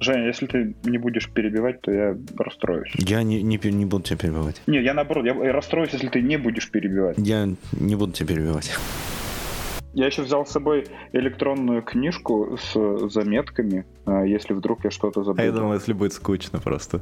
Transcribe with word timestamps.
Женя, 0.00 0.26
если 0.26 0.46
ты 0.46 0.76
не 0.84 0.98
будешь 0.98 1.28
перебивать, 1.28 1.80
то 1.80 1.90
я 1.90 2.16
расстроюсь. 2.36 2.92
Я 2.96 3.22
не, 3.22 3.42
не, 3.42 3.58
не 3.58 3.84
буду 3.84 4.04
тебя 4.04 4.16
перебивать. 4.16 4.62
Не, 4.66 4.80
я 4.80 4.94
наоборот, 4.94 5.24
я 5.24 5.34
расстроюсь, 5.52 5.90
если 5.92 6.08
ты 6.08 6.22
не 6.22 6.36
будешь 6.36 6.70
перебивать. 6.70 7.16
Я 7.18 7.48
не 7.72 7.96
буду 7.96 8.12
тебя 8.12 8.28
перебивать. 8.28 8.70
Я 9.94 10.06
еще 10.06 10.22
взял 10.22 10.46
с 10.46 10.50
собой 10.50 10.86
электронную 11.12 11.82
книжку 11.82 12.56
с 12.56 13.08
заметками, 13.08 13.84
а, 14.04 14.22
если 14.22 14.52
вдруг 14.52 14.84
я 14.84 14.90
что-то 14.90 15.24
забыл. 15.24 15.42
А 15.42 15.44
я 15.44 15.50
думал, 15.50 15.74
если 15.74 15.92
будет 15.92 16.12
скучно 16.12 16.60
просто. 16.60 17.00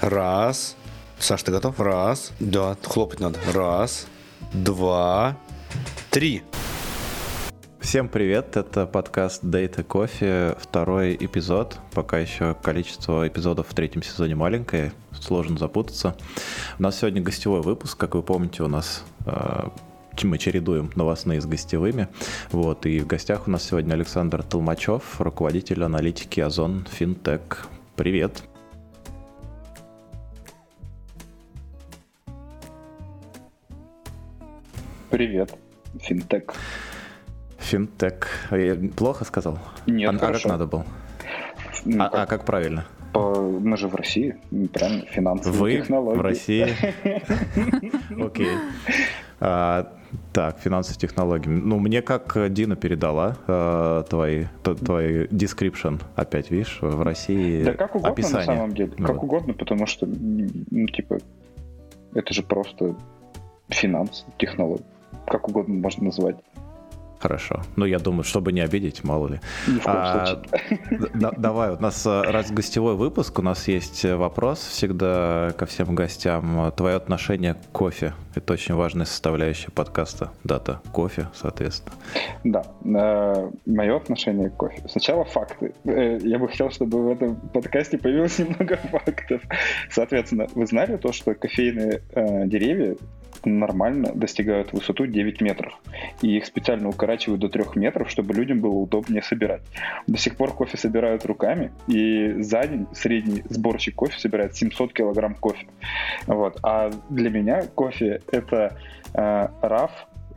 Раз. 0.00 0.76
Саш, 1.18 1.42
ты 1.42 1.52
готов? 1.52 1.78
Раз. 1.80 2.32
Да, 2.40 2.76
хлопать 2.82 3.20
надо. 3.20 3.38
Раз, 3.52 4.06
два, 4.54 5.36
три. 6.10 6.42
Всем 7.86 8.08
привет, 8.08 8.56
это 8.56 8.84
подкаст 8.84 9.44
Data 9.44 9.86
Coffee, 9.86 10.58
второй 10.60 11.14
эпизод. 11.14 11.78
Пока 11.94 12.18
еще 12.18 12.56
количество 12.60 13.28
эпизодов 13.28 13.68
в 13.68 13.74
третьем 13.74 14.02
сезоне 14.02 14.34
маленькое, 14.34 14.92
сложно 15.12 15.56
запутаться. 15.56 16.16
У 16.80 16.82
нас 16.82 16.98
сегодня 16.98 17.22
гостевой 17.22 17.62
выпуск, 17.62 17.96
как 17.96 18.16
вы 18.16 18.24
помните, 18.24 18.64
у 18.64 18.66
нас 18.66 19.04
э, 19.24 19.68
мы 20.24 20.36
чередуем 20.38 20.90
новостные 20.96 21.40
с 21.40 21.46
гостевыми. 21.46 22.08
Вот, 22.50 22.86
и 22.86 22.98
в 22.98 23.06
гостях 23.06 23.46
у 23.46 23.52
нас 23.52 23.62
сегодня 23.62 23.94
Александр 23.94 24.42
Толмачев, 24.42 25.20
руководитель 25.20 25.84
аналитики 25.84 26.40
Озон 26.40 26.88
Финтек. 26.90 27.68
Привет. 27.94 28.42
Привет, 35.08 35.54
Финтек. 36.00 36.52
Финтек. 37.66 38.28
Я 38.52 38.76
плохо 38.96 39.24
сказал? 39.24 39.58
Нет, 39.86 40.10
а, 40.10 40.28
а 40.28 40.32
как 40.32 40.44
надо 40.44 40.66
было? 40.66 40.86
Ну, 41.84 42.04
а, 42.04 42.08
как? 42.08 42.20
а 42.20 42.26
как 42.26 42.44
правильно? 42.44 42.86
По... 43.12 43.34
Мы 43.34 43.76
же 43.76 43.88
в 43.88 43.94
России, 43.96 44.36
правильно, 44.72 45.04
финансовые 45.06 45.60
Вы 45.60 45.82
технологии. 45.82 46.18
в 46.18 46.20
России? 46.20 46.66
Окей. 48.24 48.50
А, 49.40 49.92
так, 50.32 50.60
финансовые 50.60 51.00
технологии. 51.00 51.48
Ну, 51.48 51.80
мне 51.80 52.02
как 52.02 52.36
Дина 52.52 52.76
передала 52.76 53.36
э, 53.48 54.04
твои, 54.08 54.44
твои 54.62 55.24
description, 55.26 56.00
опять, 56.14 56.52
видишь, 56.52 56.78
в 56.80 57.02
России 57.02 57.64
Да 57.64 57.72
как 57.72 57.96
угодно 57.96 58.12
описание. 58.12 58.46
на 58.46 58.54
самом 58.54 58.74
деле, 58.74 58.92
Ну 58.96 59.06
как 59.06 59.22
угодно, 59.24 59.54
потому 59.54 59.86
что, 59.86 60.06
ну, 60.06 60.86
типа, 60.86 61.18
это 62.14 62.32
же 62.32 62.44
просто 62.44 62.94
финанс, 63.68 64.24
технологии. 64.38 64.84
Как 65.26 65.48
угодно 65.48 65.74
можно 65.74 66.04
назвать. 66.04 66.36
Хорошо. 67.18 67.62
Ну, 67.76 67.86
я 67.86 67.98
думаю, 67.98 68.24
чтобы 68.24 68.52
не 68.52 68.60
обидеть, 68.60 69.02
мало 69.04 69.28
ли. 69.28 69.40
Ни 69.66 69.78
в 69.78 69.82
коем 69.84 69.96
А, 69.98 70.26
случае. 70.26 71.10
да- 71.14 71.32
Давай, 71.36 71.70
у 71.70 71.80
нас 71.80 72.06
э, 72.06 72.22
раз 72.22 72.50
гостевой 72.50 72.94
выпуск, 72.94 73.38
у 73.38 73.42
нас 73.42 73.68
есть 73.68 74.04
э, 74.04 74.16
вопрос 74.16 74.58
всегда 74.60 75.52
ко 75.56 75.64
всем 75.66 75.94
гостям. 75.94 76.72
Твое 76.76 76.96
отношение 76.96 77.54
к 77.54 77.58
кофе. 77.72 78.12
Это 78.36 78.52
очень 78.52 78.74
важная 78.74 79.06
составляющая 79.06 79.70
подкаста. 79.70 80.30
Дата 80.44 80.82
кофе, 80.92 81.28
соответственно. 81.34 81.96
Да, 82.44 82.64
мое 82.82 83.96
отношение 83.96 84.50
к 84.50 84.56
кофе. 84.56 84.82
Сначала 84.88 85.24
факты. 85.24 85.72
Э, 85.84 86.18
Я 86.22 86.38
бы 86.38 86.46
хотел, 86.46 86.70
чтобы 86.70 87.02
в 87.02 87.10
этом 87.10 87.36
подкасте 87.36 87.96
появилось 87.96 88.38
немного 88.38 88.76
фактов. 88.76 89.40
Соответственно, 89.90 90.48
вы 90.54 90.66
знали 90.66 90.98
то, 90.98 91.12
что 91.12 91.34
кофейные 91.34 92.02
э, 92.12 92.46
деревья 92.46 92.96
нормально 93.46 94.12
достигают 94.14 94.72
высоту 94.72 95.06
9 95.06 95.40
метров. 95.40 95.72
И 96.22 96.36
их 96.36 96.46
специально 96.46 96.88
укорачивают 96.88 97.40
до 97.40 97.48
3 97.48 97.64
метров, 97.76 98.10
чтобы 98.10 98.34
людям 98.34 98.60
было 98.60 98.74
удобнее 98.74 99.22
собирать. 99.22 99.62
До 100.06 100.18
сих 100.18 100.36
пор 100.36 100.52
кофе 100.52 100.76
собирают 100.76 101.24
руками, 101.24 101.72
и 101.86 102.34
за 102.42 102.66
день 102.66 102.86
средний 102.92 103.42
сборщик 103.48 103.94
кофе 103.94 104.18
собирает 104.18 104.56
700 104.56 104.92
килограмм 104.92 105.34
кофе. 105.34 105.66
Вот. 106.26 106.58
А 106.62 106.90
для 107.08 107.30
меня 107.30 107.62
кофе— 107.74 108.20
это 108.32 108.76
э, 109.14 109.48
раф 109.62 109.90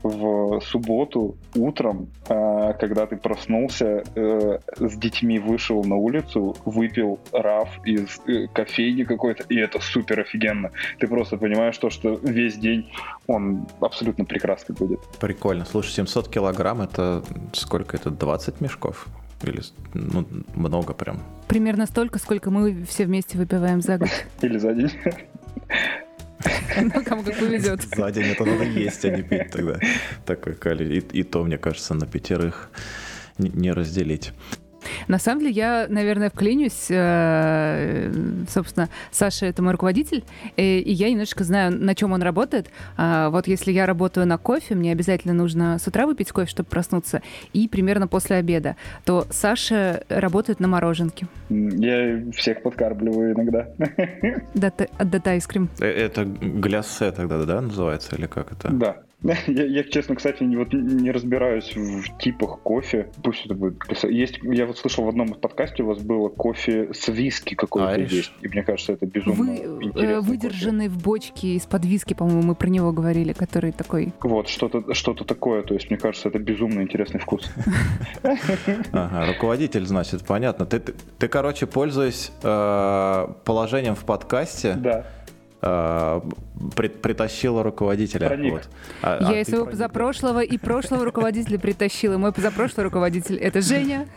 в 0.03 0.61
субботу 0.61 1.37
утром, 1.55 2.09
э, 2.27 2.73
когда 2.79 3.05
ты 3.05 3.17
проснулся, 3.17 4.03
э, 4.15 4.59
с 4.77 4.95
детьми 4.95 5.39
вышел 5.39 5.83
на 5.83 5.95
улицу, 5.95 6.55
выпил 6.65 7.19
раф 7.33 7.69
из 7.85 8.19
э, 8.27 8.47
кофейни 8.53 9.03
какой-то, 9.03 9.43
и 9.49 9.57
это 9.57 9.79
супер 9.79 10.21
офигенно. 10.21 10.71
Ты 10.99 11.07
просто 11.07 11.37
понимаешь 11.37 11.77
то, 11.77 11.89
что 11.89 12.15
весь 12.23 12.57
день 12.57 12.91
он 13.27 13.67
абсолютно 13.81 14.25
прекрасный 14.25 14.75
будет. 14.75 14.99
Прикольно. 15.19 15.65
Слушай, 15.65 15.91
700 15.91 16.29
килограмм 16.29 16.81
это 16.81 17.23
сколько? 17.53 17.97
Это 17.97 18.09
20 18.09 18.61
мешков? 18.61 19.07
Или 19.43 19.61
ну, 19.93 20.25
много 20.55 20.93
прям. 20.93 21.19
Примерно 21.47 21.85
столько, 21.85 22.19
сколько 22.19 22.51
мы 22.51 22.83
все 22.83 23.05
вместе 23.05 23.37
выпиваем 23.37 23.81
за 23.81 23.97
год. 23.97 24.09
Или 24.41 24.57
за 24.57 24.73
день. 24.73 24.91
Ну, 26.81 27.03
кому 27.03 27.23
как 27.23 27.37
повезет. 27.37 27.81
За 27.95 28.11
день 28.11 28.27
это 28.27 28.45
надо 28.45 28.63
есть, 28.63 29.03
а 29.05 29.09
не 29.09 29.23
пить 29.23 29.51
тогда. 29.51 29.79
Такой 30.25 30.53
калий. 30.55 30.99
И, 30.99 31.19
и 31.19 31.23
то, 31.23 31.43
мне 31.43 31.57
кажется, 31.57 31.93
на 31.93 32.05
пятерых 32.05 32.69
не, 33.37 33.71
разделить. 33.71 34.31
На 35.07 35.19
самом 35.19 35.41
деле, 35.41 35.51
я, 35.51 35.85
наверное, 35.89 36.29
вклинюсь. 36.29 36.87
э, 36.89 38.11
Собственно, 38.49 38.89
Саша— 39.11 39.45
это 39.47 39.61
мой 39.61 39.71
руководитель, 39.73 40.23
э, 40.57 40.79
и 40.79 40.91
я 40.91 41.09
немножечко 41.09 41.43
знаю, 41.43 41.71
на 41.71 41.95
чем 41.95 42.11
он 42.11 42.21
работает. 42.21 42.69
А, 42.97 43.29
Вот 43.29 43.47
если 43.47 43.71
я 43.71 43.85
работаю 43.85 44.25
на 44.27 44.37
кофе, 44.37 44.75
мне 44.75 44.91
обязательно 44.91 45.33
нужно 45.33 45.77
с 45.79 45.87
утра 45.87 46.05
выпить 46.05 46.31
кофе, 46.31 46.49
чтобы 46.49 46.69
проснуться, 46.69 47.21
и 47.53 47.67
примерно 47.67 48.07
после 48.07 48.37
обеда, 48.37 48.75
то 49.05 49.25
Саша 49.29 50.03
работает 50.09 50.59
на 50.59 50.67
мороженке. 50.67 51.27
Я 51.49 52.21
всех 52.33 52.61
подкармливаю 52.63 53.33
иногда. 53.33 53.67
Дата, 54.53 54.87
Ice 55.35 55.69
Э, 55.79 55.85
Это 55.85 56.25
гляссе 56.25 57.11
тогда, 57.11 57.43
да, 57.45 57.61
называется? 57.61 58.15
Или 58.15 58.27
как 58.27 58.51
это? 58.51 58.69
Да. 58.71 58.97
Я, 59.47 59.65
я, 59.65 59.83
честно, 59.83 60.15
кстати, 60.15 60.43
не, 60.43 60.55
вот, 60.55 60.71
не 60.71 61.11
разбираюсь 61.11 61.75
в 61.75 62.17
типах 62.19 62.59
кофе. 62.59 63.09
Пусть 63.21 63.45
это 63.45 63.53
будет. 63.53 63.75
Есть, 64.03 64.39
я 64.43 64.65
вот 64.65 64.77
слышал 64.77 65.03
в 65.03 65.09
одном 65.09 65.33
из 65.33 65.37
подкасте 65.37 65.83
у 65.83 65.87
вас 65.87 65.99
было 65.99 66.29
кофе 66.29 66.93
с 66.93 67.09
виски 67.09 67.55
какой-то 67.55 67.89
Ариш? 67.89 68.11
есть. 68.11 68.31
И 68.41 68.47
мне 68.47 68.63
кажется, 68.63 68.93
это 68.93 69.05
безумно 69.05 69.43
Вы, 69.43 69.49
э, 69.57 69.79
интересно. 69.81 70.21
выдержанный 70.21 70.87
в 70.87 71.01
бочке 71.01 71.55
из-под 71.55 71.85
виски, 71.85 72.13
по-моему, 72.13 72.43
мы 72.43 72.55
про 72.55 72.69
него 72.69 72.93
говорили, 72.93 73.33
который 73.33 73.73
такой... 73.73 74.13
Вот, 74.21 74.47
что-то 74.47 74.93
что 74.93 75.13
такое. 75.13 75.63
То 75.63 75.73
есть, 75.73 75.89
мне 75.89 75.99
кажется, 75.99 76.29
это 76.29 76.39
безумно 76.39 76.81
интересный 76.81 77.19
вкус. 77.19 77.51
Ага, 78.91 79.33
руководитель, 79.33 79.85
значит, 79.85 80.25
понятно. 80.25 80.65
Ты, 80.65 80.79
ты, 80.79 80.93
ты, 81.17 81.27
короче, 81.27 81.65
пользуясь 81.65 82.31
э, 82.41 83.27
положением 83.43 83.95
в 83.95 84.05
подкасте, 84.05 84.73
Да. 84.73 85.05
Э, 85.61 86.21
при- 86.75 86.87
притащила 86.89 87.63
руководителя. 87.63 88.27
Проник. 88.27 88.53
Вот. 88.53 88.69
А- 89.01 89.17
а 89.21 89.31
Я 89.33 89.41
и 89.41 89.43
ты 89.43 89.51
своего 89.51 89.65
проник. 89.65 89.79
позапрошлого 89.79 90.39
и 90.43 90.57
прошлого 90.57 91.05
руководителя 91.05 91.59
притащила. 91.59 92.17
Мой 92.17 92.31
позапрошлый 92.31 92.85
руководитель— 92.85 93.37
это 93.39 93.61
Женя. 93.61 94.07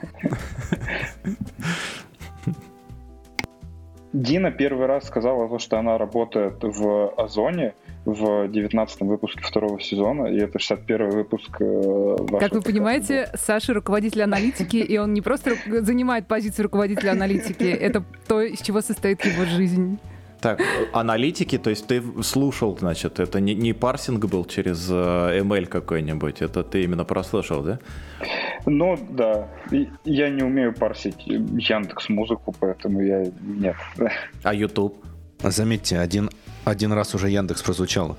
Дина 4.13 4.51
первый 4.51 4.87
раз 4.87 5.07
сказала, 5.07 5.49
то, 5.49 5.59
что 5.59 5.79
она 5.79 5.97
работает 5.97 6.59
в 6.63 7.09
Озоне 7.17 7.73
в 8.05 8.47
19 8.49 9.01
выпуске 9.03 9.41
второго 9.43 9.81
сезона, 9.81 10.27
и 10.27 10.37
это 10.39 10.59
61 10.59 11.11
выпуск 11.11 11.57
э, 11.61 12.17
Как 12.39 12.53
вы 12.53 12.61
понимаете, 12.61 13.31
Саша 13.37 13.73
руководитель 13.73 14.23
аналитики, 14.23 14.77
и 14.77 14.99
он 14.99 15.15
не 15.15 15.23
просто 15.23 15.53
занимает 15.81 16.27
позицию 16.27 16.65
руководителя 16.65 17.13
аналитики, 17.13 17.65
это 17.65 18.05
то, 18.29 18.43
из 18.43 18.61
чего 18.61 18.83
состоит 18.83 19.25
его 19.25 19.47
жизнь. 19.47 19.99
Так, 20.43 20.61
аналитики, 20.93 21.57
то 21.57 21.71
есть 21.71 21.87
ты 21.87 22.03
слушал, 22.23 22.77
значит, 22.77 23.21
это 23.21 23.39
не, 23.39 23.55
не 23.55 23.73
парсинг 23.73 24.25
был 24.27 24.45
через 24.45 24.89
э, 24.91 25.41
ML 25.41 25.67
какой-нибудь, 25.67 26.43
это 26.43 26.65
ты 26.65 26.83
именно 26.83 27.05
прослушал, 27.05 27.63
да? 27.63 27.79
Ну, 28.67 28.99
да. 29.11 29.49
Я 30.05 30.31
не 30.31 30.43
умею 30.43 30.75
парсить 30.75 31.27
Яндекс 31.27 32.09
музыку, 32.09 32.53
поэтому 32.59 33.01
я 33.01 33.25
нет. 33.41 33.77
А 34.43 34.53
YouTube? 34.53 34.97
Заметьте, 35.45 36.01
один, 36.01 36.29
один 36.65 36.93
раз 36.93 37.15
уже 37.15 37.31
Яндекс 37.31 37.63
прозвучало. 37.63 38.17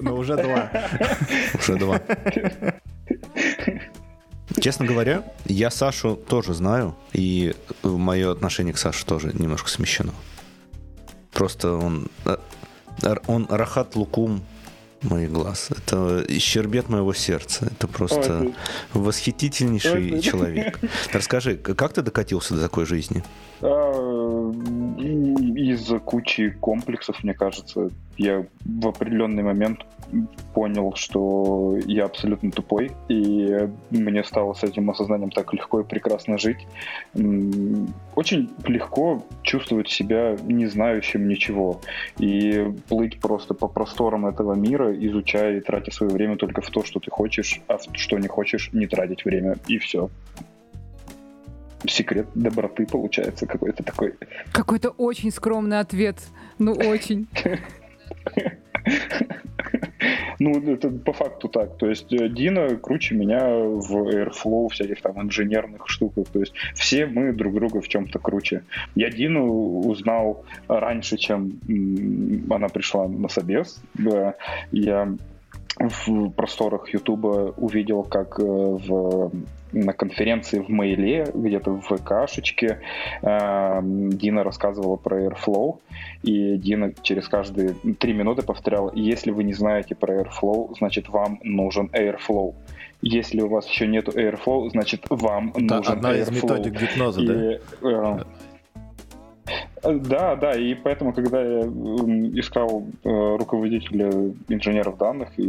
Ну, 0.00 0.16
уже 0.16 0.36
два. 0.36 0.70
Уже 1.58 1.76
два. 1.76 2.00
Честно 4.60 4.86
говоря, 4.86 5.24
я 5.44 5.70
Сашу 5.70 6.16
тоже 6.16 6.54
знаю, 6.54 6.96
и 7.12 7.54
мое 7.82 8.32
отношение 8.32 8.72
к 8.72 8.78
Саше 8.78 9.04
тоже 9.04 9.32
немножко 9.34 9.68
смещено. 9.68 10.12
Просто 11.32 11.72
он, 11.72 12.08
э, 12.24 12.36
он 13.26 13.46
рахат 13.48 13.96
лукум 13.96 14.42
моих 15.02 15.32
глаз. 15.32 15.70
Это 15.70 16.24
щербет 16.38 16.88
моего 16.88 17.12
сердца. 17.12 17.66
Это 17.70 17.88
просто 17.88 18.40
Ой, 18.40 18.54
восхитительнейший 18.92 20.14
Ой, 20.14 20.20
человек. 20.20 20.78
Расскажи, 21.12 21.56
как 21.56 21.92
ты 21.92 22.02
докатился 22.02 22.54
до 22.54 22.62
такой 22.62 22.86
жизни? 22.86 23.24
И- 25.42 25.70
из-за 25.72 25.98
кучи 25.98 26.50
комплексов, 26.50 27.24
мне 27.24 27.34
кажется, 27.34 27.90
я 28.16 28.46
в 28.64 28.86
определенный 28.86 29.42
момент 29.42 29.80
понял, 30.54 30.92
что 30.94 31.78
я 31.86 32.04
абсолютно 32.04 32.50
тупой, 32.50 32.92
и 33.08 33.68
мне 33.90 34.22
стало 34.24 34.52
с 34.52 34.62
этим 34.62 34.90
осознанием 34.90 35.30
так 35.30 35.52
легко 35.54 35.80
и 35.80 35.84
прекрасно 35.84 36.38
жить. 36.38 36.66
Очень 38.14 38.50
легко 38.66 39.24
чувствовать 39.42 39.88
себя 39.88 40.36
не 40.42 40.66
знающим 40.66 41.26
ничего 41.28 41.80
и 42.18 42.70
плыть 42.88 43.20
просто 43.20 43.54
по 43.54 43.68
просторам 43.68 44.26
этого 44.26 44.54
мира, 44.54 44.94
изучая 44.94 45.56
и 45.56 45.60
тратя 45.60 45.90
свое 45.90 46.12
время 46.12 46.36
только 46.36 46.60
в 46.60 46.70
то, 46.70 46.84
что 46.84 47.00
ты 47.00 47.10
хочешь, 47.10 47.60
а 47.66 47.78
в 47.78 47.84
что 47.94 48.18
не 48.18 48.28
хочешь, 48.28 48.70
не 48.72 48.86
тратить 48.86 49.24
время, 49.24 49.56
и 49.66 49.78
все 49.78 50.10
секрет 51.86 52.26
доброты 52.34 52.86
получается 52.86 53.46
какой-то 53.46 53.82
такой. 53.82 54.14
Какой-то 54.52 54.90
очень 54.90 55.30
скромный 55.30 55.80
ответ. 55.80 56.18
Ну, 56.58 56.72
очень. 56.72 57.28
Ну, 60.38 60.60
это 60.72 60.90
по 60.90 61.12
факту 61.12 61.48
так. 61.48 61.76
То 61.78 61.88
есть 61.88 62.12
э, 62.12 62.28
Дина 62.28 62.76
круче 62.76 63.14
меня 63.14 63.46
в 63.48 64.08
Airflow, 64.08 64.68
всяких 64.70 65.00
там 65.00 65.22
инженерных 65.22 65.88
штуках. 65.88 66.26
То 66.32 66.40
есть 66.40 66.52
все 66.74 67.06
мы 67.06 67.32
друг 67.32 67.54
друга 67.54 67.80
в 67.80 67.88
чем-то 67.88 68.18
круче. 68.18 68.64
Я 68.96 69.10
Дину 69.10 69.80
узнал 69.80 70.44
раньше, 70.66 71.16
чем 71.16 71.60
она 72.50 72.68
пришла 72.68 73.06
на 73.06 73.28
собес. 73.28 73.80
Я 74.72 75.14
в 75.78 76.30
просторах 76.30 76.92
Ютуба 76.92 77.54
увидел, 77.56 78.02
как 78.02 78.38
э, 78.38 78.42
в 78.42 79.30
на 79.72 79.92
конференции 79.92 80.60
в 80.60 80.68
Мейле, 80.68 81.26
где-то 81.32 81.70
в 81.70 81.80
ВКшечке, 81.82 82.80
э, 83.22 83.80
Дина 83.82 84.44
рассказывала 84.44 84.96
про 84.96 85.20
Airflow, 85.26 85.78
и 86.22 86.56
Дина 86.56 86.92
через 87.02 87.28
каждые 87.28 87.74
три 87.98 88.12
минуты 88.12 88.42
повторяла, 88.42 88.92
если 88.94 89.30
вы 89.30 89.44
не 89.44 89.52
знаете 89.52 89.94
про 89.94 90.22
Airflow, 90.22 90.74
значит 90.78 91.08
вам 91.08 91.40
нужен 91.42 91.90
Airflow. 91.92 92.54
Если 93.00 93.40
у 93.40 93.48
вас 93.48 93.66
еще 93.66 93.86
нет 93.88 94.08
Airflow, 94.08 94.70
значит 94.70 95.06
вам 95.08 95.50
Это 95.50 95.60
нужен 95.60 95.92
одна 95.92 96.12
Airflow. 96.12 96.22
из 96.22 96.30
методик 96.30 96.80
гипноза, 96.80 97.20
и, 97.20 97.26
да? 97.26 97.34
Э, 97.88 98.18
да, 99.82 100.36
да, 100.36 100.52
и 100.52 100.74
поэтому, 100.74 101.12
когда 101.12 101.42
я 101.42 101.60
искал 101.60 102.86
э, 103.02 103.08
руководителя 103.08 104.10
инженеров 104.48 104.96
данных, 104.96 105.28
и 105.36 105.44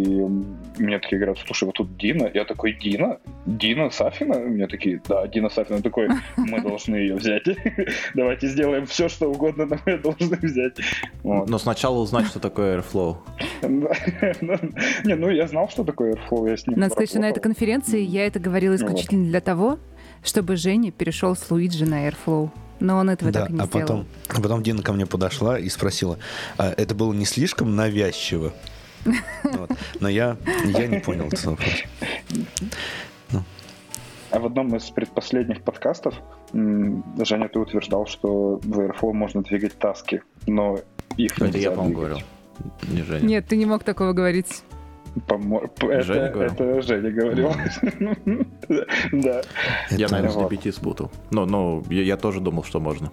мне 0.78 1.00
такие 1.00 1.20
говорят, 1.20 1.38
слушай, 1.46 1.66
вот 1.66 1.76
тут 1.76 1.98
Дина, 1.98 2.30
я 2.34 2.44
такой, 2.44 2.74
Дина? 2.74 3.20
Дина 3.46 3.92
Сафина? 3.92 4.40
Мне 4.40 4.68
такие, 4.68 5.02
да, 5.08 5.28
Дина 5.28 5.50
Сафина. 5.50 5.82
такой, 5.82 6.10
мы 6.38 6.62
должны 6.64 6.96
ее 6.96 7.16
взять. 7.16 7.44
Давайте 8.16 8.48
сделаем 8.48 8.88
все, 8.88 9.08
что 9.08 9.30
угодно, 9.30 9.66
но 9.66 9.78
мы 9.86 9.98
должны 9.98 10.38
взять. 10.38 10.78
Вот. 11.22 11.48
Но 11.50 11.58
сначала 11.60 12.00
узнать, 12.00 12.26
что 12.26 12.40
такое 12.40 12.80
Airflow. 12.80 13.18
Не, 13.62 15.16
ну 15.16 15.30
я 15.30 15.48
знал, 15.48 15.70
что 15.70 15.84
такое 15.84 16.14
Airflow, 16.14 16.50
я 16.50 16.58
с 16.58 16.66
ним 16.66 16.80
Надо 16.80 16.94
сказать, 16.94 17.10
что 17.10 17.20
на 17.20 17.30
этой 17.30 17.42
конференции 17.42 18.02
я 18.02 18.26
это 18.26 18.40
говорила 18.40 18.76
исключительно 18.76 19.26
для 19.26 19.42
того, 19.42 19.78
чтобы 20.24 20.56
Женя 20.56 20.92
перешел 20.92 21.36
с 21.36 21.52
Луиджи 21.52 21.86
на 21.86 22.08
Airflow. 22.08 22.50
Но 22.84 22.98
он 22.98 23.10
этого 23.10 23.32
да, 23.32 23.42
так 23.42 23.50
и 23.50 23.54
не 23.54 23.60
а 23.62 23.66
сделал. 23.66 23.82
потом, 23.82 24.06
а 24.28 24.42
потом 24.42 24.62
Дина 24.62 24.84
ко 24.84 24.92
мне 24.92 25.06
подошла 25.06 25.58
и 25.58 25.70
спросила, 25.70 26.20
а 26.58 26.74
это 26.76 26.94
было 26.94 27.14
не 27.14 27.26
слишком 27.26 27.76
навязчиво? 27.76 28.54
Вот. 29.44 29.72
Но 30.00 30.10
я, 30.10 30.38
я 30.66 30.88
не 30.88 31.00
понял 31.00 31.28
этот 31.28 31.44
вопрос. 31.46 31.70
А 34.32 34.40
в 34.40 34.46
одном 34.46 34.76
из 34.76 34.84
предпоследних 34.90 35.62
подкастов 35.62 36.16
Женя, 36.52 37.48
ты 37.50 37.60
утверждал, 37.60 38.06
что 38.06 38.60
в 38.64 38.80
Airflow 38.80 39.14
можно 39.14 39.44
двигать 39.44 39.78
таски, 39.78 40.22
но 40.48 40.80
их 41.18 41.38
Это 41.38 41.48
нельзя 41.48 41.60
я, 41.60 41.72
по-моему, 41.72 42.00
двигать. 42.00 42.10
говорил. 42.10 42.28
Не 42.92 43.04
Женя. 43.04 43.26
Нет, 43.26 43.48
ты 43.48 43.56
не 43.56 43.66
мог 43.66 43.84
такого 43.84 44.14
говорить. 44.14 44.64
Помо- 45.28 45.68
п- 45.68 46.02
Женя 46.02 46.22
это, 46.22 46.44
это 46.44 46.82
Женя 46.82 47.12
говорил. 47.12 47.52
Да. 49.12 49.42
Я, 49.92 50.08
наверное, 50.10 50.32
с. 50.32 50.36
DBT 50.36 50.72
спутал. 50.72 51.12
Но, 51.32 51.46
но 51.46 51.84
я, 51.90 52.18
тоже 52.18 52.40
думал, 52.40 52.64
что 52.64 52.80
можно. 52.80 53.12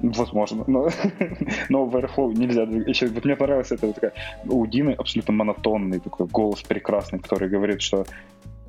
Возможно. 0.00 0.64
Но, 0.66 0.88
но 1.68 1.86
в 1.86 1.96
Airflow 1.96 2.32
нельзя. 2.32 2.62
Еще, 2.62 3.08
вот 3.08 3.24
мне 3.24 3.34
понравилось 3.34 3.72
это 3.72 3.86
вот 3.86 3.96
такая, 3.96 4.12
у 4.46 4.64
Дины 4.66 4.92
абсолютно 4.92 5.34
монотонный 5.34 5.98
такой 5.98 6.26
голос 6.26 6.62
прекрасный, 6.62 7.18
который 7.18 7.48
говорит, 7.48 7.82
что 7.82 8.06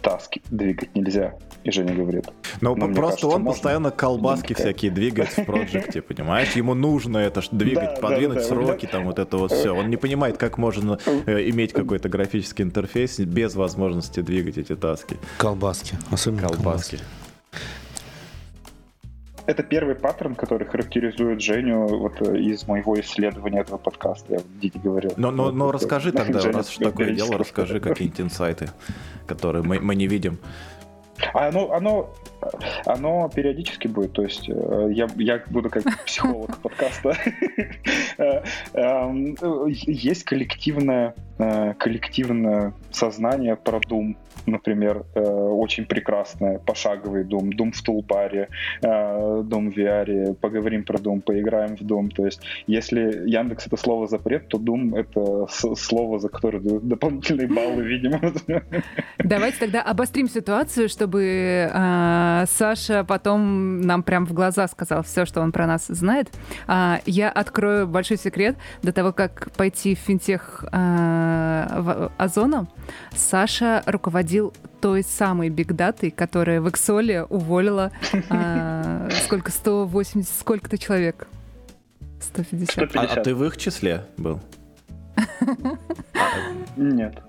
таски 0.02 0.42
двигать 0.50 0.96
нельзя. 0.96 1.36
И 1.64 1.72
Женя 1.72 1.94
говорит. 1.94 2.26
Но 2.62 2.74
Ну, 2.76 2.88
мне 2.88 2.96
просто 2.96 3.02
кажется, 3.02 3.28
он 3.28 3.42
можно. 3.42 3.52
постоянно 3.52 3.92
колбаски 3.92 4.48
Какая- 4.54 4.64
всякие 4.68 4.92
двигает 4.92 5.30
в 5.30 5.44
проекте, 5.46 6.02
понимаешь? 6.02 6.54
Ему 6.54 6.74
нужно 6.74 7.18
это 7.18 7.42
ж 7.42 7.50
двигать, 7.52 7.96
Да, 7.96 8.02
подвинуть 8.02 8.38
да, 8.38 8.42
да. 8.42 8.48
сроки, 8.48 8.86
там 8.86 9.06
вот 9.06 9.20
это 9.20 9.38
вот 9.38 9.52
все. 9.52 9.76
Он 9.76 9.90
не 9.90 9.98
понимает, 9.98 10.38
как 10.38 10.58
можно 10.58 10.98
э, 11.06 11.50
иметь 11.50 11.74
какой-то 11.74 12.08
графический 12.08 12.64
интерфейс 12.64 13.20
без 13.20 13.56
возможности 13.56 14.22
двигать 14.22 14.58
эти 14.58 14.76
таски. 14.76 15.18
Колбаски. 15.38 15.98
Особенно 16.12 16.44
колбаски. 16.48 16.98
Колбаски. 16.98 17.00
Это 19.46 19.64
первый 19.64 19.96
паттерн, 19.96 20.36
который 20.36 20.68
характеризует 20.68 21.42
Женю 21.42 21.88
вот 21.88 22.22
э, 22.22 22.38
из 22.38 22.68
моего 22.68 23.00
исследования 23.00 23.62
этого 23.62 23.78
подкаста. 23.78 24.34
Я 24.34 24.40
в 24.40 24.60
Диде 24.60 24.78
говорил. 24.80 25.12
Но, 25.18 25.32
но, 25.32 25.52
но 25.52 25.72
расскажи 25.72 26.12
тогда, 26.12 26.40
раз 26.52 26.78
такое 26.78 27.12
дело, 27.16 27.36
расскажи 27.38 27.80
какие-нибудь 27.80 28.22
инсайты, 28.22 28.70
которые 29.30 29.64
мы, 29.64 29.80
мы 29.80 29.96
не 29.96 30.08
видим. 30.08 30.38
А 31.34 31.48
оно, 31.48 31.72
оно, 31.74 32.10
оно 32.86 33.30
периодически 33.34 33.88
будет, 33.88 34.14
то 34.14 34.24
есть 34.24 34.50
э, 34.50 34.90
я, 34.92 35.08
я 35.18 35.42
буду 35.48 35.70
как 35.70 35.84
психолог 36.06 36.58
подкаста. 36.58 37.16
Э, 38.18 38.44
эм, 38.74 39.36
Есть 39.68 40.24
коллективное, 40.24 41.14
э, 41.38 41.74
коллективное 41.76 42.74
сознание 42.92 43.56
про 43.56 43.80
Doom, 43.80 44.16
например, 44.46 45.06
очень 45.16 45.86
прекрасное, 45.86 46.60
пошаговый 46.60 47.24
Doom, 47.24 47.52
Doom 47.52 47.72
в 47.72 47.82
тулбаре, 47.82 48.50
э, 48.82 48.88
Doom 48.88 49.72
в 49.72 49.78
VR, 49.78 50.34
поговорим 50.36 50.84
про 50.84 50.98
Doom, 50.98 51.22
поиграем 51.22 51.76
в 51.78 51.82
Doom. 51.82 52.10
То 52.10 52.26
есть 52.26 52.42
если 52.68 53.24
Яндекс 53.26 53.68
это 53.68 53.78
слово 53.78 54.08
запрет, 54.08 54.48
то 54.48 54.58
Doom 54.58 54.98
это 54.98 55.48
слово, 55.76 56.20
за 56.20 56.30
которое 56.30 56.60
дают 56.60 56.88
дополнительные 56.88 57.48
баллы, 57.48 57.84
видимо. 57.84 58.20
Давайте 59.18 59.60
тогда 59.60 59.82
обострим 59.82 60.28
ситуацию, 60.28 60.90
чтобы 60.90 61.70
а, 61.74 62.29
Саша 62.58 63.04
потом 63.04 63.82
нам 63.82 64.04
прям 64.04 64.26
в 64.26 64.34
глаза 64.34 64.68
сказал 64.68 65.04
все, 65.04 65.26
что 65.26 65.42
он 65.42 65.52
про 65.52 65.68
нас 65.68 65.88
знает. 65.88 66.30
А, 66.68 67.02
я 67.06 67.30
открою 67.30 67.88
большой 67.88 68.18
секрет. 68.18 68.58
До 68.84 68.92
того, 68.92 69.14
как 69.14 69.52
пойти 69.52 69.96
в 69.96 70.00
финтех 70.00 70.66
а, 70.72 71.68
в 71.82 72.12
Озону, 72.18 72.68
Саша 73.16 73.84
руководил 73.86 74.54
той 74.82 75.04
самой 75.04 75.50
бигдатой, 75.50 76.12
которая 76.12 76.62
в 76.62 76.70
Эксоле 76.70 77.24
уволила 77.24 77.92
сколько, 79.26 79.52
180, 79.52 80.30
сколько-то 80.40 80.78
человек? 80.78 81.28
150. 82.22 82.72
150. 82.72 82.96
А, 82.96 83.20
а 83.20 83.24
ты 83.24 83.36
в 83.36 83.44
их 83.44 83.58
числе 83.58 84.06
был? 84.18 84.42
Нет. 86.76 87.22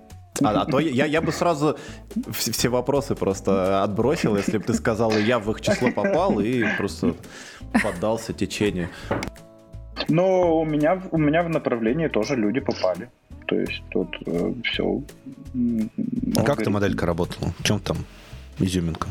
А, 0.42 0.62
а 0.62 0.64
то 0.64 0.78
я, 0.80 1.06
я 1.06 1.20
бы 1.20 1.32
сразу 1.32 1.76
вс- 2.14 2.52
все 2.52 2.68
вопросы 2.68 3.14
просто 3.14 3.82
отбросил, 3.82 4.36
если 4.36 4.58
бы 4.58 4.64
ты 4.64 4.74
сказал, 4.74 5.12
я 5.12 5.38
в 5.38 5.50
их 5.50 5.60
число 5.60 5.90
попал 5.92 6.40
и 6.40 6.64
просто 6.78 7.14
поддался 7.82 8.32
течению. 8.32 8.88
Но 10.08 10.56
у 10.58 10.64
меня, 10.64 10.94
в- 10.94 11.08
у 11.12 11.18
меня 11.18 11.42
в 11.42 11.48
направлении 11.50 12.08
тоже 12.08 12.36
люди 12.36 12.60
попали. 12.60 13.08
То 13.46 13.56
есть 13.56 13.82
тут 13.90 14.16
все. 14.64 15.02
А 16.36 16.42
как 16.44 16.60
эта 16.60 16.70
моделька 16.70 17.04
работала? 17.06 17.52
В 17.58 17.62
чем 17.64 17.80
там 17.80 17.96
изюминка? 18.60 19.08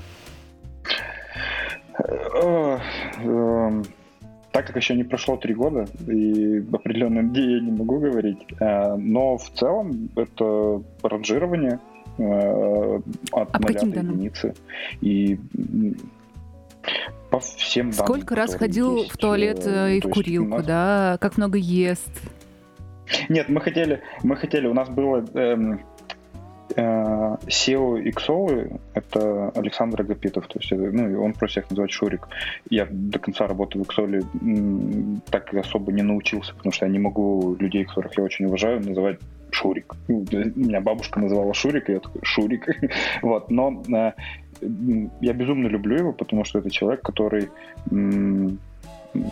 Так 4.60 4.68
как 4.68 4.76
еще 4.76 4.94
не 4.94 5.06
прошло 5.06 5.38
три 5.38 5.54
года, 5.54 5.88
и 6.06 6.62
определенно 6.74 7.22
где 7.24 7.54
я 7.54 7.62
не 7.62 7.72
могу 7.72 7.98
говорить, 7.98 8.40
э, 8.60 8.96
но 8.98 9.38
в 9.38 9.50
целом 9.52 10.10
это 10.18 10.84
ранжирование 11.02 11.80
э, 12.18 13.00
от 13.32 13.50
А 13.54 13.60
нуля 13.60 13.80
до 13.80 13.86
данным? 13.86 14.16
единицы. 14.16 14.54
И 15.00 15.40
по 17.30 17.40
всем 17.40 17.92
данным, 17.92 18.06
Сколько 18.06 18.36
раз 18.36 18.54
ходил 18.56 18.98
есть, 18.98 19.12
в 19.12 19.18
туалет 19.18 19.66
э, 19.66 19.92
э, 19.92 19.96
и 19.96 20.02
в 20.02 20.10
курилку, 20.10 20.58
нас- 20.58 20.66
да? 20.66 21.18
Как 21.22 21.38
много 21.38 21.58
ест? 21.58 22.12
Нет, 23.30 23.48
мы 23.48 23.62
хотели, 23.62 24.02
мы 24.24 24.36
хотели, 24.36 24.68
у 24.68 24.74
нас 24.74 24.90
было 24.90 25.26
эм, 25.36 25.80
SEO 26.76 28.04
XO, 28.04 28.80
это 28.94 29.50
Александр 29.56 30.02
Агапитов, 30.02 30.48
то 30.48 30.60
есть, 30.60 30.72
ну, 30.72 31.24
он 31.24 31.34
просто 31.34 31.62
всех 31.62 31.70
называет 31.70 31.92
Шурик. 31.92 32.28
Я 32.70 32.88
до 32.90 33.20
конца 33.20 33.48
работы 33.48 33.80
в 33.80 33.82
XO 33.82 35.22
так 35.30 35.54
особо 35.54 35.92
не 35.92 36.04
научился, 36.04 36.54
потому 36.54 36.72
что 36.72 36.86
я 36.86 36.92
не 36.92 37.00
могу 37.00 37.56
людей, 37.60 37.86
которых 37.86 38.18
я 38.18 38.24
очень 38.24 38.46
уважаю, 38.46 38.82
называть 38.82 39.20
Шурик. 39.52 39.96
Ну, 40.08 40.26
Меня 40.56 40.82
бабушка 40.82 41.20
называла 41.20 41.54
Шурик, 41.54 41.90
и 41.90 41.94
я 41.94 42.00
такой 42.00 42.22
Шурик. 42.24 42.68
вот, 43.22 43.50
но 43.50 43.84
э, 43.88 44.12
я 45.22 45.34
безумно 45.34 45.68
люблю 45.68 45.98
его, 45.98 46.14
потому 46.14 46.46
что 46.46 46.60
это 46.60 46.70
человек, 46.70 47.02
который 47.02 47.50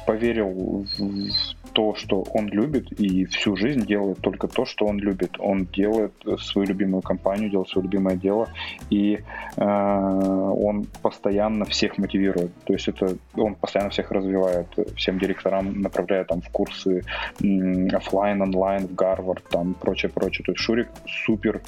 поверил 0.06 0.86
в 0.98 1.56
то, 1.74 1.96
что 1.96 2.24
он 2.34 2.48
любит, 2.48 2.92
и 3.00 3.26
всю 3.26 3.56
жизнь 3.56 3.86
делает 3.86 4.20
только 4.20 4.48
то, 4.48 4.66
что 4.66 4.86
он 4.86 5.00
любит. 5.00 5.32
Он 5.40 5.66
делает 5.66 6.14
свою 6.40 6.68
любимую 6.68 7.02
компанию, 7.02 7.50
делает 7.50 7.70
свое 7.70 7.86
любимое 7.86 8.16
дело, 8.16 8.50
и 8.90 9.20
э, 9.56 9.64
он 9.64 10.86
постоянно 11.02 11.66
всех 11.66 11.98
мотивирует. 11.98 12.52
То 12.66 12.74
есть 12.74 12.88
это 12.88 13.18
он 13.36 13.56
постоянно 13.56 13.90
всех 13.92 14.12
развивает, 14.12 14.68
всем 14.96 15.20
директорам 15.20 15.82
направляет 15.82 16.28
там 16.28 16.42
в 16.42 16.50
курсы 16.50 17.04
офлайн, 17.92 18.42
онлайн, 18.42 18.88
в 18.88 18.96
Гарвард, 18.96 19.44
там 19.50 19.74
прочее, 19.74 20.12
прочее. 20.12 20.46
То 20.46 20.52
есть 20.52 20.62
Шурик 20.62 20.88
супер 21.26 21.62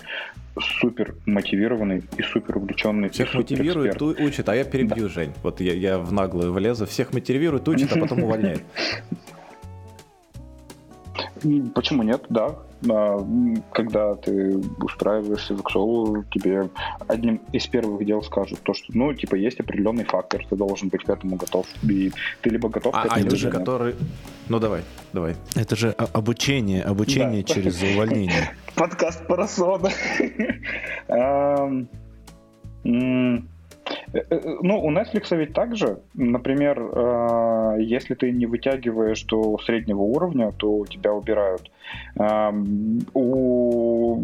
супер 0.59 1.15
мотивированный 1.25 2.03
и 2.17 2.23
супер 2.23 2.57
увлеченный. 2.57 3.09
Всех 3.09 3.33
мотивирует, 3.33 4.01
учит, 4.01 4.49
а 4.49 4.55
я 4.55 4.63
перебью, 4.63 5.07
да. 5.07 5.09
Жень. 5.09 5.33
Вот 5.43 5.61
я, 5.61 5.73
я 5.73 5.97
в 5.97 6.11
наглую 6.11 6.51
влезу. 6.53 6.85
Всех 6.85 7.13
мотивирует, 7.13 7.67
учит, 7.67 7.91
а 7.95 7.99
потом 7.99 8.23
увольняет. 8.23 8.63
Почему 11.73 12.03
нет, 12.03 12.25
да. 12.29 12.55
А, 12.89 13.27
когда 13.73 14.15
ты 14.15 14.57
устраиваешься 14.81 15.55
в 15.55 15.61
Xolo, 15.61 16.23
тебе 16.31 16.69
одним 17.07 17.41
из 17.51 17.67
первых 17.67 18.05
дел 18.05 18.23
скажут 18.23 18.59
то, 18.63 18.73
что, 18.73 18.85
ну, 18.89 19.13
типа, 19.13 19.35
есть 19.35 19.59
определенный 19.59 20.05
фактор, 20.05 20.45
ты 20.47 20.55
должен 20.55 20.89
быть 20.89 21.03
к 21.03 21.09
этому 21.09 21.35
готов. 21.35 21.67
И 21.83 22.11
ты 22.41 22.49
либо 22.49 22.69
готов 22.69 22.93
а, 22.95 23.01
к 23.01 23.05
этому, 23.05 23.21
а 23.21 23.25
это 23.25 23.35
же 23.35 23.51
который... 23.51 23.95
Ну, 24.47 24.59
давай, 24.59 24.83
давай. 25.13 25.35
Это 25.55 25.75
же 25.75 25.91
обучение, 25.91 26.83
обучение 26.83 27.43
да. 27.43 27.53
через 27.53 27.81
увольнение. 27.81 28.51
Подкаст 28.75 29.27
Парасона. 29.27 29.89
Э, 34.13 34.19
э, 34.29 34.57
ну, 34.61 34.79
у 34.83 34.91
Netflix 34.91 35.35
ведь 35.35 35.53
также, 35.53 35.99
например, 36.13 36.79
э, 36.79 37.77
если 37.81 38.15
ты 38.15 38.31
не 38.31 38.45
вытягиваешь 38.45 39.23
до 39.23 39.57
среднего 39.59 40.01
уровня, 40.01 40.51
то 40.51 40.85
тебя 40.85 41.13
убирают. 41.13 41.71
Эм, 42.15 42.99
у 43.13 44.23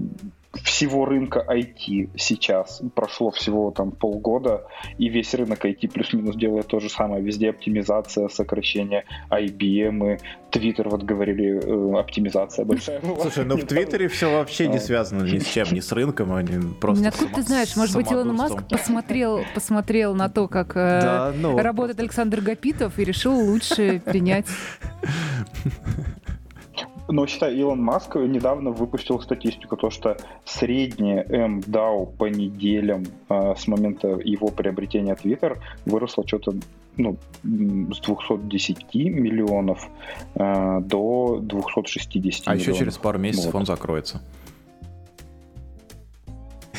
всего 0.64 1.06
рынка 1.06 1.46
IT 1.48 2.12
сейчас. 2.18 2.82
Прошло 2.94 3.32
всего 3.32 3.72
там 3.72 3.92
полгода, 3.92 4.66
и 4.98 5.10
весь 5.10 5.34
рынок 5.34 5.66
IT 5.66 5.92
плюс-минус 5.92 6.36
делает 6.36 6.68
то 6.68 6.80
же 6.80 6.90
самое. 6.90 7.22
Везде 7.22 7.50
оптимизация, 7.50 8.30
сокращение 8.30 9.06
IBM, 9.30 10.16
и 10.16 10.20
Twitter, 10.52 10.88
вот 10.90 11.04
говорили, 11.04 11.60
э, 11.64 12.00
оптимизация 12.00 12.66
большая. 12.66 13.02
Слушай, 13.22 13.46
ну 13.46 13.58
в 13.58 13.66
Твиттере 13.66 14.08
все 14.08 14.32
вообще 14.32 14.68
не 14.68 14.80
связано 14.80 15.24
ни 15.24 15.40
с 15.40 15.48
чем, 15.48 15.68
ни 15.72 15.80
с 15.80 15.92
рынком, 15.92 16.34
они 16.34 16.74
просто 16.80 17.08
Откуда 17.08 17.36
ты 17.36 17.42
знаешь, 17.44 17.76
может 17.76 17.96
быть, 17.96 18.12
Илон 18.12 18.36
Маск 18.36 18.68
посмотрел, 18.68 19.42
посмотрел 19.54 20.16
на 20.16 20.30
то, 20.30 20.48
как 20.48 20.74
э, 20.76 21.34
ну, 21.38 21.58
работает 21.58 22.00
Александр 22.00 22.42
Гапитов 22.42 23.00
и 23.00 23.04
решил 23.04 23.34
лучше 23.34 24.02
принять 24.06 24.46
но 27.08 27.28
считай, 27.28 27.56
Илон 27.56 27.82
Маск 27.82 28.16
недавно 28.16 28.72
выпустил 28.72 29.20
статистику, 29.22 29.78
то 29.78 29.90
что 29.90 30.18
средняя 30.44 31.24
MDAO 31.24 32.06
по 32.18 32.26
неделям 32.26 33.06
э, 33.30 33.56
с 33.58 33.68
момента 33.68 34.08
его 34.24 34.48
приобретения 34.48 35.16
Twitter 35.16 35.58
выросла 35.86 36.28
что-то 36.28 36.54
ну, 36.98 37.18
с 37.44 38.00
210 38.00 38.94
миллионов 38.94 39.88
э, 40.36 40.80
до 40.82 41.40
260 41.42 42.48
а 42.48 42.52
миллионов. 42.52 42.68
еще 42.68 42.78
через 42.78 42.98
пару 42.98 43.20
месяцев 43.20 43.54
вот. 43.54 43.60
он 43.60 43.66
закроется 43.66 44.22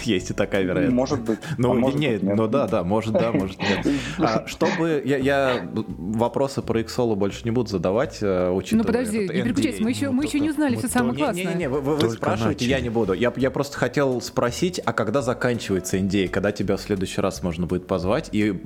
есть 0.07 0.31
и 0.31 0.35
такая 0.35 0.63
вероятность. 0.63 0.95
Может 0.95 1.23
быть. 1.23 1.39
Ну, 1.59 1.71
а 1.71 1.75
может 1.75 1.99
нет, 1.99 2.21
быть, 2.21 2.29
нет. 2.29 2.37
ну 2.37 2.49
да, 2.49 2.67
да, 2.67 2.85
может 2.85 3.15
да, 3.15 3.33
может 3.33 3.59
нет. 3.59 3.87
А, 4.19 4.47
чтобы 4.47 5.03
я, 5.05 5.17
я 5.17 5.69
вопросы 5.73 6.63
про 6.63 6.81
Xolo 6.81 7.15
больше 7.15 7.43
не 7.45 7.51
буду 7.51 7.71
задавать, 7.71 8.19
э, 8.21 8.51
учитывая. 8.51 8.83
Ну 8.83 8.87
подожди, 8.87 9.19
не 9.21 9.43
переключайся, 9.43 9.83
мы 9.83 9.91
еще, 9.91 10.07
ну, 10.07 10.13
мы 10.13 10.25
еще 10.25 10.41
не 10.41 10.51
узнали 10.51 10.77
все 10.77 10.89
самое 10.89 11.17
классное. 11.17 11.45
Не-не-не, 11.45 11.69
вы, 11.69 11.81
вы 11.81 12.11
спрашиваете, 12.11 12.65
начали. 12.65 12.79
я 12.79 12.81
не 12.81 12.91
буду. 12.91 13.13
Я, 13.13 13.33
я 13.37 13.51
просто 13.51 13.79
хотел 13.79 14.21
спросить, 14.21 14.81
а 14.85 14.93
когда 14.93 15.23
заканчивается 15.23 15.99
NDA, 15.99 16.29
когда 16.29 16.53
тебя 16.53 16.77
в 16.77 16.81
следующий 16.81 17.21
раз 17.21 17.43
можно 17.43 17.67
будет 17.67 17.87
позвать 17.87 18.29
и 18.33 18.61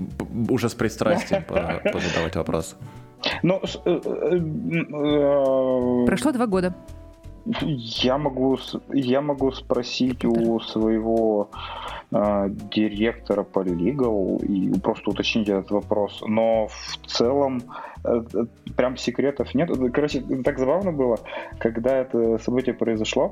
уже 0.49 0.68
с 0.68 0.75
пристрастием 0.75 1.44
позадавать 1.92 2.37
вопросы? 2.37 2.76
Ну, 3.42 3.61
э, 3.85 3.90
э, 3.90 6.06
Прошло 6.06 6.32
два 6.32 6.47
года. 6.47 6.75
Я 7.47 8.18
могу, 8.18 8.59
я 8.92 9.20
могу 9.20 9.52
спросить 9.52 10.25
у 10.25 10.61
своего 10.61 11.50
э, 12.11 12.49
директора 12.70 13.42
по 13.42 13.61
legal 13.61 14.44
и 14.44 14.78
просто 14.80 15.11
уточнить 15.11 15.49
этот 15.49 15.70
вопрос. 15.70 16.23
Но 16.26 16.68
в 16.68 17.06
целом 17.06 17.62
э, 18.04 18.23
прям 18.76 18.97
секретов 18.97 19.54
нет. 19.54 19.70
Короче, 19.92 20.20
так 20.44 20.59
забавно 20.59 20.92
было, 20.92 21.18
когда 21.59 21.97
это 21.97 22.38
событие 22.38 22.75
произошло 22.75 23.30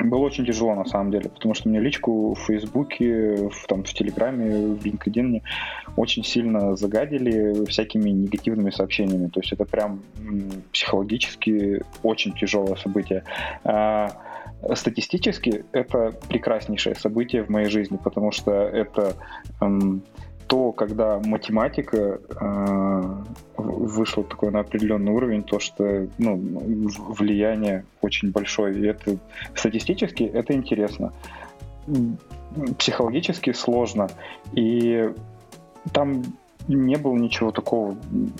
было 0.00 0.20
очень 0.20 0.46
тяжело 0.46 0.74
на 0.74 0.84
самом 0.84 1.10
деле, 1.10 1.28
потому 1.28 1.54
что 1.54 1.68
мне 1.68 1.80
личку 1.80 2.34
в 2.34 2.38
Фейсбуке, 2.46 3.48
в, 3.48 3.66
там, 3.66 3.84
в 3.84 3.92
Телеграме, 3.92 4.74
в 4.74 4.84
LinkedIn 4.84 5.42
очень 5.96 6.24
сильно 6.24 6.76
загадили 6.76 7.64
всякими 7.66 8.10
негативными 8.10 8.70
сообщениями. 8.70 9.28
То 9.28 9.40
есть 9.40 9.52
это 9.52 9.64
прям 9.64 10.02
психологически 10.72 11.82
очень 12.02 12.32
тяжелое 12.34 12.76
событие. 12.76 13.24
А, 13.64 14.08
статистически 14.74 15.64
это 15.72 16.12
прекраснейшее 16.28 16.94
событие 16.94 17.44
в 17.44 17.48
моей 17.48 17.68
жизни, 17.68 17.98
потому 18.02 18.32
что 18.32 18.52
это 18.52 19.14
эм, 19.60 20.02
то, 20.48 20.72
когда 20.72 21.20
математика 21.20 22.20
э, 22.40 23.14
вышла 23.56 24.24
такой 24.24 24.50
на 24.50 24.60
определенный 24.60 25.12
уровень, 25.12 25.42
то, 25.42 25.58
что 25.58 26.08
ну, 26.16 26.36
влияние 27.18 27.84
очень 28.00 28.30
большое. 28.30 28.78
И 28.78 28.86
это 28.86 29.18
статистически 29.54 30.22
это 30.22 30.54
интересно. 30.54 31.12
Психологически 32.78 33.52
сложно. 33.52 34.08
И 34.54 35.12
там 35.92 36.24
не 36.68 36.96
было 36.96 37.16
ничего 37.16 37.50
такого 37.50 37.96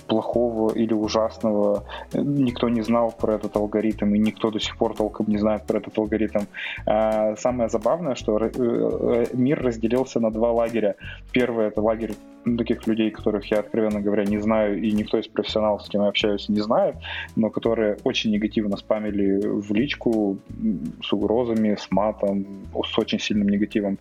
плохого 0.06 0.73
или 0.73 0.92
ужасного. 0.92 1.85
Никто 2.12 2.68
не 2.68 2.82
знал 2.82 3.12
про 3.12 3.35
этот 3.35 3.56
алгоритм, 3.56 4.14
и 4.14 4.18
никто 4.18 4.50
до 4.50 4.61
сих 4.61 4.76
пор 4.76 4.94
толком 4.94 5.26
не 5.28 5.38
знает 5.38 5.64
про 5.66 5.78
этот 5.78 5.99
алгоритм. 5.99 6.40
А 6.87 7.37
самое 7.37 7.68
забавное, 7.68 8.14
что 8.14 8.38
э, 8.38 8.50
э, 8.54 9.26
мир 9.32 9.62
разделился 9.62 10.20
на 10.20 10.30
два 10.30 10.52
лагеря. 10.52 10.97
Первый— 11.32 11.66
это 11.68 11.80
лагерь 11.80 12.14
таких 12.57 12.87
людей, 12.87 13.11
которых 13.11 13.50
я, 13.50 13.61
откровенно 13.61 14.00
говоря, 14.00 14.25
не 14.25 14.38
знаю, 14.38 14.81
и 14.81 14.90
никто 14.93 15.19
из 15.19 15.28
профессионалов, 15.28 15.83
с 15.83 15.88
кем 15.88 16.02
я 16.02 16.09
общаюсь, 16.09 16.49
не 16.49 16.61
знает, 16.61 16.97
но 17.37 17.50
которые 17.50 17.99
очень 18.05 18.31
негативно 18.31 18.76
спамили 18.76 19.40
в 19.45 19.73
личку 19.73 20.38
с 21.02 21.12
угрозами, 21.12 21.76
с 21.78 21.90
матом, 21.90 22.47
с 22.73 22.99
очень 22.99 23.19
сильным 23.19 23.49
негативом. 23.49 23.99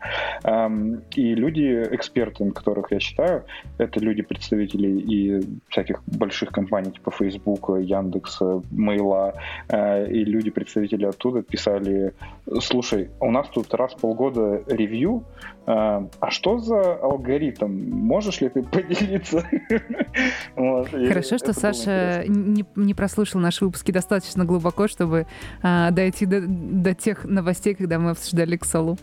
И 1.16 1.36
люди, 1.36 1.88
эксперты, 1.92 2.52
которых 2.52 2.92
я 2.92 3.00
считаю, 3.00 3.44
это 3.78 4.00
люди, 4.00 4.22
представители 4.22 5.00
и 5.00 5.42
всяких 5.70 6.02
больших 6.06 6.52
компаний 6.52 6.92
типа 6.92 7.12
Facebook, 7.12 7.70
Яндекса, 7.80 8.62
Мейла, 8.72 9.34
э, 9.70 10.10
и 10.10 10.24
люди, 10.24 10.50
представители 10.50 11.06
оттуда 11.06 11.42
писали, 11.42 12.14
слушай, 12.60 13.10
у 13.20 13.32
нас 13.32 13.48
тут 13.50 13.74
раз 13.74 13.94
в 13.94 14.02
полгода 14.02 14.64
ревью, 14.68 15.24
а 15.68 16.30
что 16.30 16.60
за 16.60 16.96
алгоритм? 16.96 17.68
Можешь 17.92 18.40
ли 18.40 18.48
ты 18.48 18.64
поделиться? 18.72 19.44
вот, 20.56 20.90
Хорошо, 20.90 21.38
что 21.38 21.52
Саша 21.52 22.24
не, 22.26 22.66
не 22.76 22.94
прослушал 22.94 23.42
наши 23.42 23.66
выпуски 23.66 23.92
достаточно 23.92 24.46
глубоко, 24.46 24.88
чтобы 24.88 25.28
а, 25.62 25.92
дойти 25.92 26.26
до, 26.26 26.42
до 26.48 26.94
тех 26.94 27.26
новостей, 27.26 27.76
когда 27.76 28.00
мы 28.00 28.12
обсуждали 28.12 28.56
Ксолу. 28.56 28.98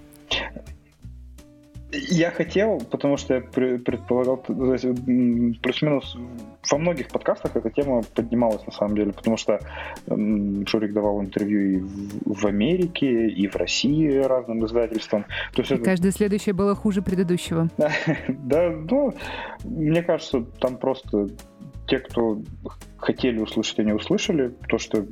Я 2.09 2.31
хотел, 2.31 2.81
потому 2.91 3.17
что 3.17 3.35
я 3.35 3.41
предполагал, 3.41 4.39
плюс-минус 4.39 6.17
во 6.71 6.79
многих 6.79 7.09
подкастах 7.09 7.57
эта 7.57 7.71
тема 7.71 8.03
поднималась 8.15 8.65
на 8.67 8.73
самом 8.73 8.97
деле, 8.97 9.13
потому 9.13 9.37
что 9.37 9.61
Шурик 10.07 10.93
давал 10.93 11.21
интервью 11.21 11.61
и 11.61 11.83
в 12.25 12.47
Америке, 12.47 13.29
и 13.29 13.47
в 13.47 13.57
России 13.57 14.19
разным 14.19 14.65
издательствам. 14.65 15.25
То 15.55 15.63
есть 15.63 15.71
и 15.71 15.75
это... 15.75 15.85
каждое 15.85 16.13
следующее 16.13 16.55
было 16.55 16.75
хуже 16.75 17.03
предыдущего. 17.03 17.69
да, 18.29 18.71
ну, 18.71 19.15
мне 19.65 20.03
кажется, 20.03 20.45
там 20.61 20.77
просто 20.79 21.29
те, 21.87 21.99
кто 21.99 22.41
хотели 22.97 23.39
услышать, 23.39 23.81
они 23.81 23.93
услышали 23.93 24.55
то, 24.69 24.79
что 24.79 25.05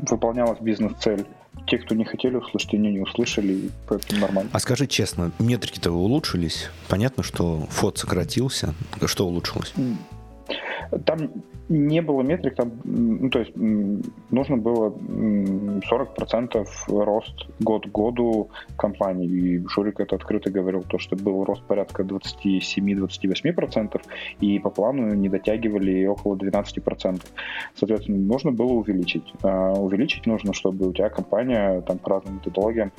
выполнялась 0.00 0.58
бизнес-цель 0.60 1.24
те, 1.66 1.78
кто 1.78 1.94
не 1.94 2.04
хотели 2.04 2.36
услышать, 2.36 2.74
они 2.74 2.90
не 2.90 3.00
услышали, 3.00 3.70
поэтому 3.88 4.20
нормально. 4.20 4.50
А 4.52 4.58
скажи 4.58 4.86
честно, 4.86 5.32
метрики-то 5.38 5.90
улучшились? 5.90 6.70
Понятно, 6.88 7.22
что 7.22 7.66
фот 7.70 7.98
сократился. 7.98 8.74
Что 9.06 9.26
улучшилось? 9.26 9.72
Там 11.06 11.30
не 11.72 12.02
было 12.02 12.22
метрик, 12.22 12.54
там, 12.54 12.72
ну, 12.84 13.30
то 13.30 13.38
есть 13.40 13.52
нужно 13.56 14.56
было 14.56 14.90
40% 14.90 16.66
рост 16.88 17.46
год 17.60 17.86
к 17.86 17.90
году 17.92 18.48
компании. 18.76 19.28
И 19.28 19.66
Шурик 19.68 20.00
это 20.00 20.16
открыто 20.16 20.50
говорил, 20.50 20.82
то, 20.82 20.98
что 20.98 21.16
был 21.16 21.44
рост 21.44 21.62
порядка 21.64 22.02
27-28%, 22.02 24.00
и 24.40 24.58
по 24.58 24.70
плану 24.70 25.14
не 25.14 25.28
дотягивали 25.28 26.06
около 26.06 26.36
12%. 26.36 27.20
Соответственно, 27.74 28.18
нужно 28.18 28.52
было 28.52 28.72
увеличить. 28.72 29.32
А 29.42 29.72
увеличить 29.72 30.26
нужно, 30.26 30.52
чтобы 30.52 30.88
у 30.88 30.92
тебя 30.92 31.08
компания 31.08 31.80
там 31.82 31.98
по 31.98 32.10
разным 32.10 32.34
методологиям 32.36 32.92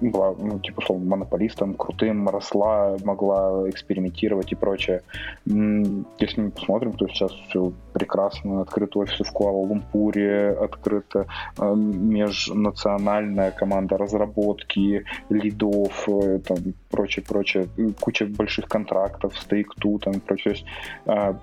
была, 0.00 0.34
ну, 0.38 0.58
типа, 0.60 0.80
условно, 0.80 1.06
монополистом, 1.10 1.74
крутым, 1.74 2.28
росла, 2.28 2.96
могла 3.04 3.68
экспериментировать 3.68 4.52
и 4.52 4.54
прочее. 4.54 5.02
Если 5.46 6.40
мы 6.40 6.50
посмотрим, 6.50 6.92
то 6.92 7.08
сейчас 7.08 7.32
все 7.48 7.71
прекрасно, 7.92 8.62
открыты 8.62 8.98
офисы 8.98 9.24
в 9.24 9.32
Куала-Лумпуре, 9.32 10.50
открыта 10.52 11.26
э, 11.58 11.74
межнациональная 11.74 13.50
команда 13.50 13.96
разработки, 13.96 15.04
лидов, 15.28 16.08
э, 16.08 16.40
там, 16.46 16.58
прочее, 16.90 17.24
прочее, 17.28 17.68
куча 18.00 18.26
больших 18.26 18.66
контрактов, 18.66 19.38
стейк-ту, 19.38 19.98
там, 19.98 20.20
прочее. 20.20 20.42
То 20.44 20.50
есть 20.50 20.66
э, 21.06 21.34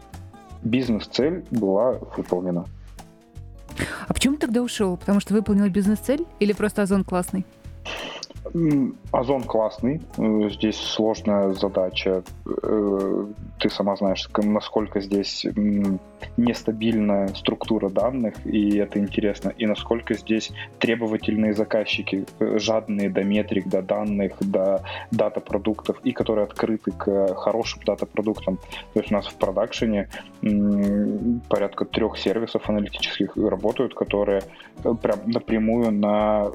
бизнес-цель 0.63 1.45
была 1.51 1.99
выполнена. 2.17 2.65
А 4.07 4.13
почему 4.13 4.35
ты 4.35 4.41
тогда 4.41 4.61
ушел? 4.61 4.97
Потому 4.97 5.19
что 5.19 5.33
выполнил 5.33 5.69
бизнес-цель 5.69 6.25
или 6.39 6.53
просто 6.53 6.81
Озон 6.81 7.03
классный? 7.03 7.45
Озон 9.11 9.43
классный, 9.43 10.01
э, 10.17 10.49
здесь 10.49 10.77
сложная 10.77 11.53
задача. 11.53 12.23
Э, 12.63 13.25
ты 13.59 13.69
сама 13.69 13.95
знаешь, 13.95 14.27
насколько 14.37 15.01
здесь 15.01 15.45
нестабильная 16.37 17.27
структура 17.29 17.89
данных, 17.89 18.45
и 18.45 18.77
это 18.77 18.99
интересно, 18.99 19.49
и 19.49 19.65
насколько 19.65 20.13
здесь 20.13 20.51
требовательные 20.79 21.53
заказчики, 21.53 22.25
э, 22.39 22.57
жадные 22.57 23.09
до 23.09 23.23
метрик, 23.23 23.67
до 23.67 23.81
данных, 23.81 24.33
до 24.39 24.83
дата 25.11 25.41
продуктов, 25.41 25.99
и 26.03 26.11
которые 26.11 26.45
открыты 26.45 26.91
к 26.91 27.35
хорошим 27.35 27.81
дата 27.85 28.05
продуктам. 28.05 28.57
То 28.93 28.99
есть 28.99 29.11
у 29.11 29.15
нас 29.15 29.27
в 29.27 29.35
продакшене 29.35 30.09
порядка 31.49 31.85
трех 31.85 32.17
сервисов 32.17 32.69
аналитических 32.69 33.35
работают, 33.35 33.93
которые 33.93 34.43
прям 35.01 35.19
напрямую 35.25 35.91
на 35.91 36.49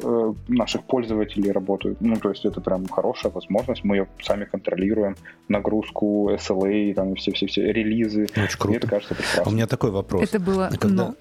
наших 0.49 0.85
пользователей 0.85 1.53
работают 1.53 1.74
работают. 1.75 2.00
Ну, 2.00 2.16
то 2.16 2.31
есть 2.31 2.45
это 2.45 2.61
прям 2.61 2.87
хорошая 2.88 3.33
возможность. 3.33 3.85
Мы 3.85 3.97
ее 3.97 4.07
сами 4.23 4.45
контролируем. 4.45 5.16
Нагрузку, 5.49 6.31
SLA, 6.31 6.95
там 6.95 7.14
все-все-все 7.16 7.73
релизы. 7.73 8.25
Очень 8.37 8.59
круто. 8.59 8.69
Мне 8.69 8.76
это 8.78 8.87
кажется 8.88 9.14
прекрасно. 9.14 9.50
У 9.50 9.54
меня 9.54 9.66
такой 9.66 9.90
вопрос. 9.90 10.23
Это 10.23 10.38
было 10.40 10.71
Когда... 10.78 10.88
но. 10.88 11.14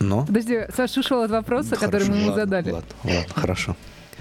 Но? 0.00 0.26
Подожди, 0.26 0.60
Саша 0.76 1.00
ушел 1.00 1.22
от 1.22 1.30
вопроса, 1.30 1.70
ну, 1.72 1.80
который 1.80 2.08
мы 2.08 2.16
ему 2.16 2.28
ладно, 2.28 2.44
задали. 2.44 2.70
Ладно, 2.70 2.88
ладно, 3.02 3.34
хорошо. 3.34 3.76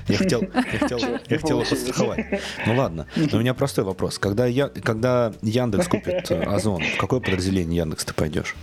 Я 0.07 0.17
хотел, 0.17 0.41
я 0.41 0.79
хотел, 0.79 0.97
я 0.99 1.37
хотел 1.37 1.59
подстраховать. 1.59 2.25
Ну 2.65 2.75
ладно. 2.75 3.05
Но 3.15 3.37
у 3.37 3.41
меня 3.41 3.53
простой 3.53 3.83
вопрос. 3.83 4.17
Когда, 4.17 4.47
я, 4.47 4.69
когда 4.69 5.33
Яндекс 5.43 5.87
купит 5.87 6.31
э, 6.31 6.41
Озон, 6.43 6.81
в 6.81 6.97
какое 6.97 7.19
подразделение 7.19 7.77
Яндекс 7.77 8.05
ты 8.05 8.13
пойдешь? 8.15 8.55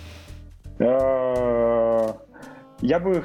Я 2.81 2.99
бы... 2.99 3.23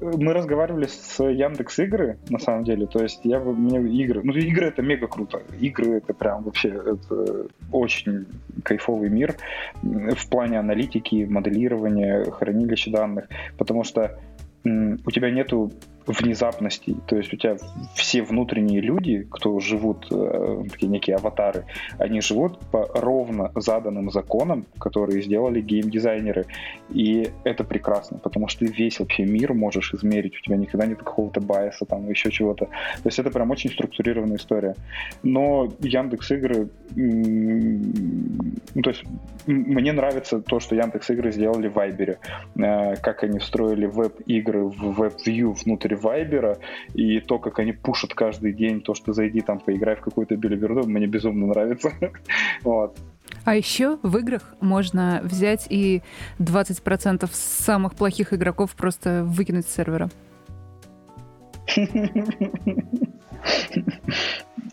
Мы 0.00 0.32
разговаривали 0.32 0.86
с 0.86 1.22
Яндекс 1.22 1.78
Игры, 1.80 2.18
на 2.30 2.38
самом 2.38 2.64
деле. 2.64 2.86
То 2.86 3.02
есть 3.02 3.20
я 3.24 3.40
бы... 3.40 3.52
Мне 3.54 3.80
игры... 4.02 4.22
Ну, 4.22 4.32
игры 4.32 4.66
это 4.66 4.82
мега 4.82 5.08
круто. 5.08 5.42
Игры 5.60 5.98
это 5.98 6.14
прям 6.14 6.44
вообще 6.44 6.68
это 6.68 7.46
очень 7.70 8.26
кайфовый 8.62 9.10
мир 9.10 9.34
в 9.82 10.28
плане 10.30 10.58
аналитики, 10.58 11.26
моделирования, 11.28 12.24
хранилища 12.30 12.90
данных. 12.90 13.28
Потому 13.58 13.84
что 13.84 14.18
у 14.64 15.10
тебя 15.10 15.30
нету 15.30 15.72
внезапностей. 16.06 16.96
То 17.06 17.16
есть 17.16 17.32
у 17.32 17.36
тебя 17.36 17.56
все 17.94 18.22
внутренние 18.22 18.80
люди, 18.80 19.26
кто 19.30 19.58
живут, 19.60 20.06
э, 20.10 20.64
такие 20.70 20.88
некие 20.88 21.16
аватары, 21.16 21.64
они 21.98 22.20
живут 22.20 22.58
по 22.70 22.86
ровно 22.94 23.50
заданным 23.54 24.10
законам, 24.10 24.66
которые 24.78 25.22
сделали 25.22 25.60
геймдизайнеры. 25.60 26.46
И 26.90 27.30
это 27.44 27.64
прекрасно, 27.64 28.18
потому 28.18 28.48
что 28.48 28.60
ты 28.60 28.66
весь 28.66 29.00
вообще 29.00 29.24
мир 29.24 29.54
можешь 29.54 29.94
измерить. 29.94 30.36
У 30.36 30.40
тебя 30.40 30.56
никогда 30.56 30.86
нет 30.86 30.98
какого-то 30.98 31.40
байса, 31.40 31.84
там 31.84 32.08
еще 32.08 32.30
чего-то. 32.30 32.66
То 32.66 33.06
есть 33.06 33.18
это 33.18 33.30
прям 33.30 33.50
очень 33.50 33.70
структурированная 33.70 34.36
история. 34.36 34.74
Но 35.22 35.72
Яндекс 35.80 36.30
Игры, 36.32 36.68
ну, 36.94 38.82
то 38.82 38.90
есть 38.90 39.04
мне 39.46 39.92
нравится 39.92 40.40
то, 40.40 40.60
что 40.60 40.74
Яндекс 40.74 41.10
Игры 41.10 41.32
сделали 41.32 41.68
в 41.68 41.74
Вайбере, 41.74 42.18
э, 42.56 42.96
как 42.96 43.24
они 43.24 43.38
встроили 43.38 43.86
веб-игры 43.86 44.64
в 44.64 44.92
веб-вью 44.92 45.52
внутри 45.52 45.91
внутрь 45.92 45.94
Вайбера, 45.94 46.58
и 46.94 47.20
то, 47.20 47.38
как 47.38 47.58
они 47.58 47.72
пушат 47.72 48.14
каждый 48.14 48.52
день, 48.52 48.80
то, 48.80 48.94
что 48.94 49.12
зайди 49.12 49.40
там, 49.40 49.58
поиграй 49.58 49.96
в 49.96 50.00
какую-то 50.00 50.36
билиберду, 50.36 50.88
мне 50.88 51.06
безумно 51.06 51.46
нравится. 51.46 51.92
вот. 52.62 52.96
А 53.44 53.56
еще 53.56 53.98
в 54.02 54.16
играх 54.18 54.54
можно 54.60 55.20
взять 55.24 55.66
и 55.70 56.02
20% 56.38 57.28
самых 57.32 57.94
плохих 57.94 58.32
игроков 58.32 58.74
просто 58.74 59.24
выкинуть 59.24 59.66
с 59.66 59.74
сервера. 59.74 60.10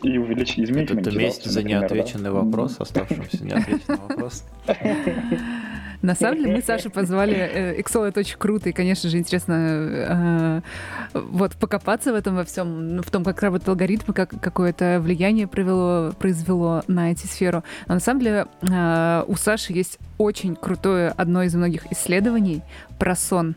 И 0.02 0.16
увеличить, 0.16 0.60
изменить 0.60 0.90
Это 0.90 1.10
месть 1.10 1.44
за 1.44 1.62
неотвеченный 1.62 2.30
вопрос, 2.30 2.76
оставшийся 2.78 3.44
неотвеченный 3.44 3.98
вопрос. 4.08 4.44
На 6.02 6.14
самом 6.14 6.38
деле 6.38 6.56
мы 6.56 6.62
Сашу 6.62 6.90
позвали. 6.90 7.34
Э, 7.34 7.80
Excel 7.80 8.04
это 8.04 8.20
очень 8.20 8.38
круто, 8.38 8.68
и, 8.68 8.72
конечно 8.72 9.10
же, 9.10 9.18
интересно 9.18 9.54
э, 9.54 10.60
вот 11.12 11.56
покопаться 11.56 12.12
в 12.12 12.14
этом 12.14 12.36
во 12.36 12.44
всем, 12.44 12.96
ну, 12.96 13.02
в 13.02 13.10
том, 13.10 13.22
как 13.22 13.42
работают 13.42 13.68
алгоритмы, 13.68 14.14
как 14.14 14.30
какое 14.40 14.72
то 14.72 15.00
влияние 15.00 15.46
провело, 15.46 16.12
произвело 16.18 16.82
на 16.86 17.12
эти 17.12 17.26
сферу. 17.26 17.64
Но 17.86 17.94
на 17.94 18.00
самом 18.00 18.20
деле 18.20 18.46
э, 18.62 19.24
у 19.26 19.36
Саши 19.36 19.72
есть 19.72 19.98
очень 20.16 20.56
крутое 20.56 21.10
одно 21.10 21.42
из 21.42 21.54
многих 21.54 21.90
исследований 21.92 22.62
про 22.98 23.14
сон. 23.14 23.54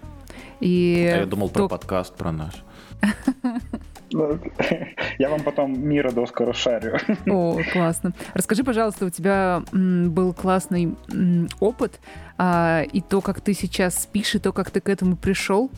И 0.60 1.10
а 1.14 1.20
я 1.20 1.26
думал 1.26 1.50
то... 1.50 1.68
про 1.68 1.78
подкаст 1.78 2.16
про 2.16 2.32
наш. 2.32 2.54
Ну, 4.14 4.40
я 5.18 5.30
вам 5.30 5.42
потом 5.42 5.80
мира 5.88 6.12
доску 6.12 6.46
расшарю. 6.46 6.98
О, 7.26 7.60
классно. 7.72 8.14
Расскажи, 8.34 8.64
пожалуйста, 8.64 9.06
у 9.06 9.10
тебя 9.10 9.64
был 9.72 10.34
классный 10.34 10.96
опыт, 11.60 12.00
а, 12.38 12.84
и 12.92 13.02
то, 13.02 13.22
как 13.22 13.42
ты 13.42 13.54
сейчас 13.54 14.04
спишь, 14.04 14.36
и 14.36 14.40
то, 14.40 14.52
как 14.54 14.72
ты 14.72 14.82
к 14.82 14.90
этому 14.90 15.16
пришел, 15.16 15.70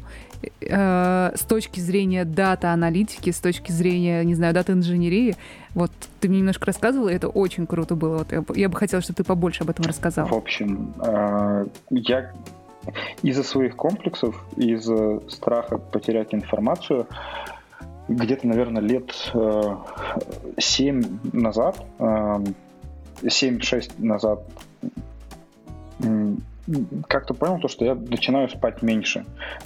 э, 0.62 1.32
с 1.36 1.42
точки 1.42 1.80
зрения 1.80 2.26
дата-аналитики, 2.26 3.32
с 3.32 3.40
точки 3.40 3.72
зрения, 3.72 4.24
не 4.24 4.36
знаю, 4.36 4.54
дата-инженерии. 4.54 5.36
Вот 5.74 5.92
ты 6.20 6.30
мне 6.30 6.40
немножко 6.40 6.66
рассказывал, 6.66 7.10
и 7.10 7.14
это 7.14 7.28
очень 7.28 7.66
круто 7.68 7.96
было. 7.96 8.20
Вот 8.20 8.32
я, 8.32 8.44
я 8.56 8.70
бы 8.70 8.78
хотела, 8.78 9.02
чтобы 9.02 9.18
ты 9.18 9.24
побольше 9.24 9.64
об 9.64 9.70
этом 9.70 9.86
рассказал. 9.86 10.28
В 10.28 10.34
общем, 10.34 10.94
э, 11.02 11.66
я 11.90 12.32
из-за 13.24 13.44
своих 13.44 13.76
комплексов, 13.76 14.36
из-за 14.56 15.22
страха 15.30 15.78
потерять 15.78 16.34
информацию, 16.34 17.08
где-то, 18.08 18.48
наверное, 18.48 18.82
лет 18.82 19.32
э, 19.34 19.76
7 20.58 21.04
назад, 21.34 21.84
э, 22.00 22.38
7-6 23.22 24.04
назад 24.04 24.44
как-то 27.08 27.34
понял 27.34 27.60
то, 27.60 27.68
что 27.68 27.86
я 27.86 27.96
начинаю 27.96 28.50
спать 28.50 28.82
меньше, 28.82 29.26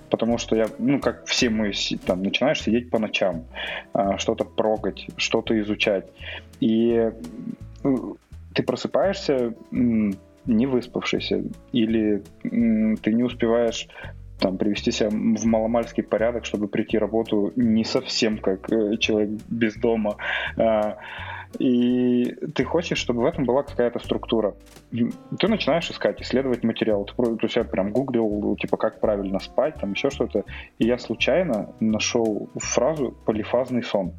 потому 0.10 0.38
что 0.38 0.56
я, 0.56 0.68
ну, 0.80 1.00
как 1.00 1.26
все 1.26 1.50
мы, 1.50 1.72
там, 2.06 2.24
начинаешь 2.24 2.62
сидеть 2.62 2.90
по 2.90 3.00
ночам, 3.00 3.46
э, 3.94 4.18
что-то 4.18 4.44
прогать, 4.46 5.08
что-то 5.18 5.60
изучать, 5.62 6.08
и 6.60 7.12
ну, 7.84 8.18
ты 8.54 8.64
просыпаешься 8.64 9.54
не 9.72 10.66
выспавшийся, 10.66 11.44
или 11.72 12.24
ты 12.42 13.14
не 13.14 13.24
успеваешь 13.24 13.88
там, 14.40 14.58
привести 14.58 14.92
себя 14.92 15.10
в 15.10 15.46
маломальский 15.46 16.04
порядок, 16.04 16.46
чтобы 16.46 16.68
прийти 16.68 16.98
работу 16.98 17.52
не 17.56 17.84
совсем 17.84 18.38
как 18.38 18.72
э, 18.72 18.98
человек 18.98 19.30
без 19.50 19.76
дома. 19.76 20.18
А, 20.58 20.98
и 21.58 22.36
ты 22.54 22.64
хочешь, 22.64 23.00
чтобы 23.00 23.22
в 23.22 23.26
этом 23.26 23.46
была 23.46 23.64
какая-то 23.64 24.00
структура. 24.00 24.56
Ты 24.92 25.48
начинаешь 25.48 25.90
искать, 25.90 26.22
исследовать 26.22 26.64
материал. 26.64 27.06
Ты, 27.06 27.14
то 27.16 27.38
есть 27.42 27.72
прям 27.72 27.92
гуглил, 27.92 28.56
типа, 28.56 28.78
как 28.78 29.00
правильно 29.00 29.40
спать, 29.40 29.76
там 29.76 29.94
еще 29.94 30.10
что-то. 30.10 30.44
И 30.78 30.86
я 30.86 31.00
случайно 31.00 31.70
нашел 31.80 32.50
фразу 32.56 33.16
«полифазный 33.26 33.84
сон». 33.84 34.14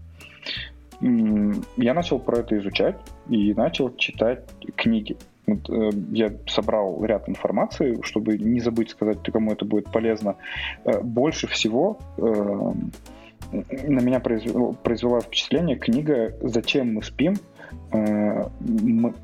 Я 1.00 1.94
начал 1.94 2.18
про 2.18 2.40
это 2.40 2.58
изучать 2.58 2.96
и 3.28 3.54
начал 3.54 3.94
читать 3.96 4.44
книги. 4.76 5.16
Вот, 5.46 5.68
э, 5.70 5.90
я 6.12 6.32
собрал 6.46 7.04
ряд 7.04 7.28
информации, 7.28 7.98
чтобы 8.02 8.38
не 8.38 8.60
забыть 8.60 8.90
сказать, 8.90 9.18
кому 9.32 9.52
это 9.52 9.64
будет 9.64 9.90
полезно. 9.90 10.36
Э, 10.84 11.00
больше 11.00 11.46
всего 11.48 11.98
э, 12.18 12.72
на 13.52 14.00
меня 14.00 14.20
произвела, 14.20 14.72
произвела 14.72 15.20
впечатление 15.20 15.76
книга 15.76 16.34
«Зачем 16.42 16.94
мы 16.94 17.02
спим» 17.02 17.36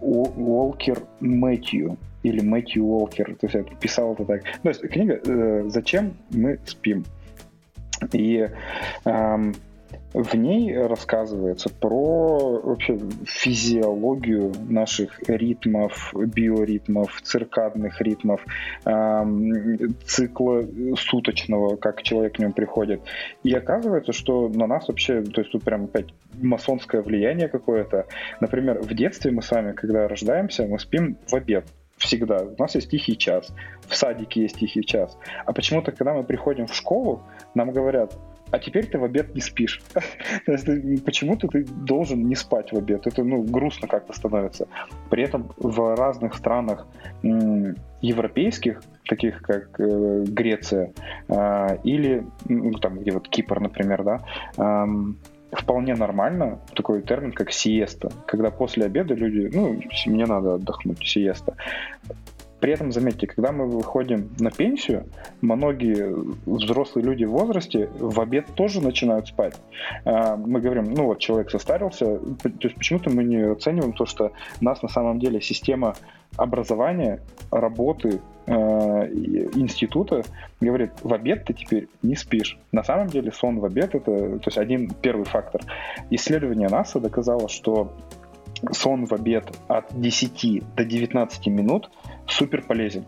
Уолкер 0.00 1.02
Мэтью. 1.20 1.96
или 2.22 2.40
Мэтью 2.40 2.84
Уолкер, 2.84 3.36
то 3.36 3.46
есть 3.46 3.54
я 3.54 3.62
писал 3.62 4.14
это 4.14 4.24
так. 4.24 4.42
То 4.62 4.68
есть 4.68 4.80
книга 4.82 5.68
«Зачем 5.68 6.14
мы 6.30 6.58
спим?». 6.64 7.04
И 8.12 8.48
эм, 9.04 9.54
в 10.12 10.34
ней 10.34 10.76
рассказывается 10.76 11.68
про 11.68 12.60
вообще 12.62 12.98
физиологию 13.24 14.52
наших 14.68 15.20
ритмов, 15.28 16.12
биоритмов, 16.14 17.20
циркадных 17.22 18.00
ритмов, 18.00 18.44
эм, 18.84 19.94
цикла 20.04 20.64
суточного, 20.98 21.76
как 21.76 22.02
человек 22.02 22.36
к 22.36 22.38
нему 22.38 22.52
приходит. 22.52 23.02
И 23.42 23.52
оказывается, 23.52 24.12
что 24.12 24.48
на 24.48 24.66
нас 24.66 24.88
вообще, 24.88 25.22
то 25.22 25.40
есть 25.40 25.52
тут 25.52 25.64
прям 25.64 25.84
опять 25.84 26.06
масонское 26.40 27.02
влияние 27.02 27.48
какое-то. 27.48 28.06
Например, 28.40 28.80
в 28.80 28.94
детстве 28.94 29.30
мы 29.30 29.42
сами, 29.42 29.72
когда 29.72 30.08
рождаемся, 30.08 30.66
мы 30.66 30.78
спим 30.78 31.16
в 31.26 31.34
обед 31.34 31.66
всегда. 31.96 32.42
У 32.42 32.60
нас 32.60 32.74
есть 32.74 32.90
тихий 32.90 33.16
час, 33.16 33.52
в 33.88 33.96
садике 33.96 34.42
есть 34.42 34.58
тихий 34.58 34.84
час. 34.84 35.16
А 35.44 35.52
почему-то, 35.52 35.92
когда 35.92 36.14
мы 36.14 36.24
приходим 36.24 36.66
в 36.66 36.74
школу, 36.74 37.22
нам 37.54 37.70
говорят, 37.72 38.14
а 38.50 38.58
теперь 38.58 38.86
ты 38.86 38.98
в 38.98 39.04
обед 39.04 39.34
не 39.34 39.40
спишь. 39.40 39.82
Почему-то 40.46 41.48
ты 41.48 41.64
должен 41.64 42.28
не 42.28 42.34
спать 42.36 42.72
в 42.72 42.76
обед. 42.76 43.06
Это 43.06 43.24
ну, 43.24 43.42
грустно 43.42 43.88
как-то 43.88 44.12
становится. 44.12 44.68
При 45.10 45.24
этом 45.24 45.50
в 45.56 45.96
разных 45.96 46.34
странах 46.34 46.86
европейских, 48.02 48.82
таких 49.08 49.42
как 49.42 49.80
э, 49.80 50.24
Греция 50.28 50.92
э, 51.28 51.78
или 51.82 52.24
ну, 52.48 52.72
там 52.72 52.98
где 52.98 53.12
вот 53.12 53.28
Кипр, 53.28 53.60
например, 53.60 54.04
да, 54.04 54.22
э, 54.56 54.86
вполне 55.52 55.94
нормально 55.94 56.60
такой 56.74 57.02
термин, 57.02 57.32
как 57.32 57.50
сиеста, 57.50 58.10
когда 58.26 58.50
после 58.50 58.84
обеда 58.84 59.14
люди, 59.14 59.50
ну, 59.54 59.80
мне 60.06 60.26
надо 60.26 60.54
отдохнуть, 60.54 61.06
сиеста. 61.06 61.56
При 62.66 62.72
этом, 62.72 62.90
заметьте, 62.90 63.28
когда 63.28 63.52
мы 63.52 63.68
выходим 63.68 64.30
на 64.40 64.50
пенсию, 64.50 65.06
многие 65.40 66.12
взрослые 66.46 67.04
люди 67.04 67.22
в 67.22 67.30
возрасте 67.30 67.88
в 67.96 68.20
обед 68.20 68.46
тоже 68.56 68.82
начинают 68.82 69.28
спать. 69.28 69.54
А, 70.04 70.34
мы 70.36 70.60
говорим, 70.60 70.92
ну 70.92 71.04
вот 71.04 71.20
человек 71.20 71.52
состарился, 71.52 72.18
то 72.18 72.50
есть 72.62 72.74
почему-то 72.74 73.08
мы 73.10 73.22
не 73.22 73.52
оцениваем 73.52 73.92
то, 73.92 74.04
что 74.04 74.32
нас 74.60 74.82
на 74.82 74.88
самом 74.88 75.20
деле 75.20 75.40
система 75.40 75.94
образования, 76.36 77.20
работы, 77.52 78.20
э, 78.46 78.52
института 78.52 80.24
говорит, 80.60 80.90
в 81.04 81.14
обед 81.14 81.44
ты 81.44 81.52
теперь 81.52 81.86
не 82.02 82.16
спишь. 82.16 82.58
На 82.72 82.82
самом 82.82 83.06
деле 83.06 83.30
сон 83.30 83.60
в 83.60 83.64
обед 83.64 83.94
это 83.94 84.40
то 84.40 84.44
есть 84.44 84.58
один 84.58 84.90
первый 84.90 85.24
фактор. 85.24 85.60
Исследование 86.10 86.68
НАСА 86.68 86.98
доказало, 86.98 87.48
что 87.48 87.92
сон 88.72 89.06
в 89.06 89.12
обед 89.12 89.56
от 89.68 90.00
10 90.00 90.64
до 90.74 90.84
19 90.84 91.46
минут 91.46 91.90
супер 92.28 92.62
полезен, 92.62 93.04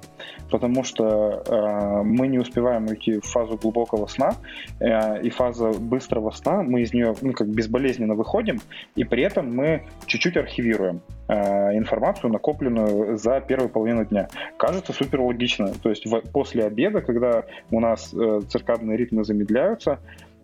потому 0.50 0.84
что 0.84 1.42
э, 1.46 2.02
мы 2.02 2.28
не 2.28 2.38
успеваем 2.38 2.86
уйти 2.86 3.18
в 3.18 3.24
фазу 3.24 3.56
глубокого 3.56 4.06
сна, 4.06 4.36
э, 4.80 5.22
и 5.22 5.30
фаза 5.30 5.70
быстрого 5.70 6.30
сна, 6.30 6.62
мы 6.62 6.82
из 6.82 6.92
нее 6.92 7.14
ну, 7.20 7.32
как 7.32 7.48
безболезненно 7.48 8.14
выходим, 8.14 8.60
и 8.96 9.04
при 9.04 9.22
этом 9.22 9.54
мы 9.54 9.84
чуть-чуть 10.06 10.36
архивируем 10.36 11.00
э, 11.28 11.76
информацию, 11.76 12.32
накопленную 12.32 13.16
за 13.18 13.40
первую 13.40 13.68
половину 13.68 14.04
дня. 14.04 14.28
Кажется 14.56 14.92
супер 14.92 15.20
логично, 15.20 15.68
то 15.82 15.90
есть 15.90 16.06
в, 16.06 16.20
после 16.32 16.64
обеда, 16.64 17.00
когда 17.00 17.44
у 17.70 17.80
нас 17.80 18.12
э, 18.14 18.40
циркадные 18.48 18.96
ритмы 18.96 19.24
замедляются, 19.24 19.98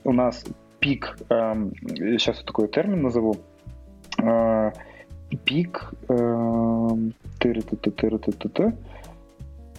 у 0.04 0.12
нас 0.12 0.44
пик, 0.80 1.16
э, 1.30 1.54
сейчас 2.18 2.42
такой 2.42 2.68
термин 2.68 3.02
назову, 3.02 3.36
э, 4.22 4.72
пик 5.44 5.92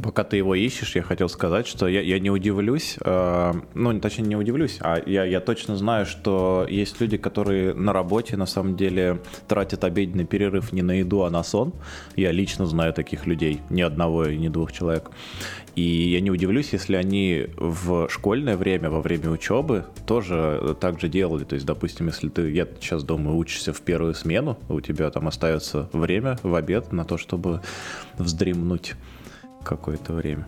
Пока 0.03 0.25
ты 0.25 0.35
его 0.35 0.55
ищешь, 0.55 0.95
я 0.95 1.01
хотел 1.01 1.29
сказать, 1.29 1.67
что 1.67 1.87
я, 1.87 2.01
я 2.01 2.19
не 2.19 2.29
удивлюсь, 2.29 2.97
э, 2.99 3.53
ну, 3.73 3.99
точнее, 4.01 4.25
не 4.25 4.35
удивлюсь, 4.35 4.77
а 4.81 5.01
я, 5.05 5.23
я 5.23 5.39
точно 5.39 5.77
знаю, 5.77 6.05
что 6.05 6.67
есть 6.69 6.99
люди, 6.99 7.15
которые 7.15 7.73
на 7.73 7.93
работе, 7.93 8.35
на 8.35 8.45
самом 8.45 8.75
деле, 8.75 9.21
тратят 9.47 9.85
обеденный 9.85 10.25
перерыв 10.25 10.73
не 10.73 10.81
на 10.81 10.99
еду, 10.99 11.23
а 11.23 11.29
на 11.29 11.43
сон. 11.43 11.73
Я 12.17 12.33
лично 12.33 12.65
знаю 12.65 12.93
таких 12.93 13.25
людей, 13.25 13.61
ни 13.69 13.81
одного 13.81 14.25
и 14.25 14.37
ни 14.37 14.49
двух 14.49 14.73
человек. 14.73 15.11
И 15.75 15.81
я 15.81 16.21
не 16.21 16.31
удивлюсь, 16.31 16.71
если 16.71 16.95
они 16.95 17.47
в 17.57 18.07
школьное 18.09 18.55
время, 18.55 18.89
во 18.89 19.01
время 19.01 19.29
учебы 19.29 19.85
тоже 20.07 20.75
так 20.79 21.01
же 21.01 21.09
делали. 21.09 21.43
То 21.43 21.55
есть, 21.55 21.65
допустим, 21.65 22.07
если 22.07 22.29
ты 22.29 22.49
я 22.51 22.65
сейчас 22.79 23.03
дома 23.03 23.33
учишься 23.33 23.73
в 23.73 23.81
первую 23.81 24.13
смену, 24.13 24.57
у 24.69 24.79
тебя 24.79 25.11
там 25.11 25.27
остается 25.27 25.89
время 25.91 26.37
в 26.43 26.55
обед 26.55 26.93
на 26.93 27.03
то, 27.03 27.17
чтобы 27.17 27.61
вздремнуть 28.17 28.93
какое-то 29.63 30.13
время. 30.13 30.47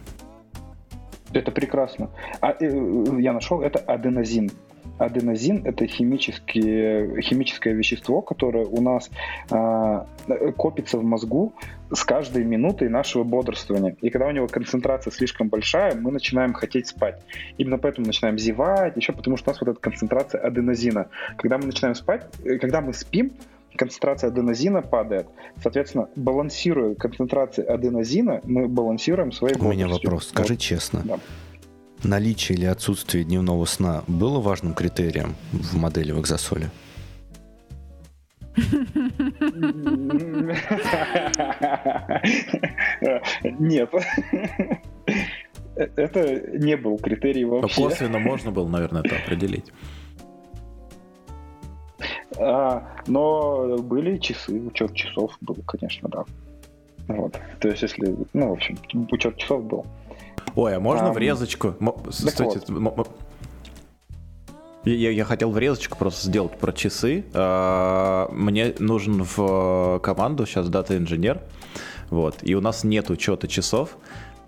Это 1.34 1.52
прекрасно. 1.52 2.10
А, 2.42 2.56
э, 2.60 3.20
я 3.20 3.34
нашел, 3.34 3.62
это 3.62 3.80
аденозин. 3.80 4.52
Аденозин– 4.98 5.62
это 5.66 5.86
химическое 5.86 7.74
вещество, 7.74 8.22
которое 8.22 8.66
у 8.66 8.82
нас 8.82 9.12
э, 9.52 10.52
копится 10.58 10.98
в 10.98 11.04
мозгу 11.04 11.54
с 11.92 12.04
каждой 12.04 12.44
минутой 12.44 12.90
нашего 12.90 13.24
бодрствования. 13.24 13.96
И 14.02 14.10
когда 14.10 14.28
у 14.28 14.32
него 14.32 14.48
концентрация 14.48 15.12
слишком 15.12 15.50
большая, 15.50 15.96
мы 15.96 16.12
начинаем 16.12 16.54
хотеть 16.54 16.88
спать. 16.88 17.22
Именно 17.58 17.78
поэтому 17.78 18.08
начинаем 18.08 18.40
зевать, 18.40 18.98
еще 18.98 19.14
потому 19.14 19.38
что 19.38 19.52
у 19.52 19.54
нас 19.54 19.62
вот 19.62 19.70
эта 19.70 19.80
концентрация 19.80 20.42
аденозина. 20.42 21.10
Когда 21.38 21.58
мы 21.58 21.66
начинаем 21.66 21.94
спать, 21.96 22.26
э, 22.44 22.58
когда 22.58 22.82
мы 22.82 22.94
спим, 22.94 23.34
концентрация 23.78 24.30
аденозина 24.30 24.82
падает. 24.82 25.28
Соответственно, 25.62 26.10
балансируя 26.16 26.96
концентрации 26.96 27.64
аденозина, 27.66 28.42
мы 28.44 28.68
балансируем 28.68 29.32
свои 29.32 29.54
У 29.60 29.72
меня 29.72 29.88
вопрос. 29.88 30.28
Скажи 30.28 30.54
вот. 30.54 30.62
честно. 30.62 31.02
Да. 31.06 31.20
Наличие 32.04 32.58
или 32.58 32.66
отсутствие 32.66 33.24
дневного 33.24 33.66
сна 33.66 34.04
было 34.08 34.40
важным 34.40 34.74
критерием 34.74 35.36
в 35.52 35.76
модели 35.78 36.12
в 36.12 36.20
экзосоле? 36.22 36.70
Нет. 43.60 43.92
Это 45.76 46.58
не 46.58 46.76
был 46.76 46.98
критерий 46.98 47.46
вообще. 47.46 47.82
Но 47.82 47.90
косвенно 47.90 48.20
можно 48.20 48.52
было, 48.52 48.68
наверное, 48.68 49.02
это 49.04 49.16
определить. 49.16 49.72
А, 52.40 52.84
но 53.08 53.78
были 53.78 54.18
часы, 54.18 54.60
учет 54.60 54.94
часов 54.94 55.38
был, 55.42 55.56
конечно, 55.66 56.10
да. 56.10 56.26
Вот. 57.08 57.40
То 57.60 57.70
есть, 57.70 57.82
если, 57.82 58.16
ну, 58.34 58.50
в 58.50 58.54
общем, 58.54 58.78
учет 59.12 59.38
часов 59.38 59.64
был. 59.64 59.86
Ой, 60.56 60.76
а 60.76 60.80
можно 60.80 61.10
а, 61.10 61.14
врезочку? 61.14 61.76
Стойте, 62.10 62.62
вот. 62.68 63.10
Я, 64.84 65.12
я 65.12 65.26
хотел 65.26 65.52
врезочку 65.52 65.98
просто 65.98 66.28
сделать 66.28 66.58
про 66.58 66.72
часы. 66.72 67.26
А, 67.34 68.30
мне 68.32 68.74
нужен 68.80 69.24
в 69.24 70.00
команду 70.04 70.46
сейчас 70.46 70.70
дата-инженер. 70.70 71.42
Вот. 72.10 72.38
И 72.42 72.56
у 72.56 72.62
нас 72.62 72.84
нет 72.84 73.10
учета 73.10 73.48
часов. 73.48 73.98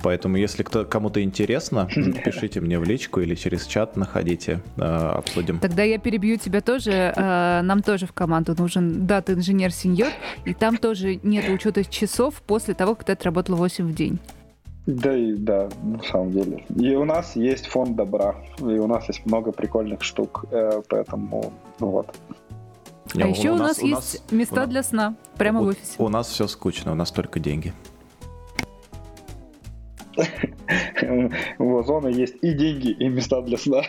Поэтому, 0.02 0.38
если 0.38 0.64
кто, 0.64 0.86
кому-то 0.86 1.22
интересно, 1.22 1.88
пишите 2.26 2.62
мне 2.62 2.80
в 2.80 2.84
личку 2.84 3.20
или 3.20 3.36
через 3.36 3.66
чат 3.66 3.98
находите, 3.98 4.62
э, 4.78 4.82
обсудим. 4.82 5.60
Тогда 5.60 5.84
я 5.84 5.98
перебью 5.98 6.38
тебя 6.38 6.62
тоже. 6.62 7.14
Э, 7.16 7.62
нам 7.62 7.82
тоже 7.82 8.06
в 8.06 8.14
команду 8.14 8.56
нужен 8.58 9.06
дата-инженер-сеньор, 9.06 10.12
и 10.46 10.54
там 10.54 10.78
тоже 10.78 11.20
нет 11.24 11.50
учета 11.50 11.84
часов 11.84 12.42
после 12.46 12.74
того, 12.74 12.96
как 12.96 13.06
ты 13.06 13.12
отработал 13.12 13.56
8 13.56 13.88
в 13.88 13.94
день. 13.94 14.20
Да 14.86 15.16
и 15.16 15.34
да, 15.34 15.70
на 15.84 16.02
самом 16.04 16.32
деле. 16.32 16.66
И 16.76 16.96
у 16.96 17.06
нас 17.06 17.36
есть 17.36 17.68
фонд 17.68 17.96
добра, 17.96 18.36
и 18.60 18.64
у 18.64 18.88
нас 18.88 19.08
есть 19.08 19.26
много 19.26 19.52
прикольных 19.52 20.02
штук, 20.02 20.46
э, 20.52 20.82
поэтому 20.88 21.54
вот. 21.80 22.16
А 23.16 23.28
еще 23.28 23.52
у 23.52 23.56
нас, 23.56 23.80
у 23.80 23.88
нас 23.88 24.14
есть 24.14 24.32
места 24.32 24.64
у 24.64 24.68
для 24.68 24.84
сна 24.84 25.16
прямо 25.38 25.62
у, 25.62 25.66
в 25.66 25.68
офисе. 25.68 25.96
У 25.98 26.10
нас 26.10 26.28
все 26.28 26.48
скучно, 26.48 26.92
у 26.92 26.96
нас 26.96 27.12
только 27.12 27.40
деньги. 27.40 27.74
У 31.58 31.78
Озона 31.78 32.08
есть 32.08 32.36
и 32.42 32.54
деньги, 32.54 32.92
и 32.92 33.08
места 33.08 33.42
для 33.42 33.58
сна. 33.58 33.82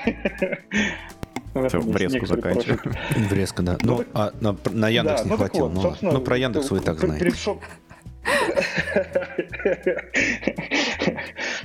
Все, 1.69 1.81
врезку 1.81 2.27
заканчиваем. 2.27 2.81
Врезка, 3.29 3.63
да. 3.63 3.79
Ну, 3.83 4.05
а 4.15 4.33
на, 4.41 4.89
Яндекс 4.89 5.25
не 5.25 5.37
хватило. 5.37 5.69
Ну, 5.69 5.95
ну, 6.01 6.21
про 6.21 6.37
Яндекс 6.37 6.71
вы 6.71 6.79
и 6.79 6.81
так 6.81 6.99
знаете. 6.99 7.33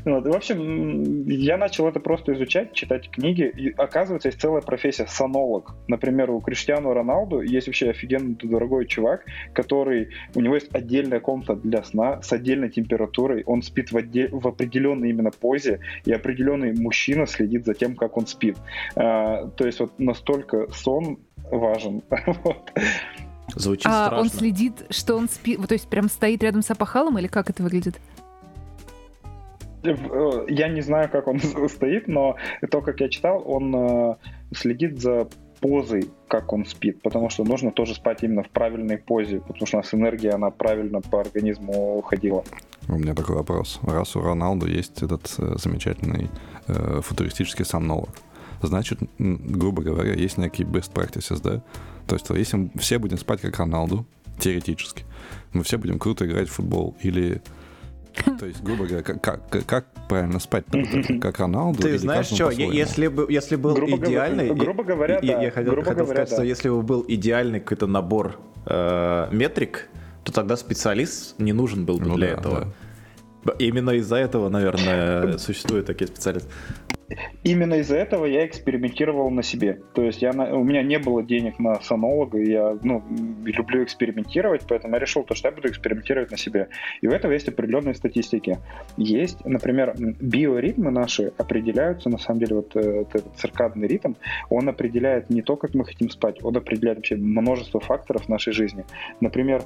Вот. 0.05 0.27
В 0.27 0.35
общем, 0.35 1.27
я 1.27 1.57
начал 1.57 1.87
это 1.87 1.99
просто 1.99 2.33
изучать, 2.33 2.73
читать 2.73 3.09
книги, 3.09 3.51
и 3.55 3.71
оказывается, 3.71 4.29
есть 4.29 4.39
целая 4.39 4.61
профессия 4.61 5.07
сонолог. 5.07 5.75
Например, 5.87 6.29
у 6.29 6.39
Криштиану 6.39 6.93
Роналду 6.93 7.41
есть 7.41 7.67
вообще 7.67 7.89
офигенно 7.89 8.35
дорогой 8.41 8.85
чувак, 8.85 9.25
который, 9.53 10.09
у 10.35 10.41
него 10.41 10.55
есть 10.55 10.73
отдельная 10.73 11.19
комната 11.19 11.55
для 11.55 11.83
сна 11.83 12.21
с 12.21 12.31
отдельной 12.31 12.69
температурой, 12.69 13.43
он 13.45 13.63
спит 13.63 13.91
в, 13.91 13.97
отдель, 13.97 14.29
в 14.31 14.47
определенной 14.47 15.09
именно 15.09 15.31
позе, 15.31 15.79
и 16.05 16.13
определенный 16.13 16.73
мужчина 16.73 17.25
следит 17.25 17.65
за 17.65 17.73
тем, 17.73 17.95
как 17.95 18.17
он 18.17 18.27
спит. 18.27 18.57
А, 18.95 19.47
то 19.47 19.65
есть 19.65 19.79
вот 19.79 19.97
настолько 19.97 20.67
сон 20.71 21.17
важен. 21.49 22.03
вот. 22.43 22.71
Звучит 23.55 23.85
а 23.85 24.05
страшно. 24.07 24.17
он 24.19 24.29
следит, 24.29 24.85
что 24.89 25.15
он 25.15 25.29
спит, 25.29 25.59
то 25.67 25.73
есть 25.73 25.87
прям 25.87 26.09
стоит 26.09 26.43
рядом 26.43 26.61
с 26.61 26.69
опахалом 26.69 27.17
или 27.17 27.27
как 27.27 27.49
это 27.49 27.63
выглядит? 27.63 27.99
Я 30.47 30.67
не 30.67 30.81
знаю, 30.81 31.09
как 31.09 31.27
он 31.27 31.39
стоит, 31.69 32.07
но 32.07 32.35
то, 32.69 32.81
как 32.81 33.01
я 33.01 33.09
читал, 33.09 33.43
он 33.45 34.17
следит 34.53 35.01
за 35.01 35.27
позой, 35.59 36.09
как 36.27 36.53
он 36.53 36.65
спит, 36.65 37.01
потому 37.01 37.29
что 37.29 37.43
нужно 37.43 37.71
тоже 37.71 37.95
спать 37.95 38.23
именно 38.23 38.43
в 38.43 38.49
правильной 38.49 38.97
позе, 38.97 39.39
потому 39.39 39.65
что 39.65 39.77
у 39.77 39.81
нас 39.81 39.93
энергия, 39.93 40.31
она 40.31 40.51
правильно 40.51 41.01
по 41.01 41.21
организму 41.21 41.97
уходила. 41.97 42.43
У 42.87 42.97
меня 42.97 43.15
такой 43.15 43.35
вопрос. 43.35 43.79
Раз 43.83 44.15
у 44.15 44.21
Роналду 44.21 44.67
есть 44.67 45.01
этот 45.01 45.33
э, 45.37 45.55
замечательный 45.57 46.29
э, 46.67 47.01
футуристический 47.01 47.65
сомнолог, 47.65 48.09
значит, 48.61 48.99
грубо 49.17 49.81
говоря, 49.81 50.13
есть 50.13 50.37
некие 50.37 50.67
best 50.67 50.93
practices, 50.93 51.41
да? 51.41 51.63
То 52.07 52.15
есть, 52.15 52.29
если 52.29 52.57
мы 52.57 52.69
все 52.75 52.99
будем 52.99 53.17
спать 53.17 53.41
как 53.41 53.57
Роналду, 53.57 54.05
теоретически, 54.39 55.05
мы 55.53 55.63
все 55.63 55.77
будем 55.77 55.97
круто 55.97 56.25
играть 56.25 56.49
в 56.49 56.53
футбол 56.53 56.95
или 57.01 57.41
то 58.39 58.45
есть, 58.45 58.63
грубо 58.63 58.85
говоря, 58.85 59.03
как, 59.03 59.21
как, 59.21 59.65
как 59.65 59.85
правильно 60.07 60.39
спать? 60.39 60.65
Как 61.21 61.39
Роналду? 61.39 61.81
Ты 61.81 61.97
знаешь 61.97 62.27
что, 62.27 62.49
если, 62.49 63.07
бы, 63.07 63.25
если 63.29 63.55
был 63.55 63.73
грубо 63.73 63.97
идеальный... 63.97 64.47
Говоря, 64.47 64.63
грубо 64.63 64.83
говоря, 64.83 65.19
я, 65.21 65.37
да. 65.37 65.43
Я 65.43 65.51
хотел, 65.51 65.71
грубо 65.73 65.89
хотел 65.89 66.05
говоря, 66.05 66.25
сказать, 66.25 66.29
да. 66.29 66.35
что 66.35 66.43
если 66.43 66.69
бы 66.69 66.81
был 66.81 67.05
идеальный 67.07 67.59
какой-то 67.59 67.87
набор 67.87 68.39
э, 68.65 69.27
метрик, 69.31 69.89
то 70.23 70.31
тогда 70.31 70.57
специалист 70.57 71.37
не 71.39 71.53
нужен 71.53 71.85
был 71.85 71.97
бы 71.97 72.05
ну, 72.05 72.15
для 72.15 72.27
да, 72.27 72.33
этого. 72.33 72.59
Да. 72.61 72.67
Именно 73.59 73.91
из-за 73.91 74.17
этого, 74.17 74.49
наверное, 74.49 75.37
существуют 75.37 75.85
такие 75.85 76.07
специалисты. 76.07 76.49
Именно 77.43 77.75
из-за 77.75 77.97
этого 77.97 78.25
я 78.25 78.45
экспериментировал 78.47 79.29
на 79.29 79.43
себе. 79.43 79.81
То 79.93 80.01
есть 80.01 80.21
я 80.21 80.31
у 80.31 80.63
меня 80.63 80.81
не 80.81 80.97
было 80.97 81.21
денег 81.21 81.59
на 81.59 81.79
сонолога, 81.81 82.39
и 82.39 82.49
я 82.49 82.77
ну, 82.81 83.03
люблю 83.43 83.83
экспериментировать, 83.83 84.63
поэтому 84.67 84.95
я 84.95 84.99
решил, 84.99 85.23
то, 85.23 85.35
что 85.35 85.49
я 85.49 85.51
буду 85.55 85.69
экспериментировать 85.69 86.31
на 86.31 86.37
себе. 86.37 86.69
И 87.01 87.07
в 87.07 87.11
этом 87.11 87.31
есть 87.31 87.47
определенные 87.47 87.93
статистики. 87.93 88.57
Есть, 88.97 89.45
например, 89.45 89.93
биоритмы 89.97 90.89
наши 90.89 91.31
определяются, 91.37 92.09
на 92.09 92.17
самом 92.17 92.39
деле, 92.39 92.55
вот, 92.55 92.75
э, 92.75 93.01
этот 93.01 93.35
циркадный 93.37 93.87
ритм, 93.87 94.13
он 94.49 94.67
определяет 94.67 95.29
не 95.29 95.43
то, 95.43 95.55
как 95.55 95.75
мы 95.75 95.85
хотим 95.85 96.09
спать, 96.09 96.43
он 96.43 96.57
определяет 96.57 96.97
вообще 96.97 97.15
множество 97.15 97.79
факторов 97.79 98.27
нашей 98.29 98.53
жизни. 98.53 98.83
Например, 99.21 99.61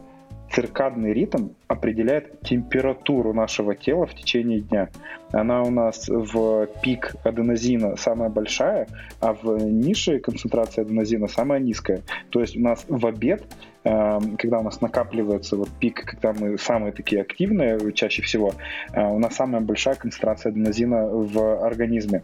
циркадный 0.52 1.14
ритм 1.14 1.50
определяет 1.68 2.42
температуру 2.42 3.34
нашего 3.34 3.76
тела 3.76 4.08
в 4.08 4.16
течение 4.16 4.62
дня. 4.62 4.90
Она 5.32 5.62
у 5.62 5.70
нас 5.70 6.10
в 6.10 6.68
пик 6.82 7.16
аденозина 7.24 7.96
самая 7.98 8.30
большая, 8.30 8.88
а 9.22 9.34
в 9.34 9.58
нише 9.58 10.20
концентрация 10.20 10.84
аденозина 10.84 11.28
самая 11.28 11.60
низкая. 11.60 12.02
То 12.32 12.42
есть 12.42 12.58
у 12.58 12.62
нас 12.62 12.84
в 12.88 13.06
обед, 13.06 13.44
когда 13.84 14.60
у 14.60 14.64
нас 14.64 14.82
накапливается 14.82 15.56
вот 15.56 15.70
пик, 15.80 16.04
когда 16.04 16.34
мы 16.34 16.58
самые 16.58 16.94
такие 16.94 17.22
активные 17.22 17.80
чаще 17.94 18.24
всего, 18.24 18.54
у 18.96 19.20
нас 19.20 19.36
самая 19.36 19.62
большая 19.62 19.96
концентрация 19.96 20.50
аденозина 20.52 21.08
в 21.08 21.64
организме. 21.64 22.24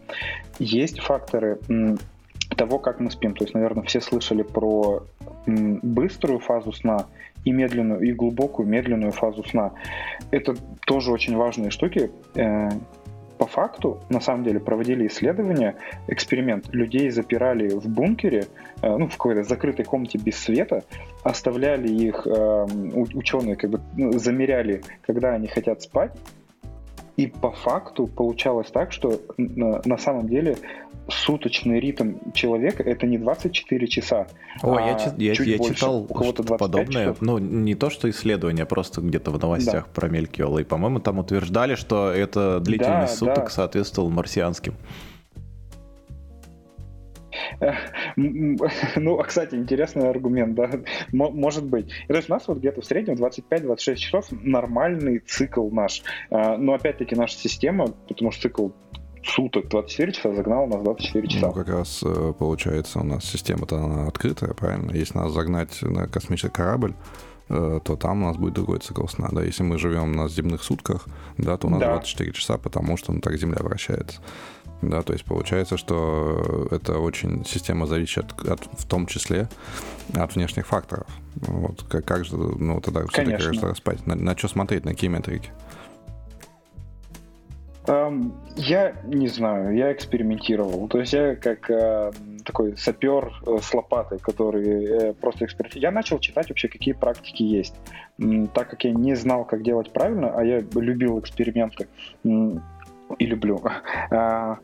Есть 0.58 1.00
факторы 1.00 1.60
того, 2.58 2.80
как 2.80 3.00
мы 3.00 3.12
спим. 3.12 3.36
То 3.36 3.44
есть, 3.44 3.54
наверное, 3.54 3.84
все 3.84 4.02
слышали 4.02 4.42
про 4.42 5.04
быструю 5.46 6.40
фазу 6.40 6.72
сна 6.72 7.06
и 7.44 7.52
медленную, 7.52 8.02
и 8.02 8.12
глубокую 8.12 8.68
медленную 8.68 9.12
фазу 9.12 9.44
сна. 9.44 9.74
Это 10.32 10.56
тоже 10.86 11.12
очень 11.12 11.36
важные 11.36 11.70
штуки. 11.70 12.12
Э, 12.36 12.70
по 13.38 13.48
факту, 13.48 14.00
на 14.10 14.22
самом 14.22 14.44
деле, 14.46 14.60
проводили 14.60 15.08
исследования, 15.08 15.76
эксперимент. 16.08 16.74
Людей 16.74 17.10
запирали 17.10 17.70
в 17.70 17.88
бункере, 17.88 18.46
э, 18.82 18.98
ну, 18.98 19.08
в 19.08 19.12
какой-то 19.12 19.44
закрытой 19.44 19.84
комнате 19.84 20.18
без 20.18 20.38
света, 20.38 20.84
оставляли 21.24 21.90
их, 21.90 22.26
э, 22.26 22.66
ученые 23.14 23.56
как 23.56 23.70
бы 23.70 23.82
ну, 23.96 24.14
замеряли, 24.14 24.82
когда 25.02 25.34
они 25.34 25.48
хотят 25.48 25.82
спать, 25.82 26.12
и 27.18 27.28
по 27.28 27.52
факту 27.52 28.08
получалось 28.08 28.72
так, 28.72 28.92
что 28.92 29.22
на 29.38 29.98
самом 29.98 30.28
деле 30.28 30.58
суточный 31.08 31.80
ритм 31.80 32.32
человека 32.34 32.84
это 32.84 33.06
не 33.06 33.18
24 33.18 33.88
часа. 33.88 34.28
О, 34.62 34.76
а 34.76 34.82
я, 34.82 35.14
я, 35.18 35.34
я 35.34 35.58
больше, 35.58 35.76
читал 35.76 36.04
подобное. 36.06 37.06
Часов. 37.06 37.22
Ну, 37.22 37.38
не 37.38 37.76
то, 37.76 37.90
что 37.90 38.10
исследование, 38.10 38.64
а 38.64 38.66
просто 38.66 39.02
где-то 39.02 39.32
в 39.32 39.40
новостях 39.40 39.86
да. 39.86 39.92
промелькивало. 39.94 40.60
И, 40.60 40.64
по-моему, 40.64 41.00
там 41.00 41.20
утверждали, 41.20 41.76
что 41.76 42.12
это 42.12 42.60
длительность 42.60 43.14
да, 43.14 43.18
суток 43.18 43.46
да. 43.46 43.50
соответствовал 43.50 44.10
марсианским. 44.10 44.76
Ну, 48.16 49.20
а, 49.20 49.24
кстати, 49.24 49.56
интересный 49.56 50.10
аргумент, 50.10 50.56
да, 50.56 50.70
может 51.12 51.66
быть. 51.66 51.88
И, 52.06 52.08
то 52.08 52.16
есть 52.16 52.30
у 52.30 52.34
нас 52.34 52.48
вот 52.48 52.60
где-то 52.60 52.82
в 52.82 52.86
среднем 52.86 53.16
25-26 53.16 53.96
часов 53.96 54.26
нормальный 54.32 55.20
цикл 55.20 55.70
наш. 55.70 56.02
А, 56.30 56.58
но 56.58 56.74
опять-таки 56.74 57.16
наша 57.16 57.38
система, 57.38 57.88
потому 58.08 58.32
что 58.32 58.44
цикл 58.44 58.70
суток 59.26 59.70
24 59.70 60.12
часа 60.12 60.34
загнал 60.34 60.68
нас 60.68 60.82
24 60.82 61.28
часа. 61.28 61.48
Ну, 61.48 61.54
как 61.54 61.70
раз 61.70 62.02
э, 62.04 62.34
получается 62.38 63.00
у 63.00 63.04
нас 63.04 63.26
система-то 63.26 63.78
она 63.78 64.08
открытая, 64.08 64.54
правильно? 64.54 64.92
Если 64.92 65.18
нас 65.18 65.32
загнать 65.32 65.82
на 65.82 66.08
космический 66.08 66.50
корабль, 66.50 66.94
э, 67.50 67.80
то 67.84 67.96
там 67.96 68.24
у 68.24 68.28
нас 68.28 68.38
будет 68.38 68.54
другой 68.54 68.80
цикл 68.80 69.08
сна, 69.08 69.30
да, 69.32 69.44
если 69.44 69.64
мы 69.64 69.78
живем 69.78 70.12
на 70.12 70.28
земных 70.28 70.64
сутках, 70.64 71.08
да, 71.38 71.58
то 71.58 71.68
у 71.68 71.70
нас 71.70 71.80
да. 71.80 71.94
24 71.94 72.32
часа, 72.34 72.58
потому 72.58 72.98
что 72.98 73.14
ну, 73.14 73.22
так 73.22 73.38
Земля 73.38 73.60
вращается. 73.62 74.22
Да, 74.82 75.02
то 75.02 75.14
есть 75.14 75.26
получается, 75.26 75.78
что 75.78 76.68
это 76.70 77.00
очень 77.00 77.46
система 77.46 77.88
зависит 77.88 78.26
от, 78.26 78.48
от, 78.48 78.60
в 78.78 78.86
том 78.86 79.08
числе 79.08 79.48
от 80.14 80.36
внешних 80.36 80.68
факторов. 80.68 81.08
Вот 81.36 81.84
как, 81.84 82.06
как 82.06 82.26
же, 82.26 82.36
ну 82.36 82.82
тогда 82.82 83.06
все-таки 83.08 83.76
спать? 83.76 84.06
На, 84.06 84.16
на 84.16 84.38
что 84.38 84.48
смотреть, 84.48 84.86
на 84.86 84.92
какие 84.92 85.10
метрики? 85.10 85.50
Um, 87.88 88.32
я 88.56 88.96
не 89.04 89.28
знаю, 89.28 89.76
я 89.76 89.92
экспериментировал. 89.92 90.88
То 90.88 91.00
есть 91.00 91.14
я 91.14 91.36
как 91.36 91.70
э, 91.70 92.12
такой 92.44 92.78
сапер 92.78 93.34
э, 93.46 93.58
с 93.62 93.74
лопатой, 93.74 94.18
который 94.20 94.86
э, 94.86 95.14
просто 95.14 95.46
экспериментирует. 95.46 95.84
Я 95.84 95.92
начал 95.92 96.20
читать 96.20 96.50
вообще, 96.50 96.68
какие 96.68 96.94
практики 96.94 97.44
есть. 97.44 97.76
Так 98.54 98.70
как 98.70 98.84
я 98.86 98.92
не 98.92 99.16
знал, 99.16 99.46
как 99.46 99.62
делать 99.64 99.92
правильно, 99.92 100.32
а 100.36 100.44
я 100.44 100.62
любил 100.74 101.20
эксперименты. 101.20 101.88
И 102.24 103.26
люблю. 103.26 103.62
А, 104.12 104.58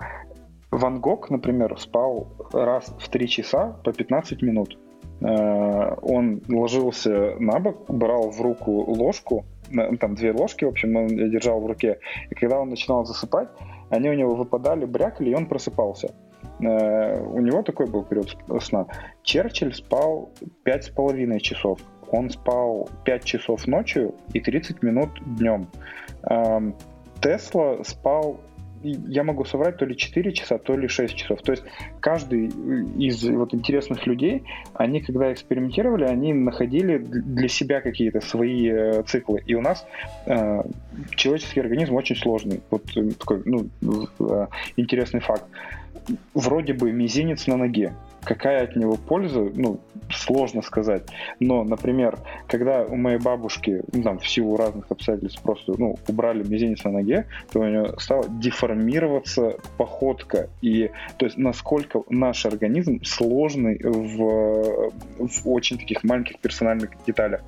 Ван 0.71 0.99
Гог, 1.01 1.29
например, 1.29 1.77
спал 1.79 2.27
раз 2.53 2.95
в 2.97 3.09
3 3.09 3.27
часа 3.27 3.75
по 3.83 3.91
15 3.91 4.41
минут. 4.41 4.77
А, 5.21 5.97
он 6.01 6.41
ложился 6.47 7.35
на 7.39 7.59
бок, 7.59 7.85
брал 7.87 8.31
в 8.31 8.41
руку 8.41 8.71
ложку, 8.71 9.45
там 9.99 10.15
две 10.15 10.31
ложки, 10.31 10.65
в 10.65 10.69
общем, 10.69 10.95
он 10.95 11.07
держал 11.07 11.59
в 11.61 11.65
руке. 11.65 11.99
И 12.29 12.35
когда 12.35 12.59
он 12.59 12.69
начинал 12.69 13.05
засыпать, 13.05 13.49
они 13.89 14.09
у 14.09 14.13
него 14.13 14.35
выпадали, 14.35 14.85
брякали, 14.85 15.29
и 15.31 15.35
он 15.35 15.45
просыпался. 15.45 16.13
А, 16.63 17.21
у 17.21 17.39
него 17.39 17.63
такой 17.63 17.87
был 17.87 18.03
период 18.03 18.35
сна. 18.61 18.87
Черчилль 19.23 19.73
спал 19.73 20.31
5,5 20.65 21.39
часов. 21.39 21.79
Он 22.11 22.29
спал 22.29 22.89
5 23.05 23.23
часов 23.23 23.67
ночью 23.67 24.15
и 24.33 24.41
30 24.41 24.83
минут 24.83 25.09
днем. 25.37 25.67
Тесла 27.21 27.83
спал 27.83 28.39
я 28.83 29.23
могу 29.23 29.45
соврать, 29.45 29.77
то 29.77 29.85
ли 29.85 29.95
4 29.95 30.31
часа, 30.33 30.57
то 30.57 30.75
ли 30.75 30.87
6 30.87 31.15
часов. 31.15 31.41
То 31.41 31.51
есть 31.51 31.63
каждый 31.99 32.47
из 32.97 33.23
вот 33.23 33.53
интересных 33.53 34.05
людей, 34.07 34.43
они 34.73 35.01
когда 35.01 35.31
экспериментировали, 35.31 36.05
они 36.05 36.33
находили 36.33 36.97
для 36.97 37.47
себя 37.47 37.81
какие-то 37.81 38.21
свои 38.21 38.69
э, 38.69 39.03
циклы. 39.03 39.43
И 39.45 39.55
у 39.55 39.61
нас 39.61 39.85
э, 40.25 40.63
человеческий 41.15 41.59
организм 41.59 41.95
очень 41.95 42.15
сложный. 42.15 42.61
Вот 42.69 42.83
э, 42.95 43.11
такой 43.11 43.41
ну, 43.45 43.67
э, 44.19 44.47
интересный 44.77 45.19
факт. 45.19 45.45
Вроде 46.33 46.73
бы 46.73 46.91
мизинец 46.91 47.47
на 47.47 47.57
ноге. 47.57 47.93
Какая 48.23 48.63
от 48.63 48.75
него 48.75 48.95
польза, 48.95 49.51
ну, 49.55 49.79
сложно 50.09 50.61
сказать. 50.61 51.03
Но, 51.39 51.63
например, 51.63 52.19
когда 52.47 52.83
у 52.83 52.95
моей 52.95 53.17
бабушки, 53.17 53.81
ну, 53.91 54.03
там, 54.03 54.19
в 54.19 54.27
силу 54.27 54.57
разных 54.57 54.85
обстоятельств 54.89 55.41
просто, 55.41 55.73
ну, 55.77 55.97
убрали 56.07 56.43
мизинец 56.43 56.83
на 56.83 56.91
ноге, 56.91 57.25
то 57.51 57.59
у 57.59 57.63
нее 57.63 57.93
стала 57.97 58.25
деформироваться 58.29 59.57
походка. 59.77 60.49
И, 60.61 60.91
то 61.17 61.25
есть, 61.25 61.37
насколько 61.37 62.03
наш 62.09 62.45
организм 62.45 63.03
сложный 63.03 63.79
в, 63.81 64.91
в 65.17 65.41
очень 65.45 65.77
таких 65.77 66.03
маленьких 66.03 66.39
персональных 66.39 66.91
деталях. 67.05 67.41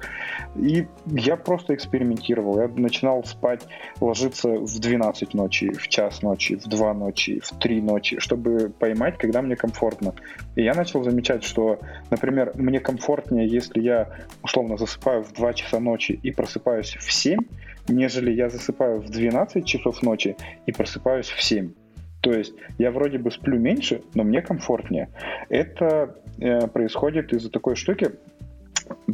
И 0.56 0.88
я 1.08 1.36
просто 1.36 1.76
экспериментировал. 1.76 2.60
Я 2.60 2.68
начинал 2.68 3.24
спать, 3.24 3.62
ложиться 4.00 4.50
в 4.50 4.80
12 4.80 5.34
ночи, 5.34 5.72
в 5.74 5.88
час 5.88 6.22
ночи, 6.22 6.56
в 6.56 6.68
2 6.68 6.94
ночи, 6.94 7.40
в 7.40 7.50
3 7.60 7.82
ночи, 7.82 8.20
чтобы 8.20 8.72
поймать, 8.80 9.18
когда 9.18 9.42
мне 9.42 9.56
комфортно. 9.56 10.14
И 10.56 10.62
я 10.63 10.73
начал 10.73 11.04
замечать, 11.04 11.43
что, 11.43 11.80
например, 12.10 12.52
мне 12.56 12.80
комфортнее, 12.80 13.47
если 13.47 13.82
я 13.82 14.10
условно 14.41 14.78
засыпаю 14.78 15.23
в 15.23 15.34
2 15.34 15.54
часа 15.54 15.80
ночи 15.80 16.19
и 16.23 16.32
просыпаюсь 16.32 16.95
в 16.95 17.12
7, 17.12 17.39
нежели 17.88 18.32
я 18.32 18.49
засыпаю 18.49 19.02
в 19.02 19.10
12 19.10 19.65
часов 19.65 20.02
ночи 20.04 20.36
и 20.65 20.71
просыпаюсь 20.71 21.30
в 21.30 21.41
7. 21.41 21.71
То 22.21 22.32
есть 22.32 22.54
я 22.78 22.91
вроде 22.91 23.17
бы 23.17 23.32
сплю 23.32 23.60
меньше, 23.60 24.02
но 24.13 24.23
мне 24.23 24.41
комфортнее. 24.41 25.10
Это 25.49 26.15
э, 26.39 26.67
происходит 26.67 27.34
из-за 27.34 27.49
такой 27.49 27.76
штуки, 27.76 28.12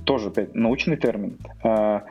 тоже 0.05 0.29
опять 0.29 0.53
научный 0.53 0.97
термин. 0.97 1.39
Э, 1.63 2.01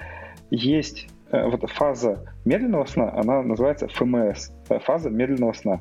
есть 0.50 1.08
вот 1.30 1.70
фаза 1.70 2.24
медленного 2.44 2.86
сна, 2.86 3.12
она 3.14 3.42
называется 3.42 3.86
ФМС, 3.88 4.50
фаза 4.84 5.10
медленного 5.10 5.52
сна. 5.52 5.80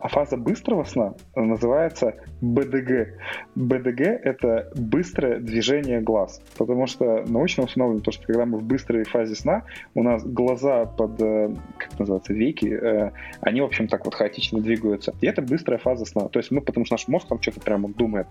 А 0.00 0.08
фаза 0.08 0.36
быстрого 0.36 0.84
сна 0.84 1.14
называется 1.34 2.14
БДГ. 2.40 3.14
БДГ— 3.54 4.00
это 4.24 4.70
быстрое 4.76 5.40
движение 5.40 6.00
глаз, 6.00 6.40
потому 6.58 6.86
что 6.86 7.24
научно 7.26 7.64
установлено 7.64 8.00
то, 8.00 8.12
что 8.12 8.26
когда 8.26 8.44
мы 8.44 8.58
в 8.58 8.62
быстрой 8.62 9.04
фазе 9.04 9.34
сна, 9.34 9.62
у 9.94 10.02
нас 10.02 10.24
глаза 10.24 10.84
под, 10.84 11.20
э, 11.20 11.50
как 11.78 11.98
называется, 11.98 12.34
веки, 12.34 12.66
э, 12.66 13.10
они, 13.40 13.60
в 13.60 13.64
общем, 13.64 13.88
так 13.88 14.04
вот 14.04 14.14
хаотично 14.14 14.60
двигаются. 14.60 15.14
И 15.20 15.26
это 15.26 15.40
быстрая 15.40 15.78
фаза 15.78 16.04
сна. 16.04 16.28
То 16.28 16.38
есть 16.38 16.50
мы, 16.50 16.60
потому 16.60 16.84
что 16.84 16.94
наш 16.94 17.08
мозг 17.08 17.28
там 17.28 17.40
что-то 17.40 17.60
прямо 17.60 17.88
думает. 17.88 18.26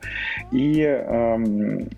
И 0.52 0.82
эм, 0.82 1.90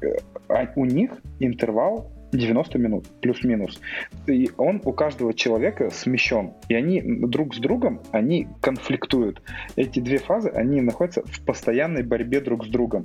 а 0.48 0.68
у 0.76 0.86
них 0.86 1.12
интервал 1.40 2.10
90 2.32 2.78
минут, 2.78 3.08
плюс-минус. 3.22 3.80
И 4.28 4.50
он 4.58 4.82
у 4.84 4.92
каждого 4.92 5.34
человека 5.34 5.90
смещен. 5.90 6.54
И 6.70 6.76
они 6.76 7.02
друг 7.02 7.56
с 7.56 7.60
другом, 7.60 8.02
они 8.12 8.48
конфликтуют. 8.62 9.42
Эти 9.76 10.00
две 10.00 10.18
фазы, 10.18 10.50
они 10.50 10.82
находятся 10.82 11.24
в 11.26 11.42
постоянной 11.42 12.04
борьбе 12.04 12.42
друг 12.42 12.66
с 12.66 12.70
другом. 12.70 13.04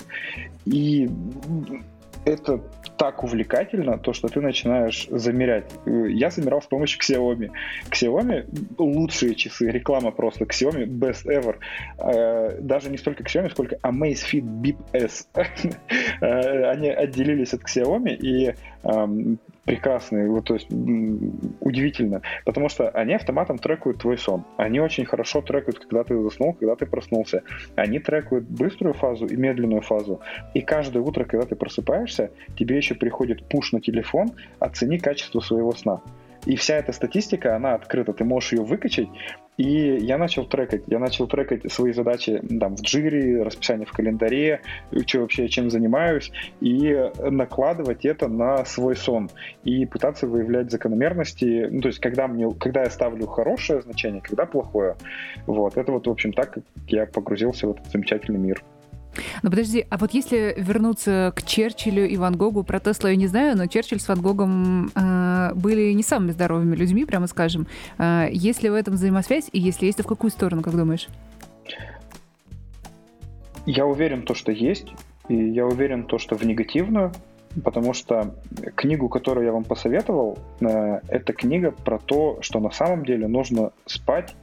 И 0.65 1.09
это 2.25 2.61
так 2.97 3.25
увлекательно, 3.25 3.99
то, 3.99 4.13
что 4.13 4.29
ты 4.29 4.41
начинаешь 4.41 5.09
замерять. 5.11 5.73
Я 5.87 6.31
замерял 6.31 6.63
с 6.63 6.67
помощью 6.67 7.01
Xiaomi. 7.01 7.51
Xiaomi 7.91 8.47
лучшие 8.79 9.35
часы, 9.35 9.71
реклама 9.71 10.13
просто. 10.13 10.45
Xiaomi 10.45 10.87
best 10.87 11.27
ever. 11.27 11.57
Э, 11.99 12.61
даже 12.61 12.91
не 12.91 12.99
столько 12.99 13.25
Xiaomi, 13.25 13.51
сколько 13.51 13.77
Amazfit 13.77 14.45
Bip 14.45 14.79
S. 14.93 15.29
Э, 16.21 16.71
они 16.71 16.89
отделились 16.89 17.53
от 17.55 17.63
Xiaomi 17.63 18.15
и 18.15 18.55
эм, 18.85 19.39
прекрасные, 19.65 20.29
вот, 20.29 20.47
то 20.47 20.55
есть 20.55 20.69
удивительно, 21.61 22.23
потому 22.45 22.69
что 22.69 22.89
они 22.91 23.15
автоматом 23.15 23.59
трекают 23.59 23.99
твой 23.99 24.19
сон. 24.19 24.45
Они 24.57 24.81
очень 24.81 25.05
хорошо 25.05 25.41
трекают, 25.41 25.79
когда 25.79 26.05
ты 26.05 26.21
заснул, 26.21 26.55
когда 26.55 26.75
ты 26.75 26.87
проснулся. 26.87 27.43
Они 27.77 27.99
трекают 27.99 28.45
быструю 28.45 28.95
фазу 28.95 29.27
и 29.27 29.37
медленную 29.37 29.83
фазу. 29.83 30.21
И 30.55 30.61
каждое 30.61 31.01
утро, 31.03 31.25
когда 31.25 31.47
ты 31.47 31.55
просыпаешься, 31.55 32.31
тебе 32.57 32.77
еще 32.77 32.95
приходит 32.95 33.45
пуш 33.49 33.73
на 33.73 33.81
телефон, 33.81 34.33
оцени 34.59 34.99
качество 34.99 35.41
своего 35.41 35.73
сна. 35.73 36.01
И 36.45 36.57
вся 36.57 36.77
эта 36.77 36.93
статистика, 36.93 37.55
она 37.55 37.75
открыта, 37.75 38.13
ты 38.13 38.25
можешь 38.25 38.53
ее 38.53 38.63
выкачать. 38.63 39.09
И 39.59 39.97
я 40.01 40.19
начал 40.19 40.47
трекать. 40.47 40.85
Я 40.87 40.99
начал 40.99 41.27
трекать 41.27 41.71
свои 41.71 41.93
задачи 41.93 42.43
там, 42.59 42.75
в 42.77 42.83
джире, 42.83 43.43
расписание 43.43 43.87
в 43.87 43.93
календаре, 43.93 44.63
что 45.07 45.21
вообще, 45.21 45.49
чем 45.49 45.71
занимаюсь, 45.71 46.33
и 46.61 47.11
накладывать 47.21 48.05
это 48.07 48.29
на 48.29 48.65
свой 48.65 48.97
сон. 48.97 49.31
И 49.63 49.85
пытаться 49.85 50.27
выявлять 50.27 50.71
закономерности. 50.71 51.69
Ну, 51.71 51.83
то 51.83 51.89
есть, 51.89 52.01
когда, 52.01 52.27
мне, 52.27 52.51
когда 52.59 52.83
я 52.83 52.91
ставлю 52.91 53.27
хорошее 53.27 53.83
значение, 53.83 54.23
когда 54.23 54.47
плохое. 54.47 54.97
Вот. 55.47 55.77
Это 55.77 55.93
вот, 55.93 56.07
в 56.07 56.11
общем, 56.11 56.33
так, 56.33 56.55
как 56.55 56.65
я 56.89 57.07
погрузился 57.07 57.67
в 57.67 57.73
этот 57.73 57.87
замечательный 57.91 58.39
мир. 58.39 58.63
Ну 59.43 59.51
подожди, 59.51 59.87
а 59.91 59.99
вот 59.99 60.13
если 60.13 60.55
вернуться 60.57 61.33
к 61.37 61.43
Черчиллю 61.43 62.09
и 62.09 62.17
Ван 62.17 62.37
Гогу, 62.37 62.63
про 62.63 62.81
Теслу 62.81 63.09
я 63.09 63.17
не 63.17 63.27
знаю, 63.27 63.57
но 63.57 63.67
Черчилль 63.67 64.01
с 64.01 64.09
Ван 64.09 64.21
Гогом 64.21 64.91
э, 64.95 65.53
были 65.55 65.93
не 65.93 66.03
самыми 66.03 66.31
здоровыми 66.31 66.75
людьми, 66.75 67.05
прямо 67.05 67.27
скажем. 67.27 67.67
Э, 67.99 68.29
есть 68.33 68.63
ли 68.63 68.71
в 68.71 68.75
этом 68.75 68.95
взаимосвязь, 68.95 69.49
и 69.53 69.59
если 69.59 69.87
есть, 69.87 69.99
то 69.99 70.05
в 70.05 70.07
какую 70.07 70.31
сторону, 70.31 70.63
как 70.63 70.77
думаешь? 70.77 71.09
Я 73.67 73.87
уверен, 73.87 74.23
то, 74.23 74.35
что 74.35 74.51
есть, 74.51 74.89
и 75.29 75.37
я 75.37 75.67
уверен, 75.67 76.05
то, 76.05 76.19
что 76.19 76.37
в 76.37 76.45
негативную, 76.45 77.13
потому 77.63 77.93
что 77.93 78.35
книгу, 78.75 79.09
которую 79.09 79.47
я 79.47 79.53
вам 79.53 79.65
посоветовал, 79.65 80.39
э, 80.61 81.01
это 81.09 81.33
книга 81.33 81.71
про 81.71 81.99
то, 81.99 82.39
что 82.41 82.61
на 82.61 82.71
самом 82.71 83.05
деле 83.05 83.29
нужно 83.29 83.73
спать 83.87 84.35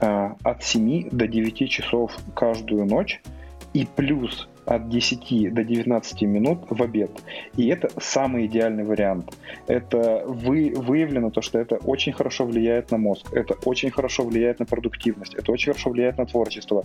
э, 0.00 0.30
от 0.42 0.64
7 0.64 1.10
до 1.10 1.26
9 1.26 1.70
часов 1.70 2.16
каждую 2.34 2.86
ночь, 2.86 3.22
и 3.76 3.84
плюс 3.84 4.48
от 4.64 4.88
10 4.88 5.52
до 5.52 5.62
19 5.62 6.22
минут 6.22 6.60
в 6.70 6.82
обед. 6.82 7.10
И 7.56 7.68
это 7.68 7.90
самый 8.00 8.46
идеальный 8.46 8.84
вариант. 8.84 9.36
Это 9.66 10.24
вы, 10.26 10.72
выявлено 10.74 11.30
то, 11.30 11.42
что 11.42 11.58
это 11.58 11.76
очень 11.76 12.12
хорошо 12.12 12.46
влияет 12.46 12.90
на 12.90 12.96
мозг, 12.96 13.26
это 13.34 13.54
очень 13.66 13.90
хорошо 13.90 14.24
влияет 14.24 14.60
на 14.60 14.64
продуктивность, 14.64 15.34
это 15.34 15.52
очень 15.52 15.72
хорошо 15.72 15.90
влияет 15.90 16.16
на 16.16 16.24
творчество. 16.24 16.84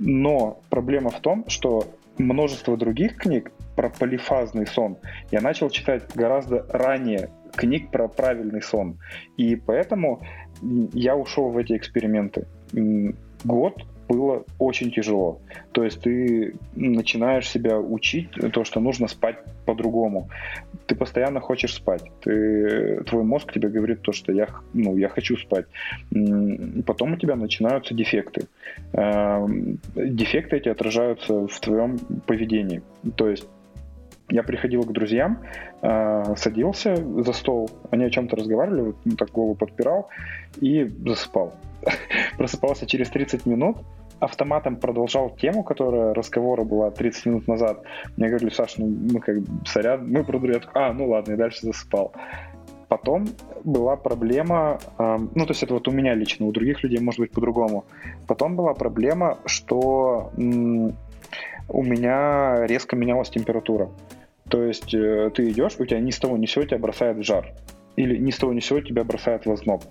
Но 0.00 0.58
проблема 0.68 1.10
в 1.10 1.20
том, 1.20 1.44
что 1.48 1.86
множество 2.18 2.76
других 2.76 3.16
книг 3.16 3.52
про 3.76 3.88
полифазный 3.88 4.66
сон 4.66 4.96
я 5.30 5.40
начал 5.40 5.70
читать 5.70 6.02
гораздо 6.16 6.66
ранее 6.70 7.30
книг 7.54 7.92
про 7.92 8.08
правильный 8.08 8.62
сон. 8.62 8.98
И 9.36 9.54
поэтому 9.54 10.22
я 10.92 11.14
ушел 11.14 11.50
в 11.50 11.56
эти 11.56 11.76
эксперименты. 11.76 12.46
Год 13.44 13.84
было 14.08 14.44
очень 14.58 14.90
тяжело. 14.90 15.40
То 15.72 15.84
есть 15.84 16.00
ты 16.00 16.54
начинаешь 16.74 17.48
себя 17.48 17.78
учить 17.78 18.30
то, 18.52 18.64
что 18.64 18.80
нужно 18.80 19.08
спать 19.08 19.36
по-другому. 19.64 20.28
Ты 20.86 20.94
постоянно 20.94 21.40
хочешь 21.40 21.74
спать. 21.74 22.02
Ты, 22.22 23.02
твой 23.04 23.24
мозг 23.24 23.52
тебе 23.52 23.68
говорит 23.68 24.02
то, 24.02 24.12
что 24.12 24.32
я, 24.32 24.48
ну, 24.72 24.96
я 24.96 25.08
хочу 25.08 25.36
спать. 25.36 25.66
Потом 26.86 27.12
у 27.12 27.16
тебя 27.16 27.36
начинаются 27.36 27.94
дефекты. 27.94 28.46
Эм, 28.92 29.78
дефекты 29.94 30.56
эти 30.56 30.68
отражаются 30.68 31.46
в 31.46 31.60
твоем 31.60 31.98
поведении. 32.26 32.82
То 33.16 33.28
есть 33.28 33.46
я 34.28 34.42
приходил 34.42 34.82
к 34.82 34.92
друзьям, 34.92 35.38
э, 35.82 36.34
садился 36.36 36.96
за 36.96 37.32
стол, 37.32 37.70
они 37.90 38.04
о 38.04 38.10
чем-то 38.10 38.36
разговаривали, 38.36 38.80
вот, 38.80 38.96
так 39.16 39.30
голову 39.30 39.54
подпирал 39.54 40.08
и 40.60 40.84
засыпал. 40.84 41.54
Просыпался 42.36 42.86
через 42.86 43.08
30 43.10 43.46
минут, 43.46 43.76
автоматом 44.18 44.76
продолжал 44.76 45.30
тему, 45.30 45.62
которая 45.62 46.14
разговора 46.14 46.64
была 46.64 46.90
30 46.90 47.26
минут 47.26 47.48
назад. 47.48 47.82
Мне 48.16 48.28
говорили, 48.28 48.50
Саша, 48.50 48.80
ну 48.80 48.86
мы 48.86 49.20
как 49.20 49.36
сорян, 49.64 50.10
мы 50.10 50.24
продали. 50.24 50.60
А, 50.74 50.92
ну 50.92 51.08
ладно, 51.10 51.34
и 51.34 51.36
дальше 51.36 51.66
засыпал. 51.66 52.12
Потом 52.88 53.26
была 53.64 53.96
проблема, 53.96 54.78
э, 54.98 55.18
ну 55.34 55.46
то 55.46 55.52
есть 55.52 55.62
это 55.62 55.74
вот 55.74 55.88
у 55.88 55.90
меня 55.90 56.14
лично, 56.14 56.46
у 56.46 56.52
других 56.52 56.82
людей 56.82 57.00
может 57.00 57.20
быть 57.20 57.32
по-другому. 57.32 57.84
Потом 58.26 58.56
была 58.56 58.74
проблема, 58.74 59.38
что 59.44 60.32
у 61.68 61.82
меня 61.82 62.64
резко 62.66 62.96
менялась 62.96 63.30
температура. 63.30 63.90
То 64.48 64.62
есть 64.62 64.94
э, 64.94 65.30
ты 65.34 65.50
идешь, 65.50 65.76
у 65.78 65.84
тебя 65.84 66.00
ни 66.00 66.10
с 66.10 66.18
того 66.18 66.36
ни 66.36 66.46
с 66.46 66.52
сего 66.52 66.64
тебя 66.64 66.78
бросает 66.78 67.24
жар. 67.24 67.52
Или 67.96 68.16
ни 68.18 68.30
с 68.30 68.36
того 68.36 68.52
ни 68.52 68.60
с 68.60 68.66
сего 68.66 68.80
тебя 68.80 69.04
бросает 69.04 69.46
в 69.46 69.50
озноб. 69.50 69.82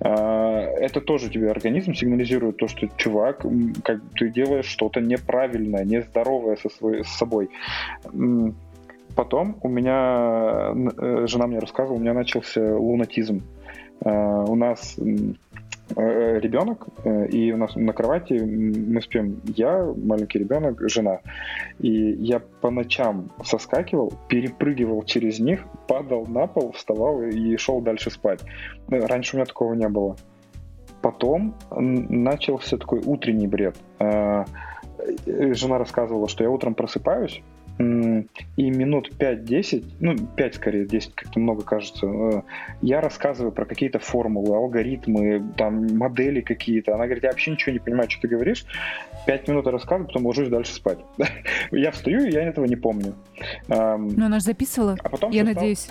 А, 0.00 0.60
это 0.60 1.00
тоже 1.00 1.30
тебе 1.30 1.50
организм 1.50 1.94
сигнализирует 1.94 2.56
то, 2.56 2.68
что 2.68 2.88
чувак, 2.96 3.44
как 3.84 4.00
ты 4.16 4.30
делаешь 4.30 4.66
что-то 4.66 5.00
неправильное, 5.00 5.84
нездоровое 5.84 6.56
со 6.56 6.70
своей, 6.70 7.04
с 7.04 7.08
собой. 7.08 7.50
Потом 9.14 9.56
у 9.62 9.68
меня, 9.68 10.72
э, 10.96 11.26
жена 11.26 11.46
мне 11.46 11.58
рассказывала, 11.58 11.98
у 11.98 12.00
меня 12.00 12.14
начался 12.14 12.76
лунатизм. 12.76 13.42
А, 14.02 14.44
у 14.44 14.54
нас 14.54 14.96
ребенок, 15.96 16.86
э, 17.04 17.26
и 17.28 17.52
у 17.52 17.56
нас 17.56 17.74
на 17.74 17.92
кровати 17.92 18.34
мы 18.34 19.00
спим 19.02 19.40
я, 19.56 19.84
маленький 19.96 20.38
ребенок, 20.38 20.80
жена. 20.88 21.20
И 21.78 21.90
я 21.90 22.40
по 22.60 22.70
ночам 22.70 23.30
соскакивал, 23.44 24.12
перепрыгивал 24.28 25.02
через 25.02 25.40
них, 25.40 25.64
падал 25.88 26.26
на 26.26 26.46
пол, 26.46 26.72
вставал 26.72 27.22
и 27.22 27.56
шел 27.56 27.80
дальше 27.80 28.10
спать. 28.10 28.40
Э, 28.90 29.06
раньше 29.06 29.36
у 29.36 29.38
меня 29.38 29.46
такого 29.46 29.74
не 29.74 29.88
было. 29.88 30.16
Потом 31.02 31.54
начался 31.70 32.76
такой 32.76 33.00
утренний 33.00 33.46
бред. 33.46 33.74
Жена 33.98 35.78
рассказывала, 35.78 36.28
что 36.28 36.44
я 36.44 36.50
утром 36.50 36.74
просыпаюсь, 36.74 37.42
и 37.80 38.70
минут 38.70 39.10
5-10, 39.18 39.84
ну 40.00 40.16
5 40.16 40.54
скорее, 40.54 40.86
10 40.86 41.14
как-то 41.14 41.40
много 41.40 41.62
кажется, 41.62 42.06
э, 42.06 42.42
я 42.82 43.00
рассказываю 43.00 43.52
про 43.52 43.64
какие-то 43.64 43.98
формулы, 43.98 44.54
алгоритмы, 44.54 45.42
там 45.56 45.96
модели 45.96 46.42
какие-то. 46.42 46.94
Она 46.94 47.04
говорит, 47.04 47.24
я 47.24 47.30
вообще 47.30 47.52
ничего 47.52 47.72
не 47.72 47.78
понимаю, 47.78 48.10
что 48.10 48.22
ты 48.22 48.28
говоришь. 48.28 48.66
5 49.26 49.48
минут 49.48 49.66
я 49.66 49.72
рассказываю, 49.72 50.08
потом 50.08 50.26
ложусь 50.26 50.48
дальше 50.48 50.74
спать. 50.74 50.98
я 51.70 51.90
встаю, 51.90 52.26
и 52.26 52.32
я 52.32 52.42
этого 52.42 52.66
не 52.66 52.76
помню. 52.76 53.14
Ну 53.68 54.26
она 54.26 54.38
же 54.40 54.44
записывала, 54.44 54.96
а 55.02 55.08
потом 55.08 55.30
я 55.30 55.44
надеюсь. 55.44 55.88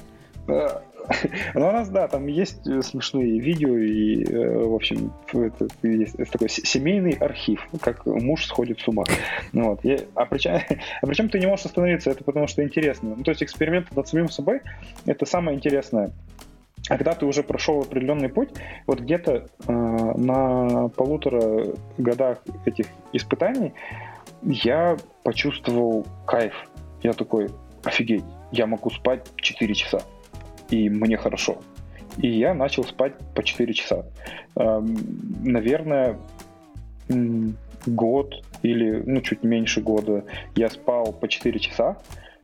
Ну, 1.54 1.68
у 1.68 1.72
нас, 1.72 1.90
да, 1.90 2.08
там 2.08 2.28
есть 2.28 2.68
э, 2.68 2.82
смешные 2.82 3.40
видео, 3.40 3.78
и, 3.78 4.24
э, 4.24 4.64
в 4.66 4.74
общем, 4.74 5.12
это, 5.34 5.68
есть 5.84 6.18
такой 6.32 6.50
семейный 6.50 7.14
архив, 7.14 7.68
как 7.82 8.06
муж 8.06 8.46
сходит 8.46 8.80
с 8.80 8.88
ума. 8.88 9.04
Ну, 9.52 9.70
вот. 9.70 9.80
Я, 9.84 10.00
а, 10.16 10.26
причем, 10.26 10.60
а 11.02 11.08
причем 11.08 11.30
ты 11.30 11.40
не 11.40 11.48
можешь 11.48 11.66
остановиться, 11.66 12.12
это 12.12 12.24
потому 12.24 12.48
что 12.48 12.64
интересно. 12.64 13.16
Ну, 13.16 13.24
то 13.24 13.32
есть 13.32 13.44
эксперимент 13.44 13.94
над 13.96 14.08
самим 14.08 14.30
собой— 14.30 14.62
это 15.06 15.26
самое 15.26 15.58
интересное. 15.58 16.12
А 16.90 16.98
когда 16.98 17.14
ты 17.14 17.26
уже 17.26 17.44
прошел 17.44 17.82
определенный 17.82 18.30
путь, 18.30 18.50
вот 18.88 19.02
где-то 19.02 19.48
э, 19.68 19.72
на 19.72 20.90
полутора 20.90 21.74
годах 21.98 22.40
этих 22.66 22.88
испытаний 23.14 23.74
я 24.42 24.98
почувствовал 25.24 26.08
кайф. 26.26 26.54
Я 27.04 27.14
такой, 27.14 27.50
офигеть, 27.84 28.24
я 28.52 28.66
могу 28.66 28.90
спать 28.90 29.28
4 29.38 29.74
часа 29.74 30.02
и 30.70 30.90
мне 30.90 31.18
хорошо. 31.18 31.58
и 32.18 32.28
я 32.28 32.54
начал 32.54 32.84
спать 32.84 33.14
по 33.36 33.44
4 33.44 33.74
часа. 33.74 34.06
Эм, 34.56 34.98
наверное, 35.44 36.18
год 37.86 38.44
или 38.64 39.04
ну, 39.06 39.22
чуть 39.22 39.44
меньше 39.44 39.82
года 39.82 40.26
я 40.56 40.70
спал 40.70 41.14
по 41.14 41.28
4 41.28 41.60
часа, 41.60 41.98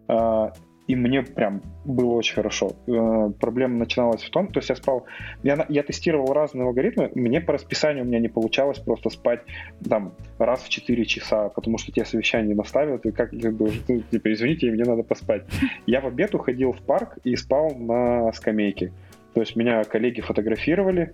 э, 0.08 0.50
и 0.88 0.96
мне 0.96 1.24
прям 1.24 1.62
было 1.84 2.14
очень 2.14 2.36
хорошо. 2.36 2.74
Э, 2.88 3.32
проблема 3.40 3.78
начиналась 3.78 4.22
в 4.22 4.30
том, 4.30 4.48
то 4.48 4.60
есть 4.60 4.70
я 4.70 4.76
спал, 4.76 5.06
я, 5.44 5.66
я 5.70 5.84
тестировал 5.84 6.32
разные 6.34 6.66
алгоритмы, 6.66 7.12
мне 7.16 7.42
по 7.42 7.54
расписанию 7.54 8.04
у 8.04 8.08
меня 8.08 8.20
не 8.20 8.28
получалось 8.28 8.80
просто 8.80 9.10
спать 9.10 9.42
там 9.88 10.14
раз 10.38 10.62
в 10.62 10.70
4 10.70 11.06
часа, 11.06 11.50
потому 11.50 11.78
что 11.78 11.92
те 11.92 12.06
совещания 12.06 12.54
наставят, 12.54 13.06
и 13.06 13.12
как, 13.12 13.32
бы, 13.32 13.72
ну, 13.88 14.02
типа, 14.12 14.34
извините, 14.34 14.72
мне 14.72 14.84
надо 14.84 15.04
поспать. 15.04 15.44
Я 15.88 16.02
в 16.02 16.08
обед 16.08 16.36
уходил 16.36 16.72
в 16.72 16.82
парк 16.82 17.18
и 17.24 17.36
спал 17.36 17.76
на 17.76 18.32
скамейке. 18.34 18.92
То 19.34 19.42
есть 19.42 19.56
меня 19.56 19.84
коллеги 19.84 20.22
фотографировали, 20.22 21.14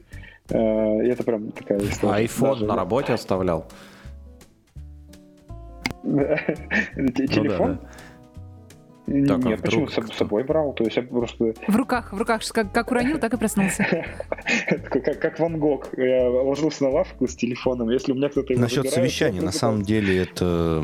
э, 0.50 0.58
это 0.58 1.24
прям 1.24 1.52
такая 1.52 1.80
история. 1.80 2.30
А 2.40 2.46
Даже... 2.46 2.66
на 2.66 2.76
работе 2.76 3.14
оставлял? 3.14 3.66
Телефон? 6.04 7.80
Так, 9.28 9.44
Нет, 9.44 9.60
а 9.60 9.64
почему 9.64 9.88
с 9.88 10.18
собой 10.18 10.44
брал? 10.44 10.74
То 10.74 10.84
есть 10.84 10.96
я 10.96 11.04
просто... 11.04 11.54
В 11.68 11.76
руках, 11.76 12.14
в 12.14 12.18
руках, 12.18 12.42
как, 12.52 12.72
как 12.72 12.92
уронил, 12.92 13.20
так 13.20 13.34
и 13.34 13.38
проснулся. 13.38 13.86
как, 14.90 15.20
как 15.20 15.40
Ван 15.40 15.60
Гог. 15.60 15.90
Я 15.98 16.30
ложился 16.30 16.84
на 16.84 16.92
лавку 16.92 17.28
с 17.28 17.36
телефоном, 17.36 17.90
если 17.90 18.14
у 18.14 18.16
меня 18.16 18.30
кто-то 18.30 18.54
Насчет 18.54 18.90
совещания, 18.90 19.42
на 19.42 19.52
самом 19.52 19.82
деле, 19.82 20.24
это 20.24 20.84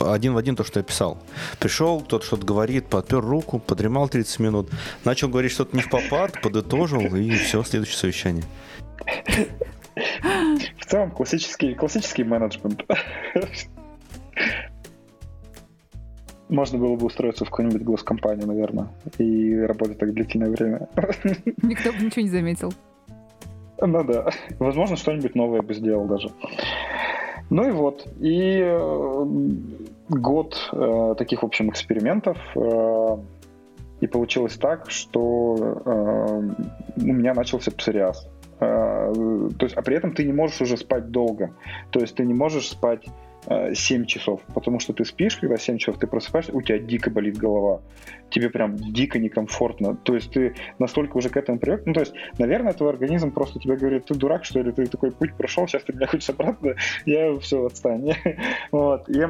один 0.00 0.34
в 0.34 0.36
один 0.36 0.56
то, 0.56 0.64
что 0.64 0.80
я 0.80 0.84
писал. 0.84 1.18
Пришел, 1.58 2.00
кто-то 2.00 2.24
что-то 2.24 2.46
говорит, 2.46 2.86
подпер 2.86 3.20
руку, 3.20 3.58
подремал 3.58 4.08
30 4.08 4.38
минут, 4.40 4.70
начал 5.04 5.28
говорить 5.28 5.52
что-то 5.52 5.76
не 5.76 5.82
в 5.82 5.90
попад, 5.90 6.40
подытожил, 6.42 7.14
и 7.14 7.30
все, 7.32 7.62
следующее 7.62 7.96
совещание. 7.96 8.44
В 10.78 10.86
целом, 10.86 11.10
классический, 11.10 11.74
классический 11.74 12.24
менеджмент. 12.24 12.84
Можно 16.50 16.78
было 16.78 16.96
бы 16.96 17.06
устроиться 17.06 17.44
в 17.44 17.50
какую-нибудь 17.50 17.82
госкомпанию, 17.82 18.46
наверное, 18.46 18.88
и 19.18 19.56
работать 19.56 19.98
так 19.98 20.12
длительное 20.12 20.50
время. 20.50 20.88
Никто 21.62 21.92
бы 21.92 22.04
ничего 22.04 22.22
не 22.22 22.28
заметил. 22.28 22.72
Ну 23.80 24.04
да. 24.04 24.30
Возможно, 24.58 24.96
что-нибудь 24.96 25.34
новое 25.34 25.62
бы 25.62 25.74
сделал 25.74 26.06
даже. 26.06 26.30
Ну 27.50 27.68
и 27.68 27.70
вот. 27.70 28.06
И 28.20 28.60
э, 28.62 29.26
год 30.08 30.70
э, 30.72 31.14
таких, 31.16 31.42
в 31.42 31.46
общем, 31.46 31.70
экспериментов. 31.70 32.38
Э, 32.56 33.16
и 34.00 34.06
получилось 34.06 34.56
так, 34.56 34.90
что 34.90 35.56
э, 35.84 36.50
у 36.96 37.12
меня 37.12 37.34
начался 37.34 37.70
псориаз. 37.70 38.28
Э, 38.60 39.12
то 39.58 39.66
есть, 39.66 39.76
а 39.76 39.82
при 39.82 39.96
этом 39.96 40.14
ты 40.14 40.24
не 40.24 40.32
можешь 40.32 40.60
уже 40.60 40.76
спать 40.76 41.10
долго. 41.10 41.50
То 41.90 42.00
есть 42.00 42.14
ты 42.16 42.24
не 42.24 42.34
можешь 42.34 42.68
спать 42.68 43.06
7 43.46 44.02
э, 44.02 44.06
часов, 44.06 44.40
потому 44.54 44.80
что 44.80 44.92
ты 44.92 45.04
спишь, 45.04 45.36
когда 45.36 45.56
7 45.56 45.78
часов 45.78 45.98
ты 45.98 46.06
просыпаешься, 46.06 46.52
у 46.52 46.62
тебя 46.62 46.78
дико 46.78 47.10
болит 47.10 47.36
голова, 47.36 47.80
тебе 48.30 48.50
прям 48.50 48.76
дико 48.76 49.18
некомфортно, 49.18 49.96
то 49.96 50.14
есть 50.14 50.30
ты 50.32 50.54
настолько 50.78 51.16
уже 51.16 51.30
к 51.30 51.36
этому 51.36 51.58
привык, 51.58 51.82
ну 51.86 51.94
то 51.94 52.00
есть, 52.00 52.12
наверное, 52.38 52.72
твой 52.72 52.90
организм 52.90 53.30
просто 53.30 53.58
тебе 53.58 53.76
говорит, 53.76 54.06
ты 54.06 54.14
дурак, 54.14 54.44
что 54.44 54.60
ли, 54.60 54.72
ты 54.72 54.86
такой 54.86 55.10
путь 55.10 55.34
прошел, 55.34 55.66
сейчас 55.66 55.84
ты 55.84 55.92
меня 55.92 56.06
хочешь 56.06 56.30
обратно, 56.30 56.74
я 57.06 57.38
все, 57.38 57.66
отстань. 57.66 58.12
вот, 58.72 59.08
и... 59.08 59.26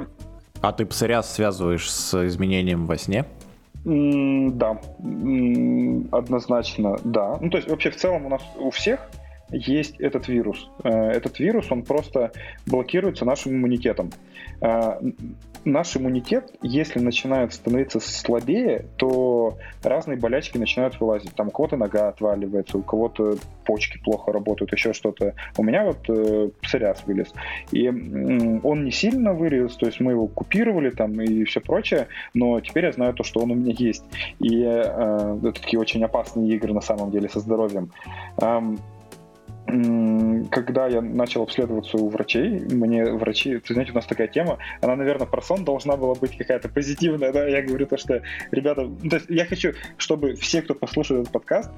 А 0.61 0.73
ты 0.73 0.85
псориаз 0.85 1.33
связываешь 1.35 1.91
с 1.91 2.27
изменением 2.27 2.87
во 2.87 2.97
сне? 2.97 3.25
да, 3.83 4.79
однозначно, 6.13 6.99
да. 7.03 7.39
Ну, 7.41 7.49
то 7.49 7.57
есть 7.57 7.69
вообще 7.69 7.91
в 7.91 7.97
целом 7.97 8.27
у 8.27 8.29
нас 8.29 8.43
у 8.59 8.71
всех 8.71 9.01
есть 9.53 10.01
этот 10.01 10.28
вирус. 10.28 10.68
Э, 10.84 11.11
этот 11.11 11.38
вирус, 11.38 11.70
он 11.70 11.82
просто 11.82 12.32
блокируется 12.66 13.24
нашим 13.24 13.53
иммунитетом. 13.53 14.11
Э, 14.61 14.98
наш 15.64 15.96
иммунитет, 15.96 16.53
если 16.62 17.01
начинает 17.01 17.53
становиться 17.53 18.01
слабее, 18.01 18.86
то 18.96 19.59
разные 19.82 20.18
болячки 20.18 20.59
начинают 20.59 20.98
вылазить. 21.01 21.34
Там 21.34 21.48
у 21.48 21.51
кого-то 21.51 21.76
нога 21.76 22.09
отваливается, 22.09 22.78
у 22.78 22.82
кого-то 22.82 23.36
почки 23.64 23.98
плохо 23.98 24.32
работают, 24.32 24.72
еще 24.72 24.92
что-то. 24.92 25.34
У 25.57 25.62
меня 25.62 25.84
вот 25.84 26.09
э, 26.09 26.51
псориаз 26.62 27.05
вылез. 27.07 27.32
И 27.72 27.88
он 27.88 28.84
не 28.84 28.90
сильно 28.90 29.32
вылез, 29.32 29.76
то 29.76 29.86
есть 29.86 30.01
мы 30.01 30.12
его 30.12 30.26
купировали 30.26 30.90
там 30.90 31.20
и 31.20 31.44
все 31.44 31.61
прочее, 31.61 32.09
но 32.34 32.61
теперь 32.61 32.86
я 32.86 32.92
знаю 32.92 33.14
то, 33.14 33.22
что 33.22 33.40
он 33.40 33.51
у 33.51 33.55
меня 33.55 33.74
есть. 33.76 34.05
И 34.38 34.62
э, 34.62 35.38
это 35.42 35.53
такие 35.53 35.78
очень 35.78 36.03
опасные 36.05 36.48
игры 36.55 36.72
на 36.72 36.80
самом 36.80 37.11
деле 37.11 37.28
со 37.28 37.40
здоровьем. 37.40 37.90
Эм, 38.38 38.78
когда 39.67 40.87
я 40.89 41.01
начал 41.01 41.43
обследоваться 41.43 41.97
у 41.97 42.09
врачей, 42.09 42.61
мне 42.71 43.05
врачи, 43.13 43.59
ты 43.59 43.75
знаете, 43.75 43.93
у 43.93 43.95
нас 43.95 44.07
такая 44.07 44.27
тема, 44.27 44.59
она, 44.81 44.97
наверное, 44.97 45.27
про 45.27 45.43
сон 45.43 45.65
должна 45.65 45.97
была 45.97 46.15
быть 46.15 46.37
какая-то 46.37 46.69
позитивная, 46.69 47.33
да, 47.33 47.47
я 47.47 47.63
говорю 47.63 47.87
то, 47.87 47.97
что, 47.97 48.23
ребята, 48.51 48.89
то 49.09 49.17
есть 49.17 49.27
я 49.29 49.45
хочу, 49.45 49.73
чтобы 49.97 50.35
все, 50.35 50.63
кто 50.63 50.75
послушает 50.75 51.23
этот 51.23 51.33
подкаст, 51.33 51.71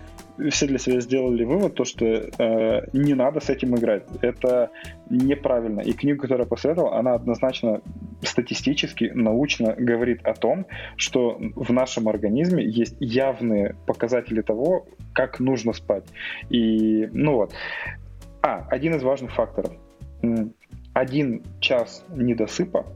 все 0.51 0.67
для 0.67 0.79
себя 0.79 1.01
сделали 1.01 1.45
вывод, 1.45 1.75
то, 1.75 1.85
что 1.85 2.05
э, 2.07 2.87
не 2.93 3.15
надо 3.15 3.41
с 3.41 3.49
этим 3.51 3.77
играть. 3.77 4.05
Это 4.21 4.71
неправильно. 5.11 5.81
И 5.81 5.93
книга, 5.93 6.23
которую 6.23 6.45
я 6.45 6.49
посоветовал, 6.49 6.93
она 6.95 7.15
однозначно 7.15 7.81
статистически, 8.23 9.11
научно 9.15 9.75
говорит 9.77 10.25
о 10.25 10.35
том, 10.35 10.67
что 10.97 11.39
в 11.57 11.73
нашем 11.73 12.09
организме 12.09 12.65
есть 12.65 12.97
явные 13.01 13.77
показатели 13.87 14.43
того, 14.43 14.87
как 15.13 15.41
нужно 15.41 15.73
спать. 15.73 16.05
И, 16.51 17.09
ну 17.13 17.35
вот. 17.35 17.53
А, 18.43 18.67
один 18.71 18.95
из 18.95 19.03
важных 19.03 19.33
факторов. 19.33 19.73
Один 20.95 21.43
час 21.61 22.05
недосыпа 22.11 22.87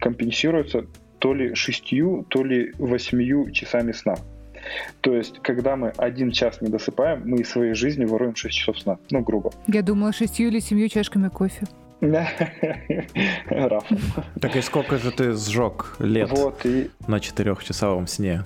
компенсируется 0.00 0.86
то 1.18 1.34
ли 1.34 1.54
шестью, 1.54 2.26
то 2.28 2.42
ли 2.42 2.72
восьмию 2.78 3.50
часами 3.52 3.92
сна. 3.92 4.16
То 5.00 5.14
есть, 5.14 5.38
когда 5.40 5.76
мы 5.76 5.92
один 5.96 6.30
час 6.30 6.60
не 6.60 6.68
досыпаем, 6.68 7.22
мы 7.24 7.38
из 7.38 7.50
своей 7.50 7.74
жизни 7.74 8.04
воруем 8.04 8.34
6 8.34 8.54
часов 8.54 8.78
сна. 8.78 8.98
Ну, 9.10 9.20
грубо. 9.20 9.52
Я 9.66 9.82
думала, 9.82 10.12
шестью 10.12 10.48
или 10.48 10.60
семью 10.60 10.88
чашками 10.88 11.28
кофе. 11.28 11.66
Раф. 13.46 13.84
Так 14.40 14.56
и 14.56 14.60
сколько 14.60 14.98
же 14.98 15.12
ты 15.12 15.34
сжег 15.34 15.96
лет 16.00 16.30
вот, 16.30 16.66
и... 16.66 16.90
на 17.06 17.20
четырехчасовом 17.20 18.08
сне? 18.08 18.42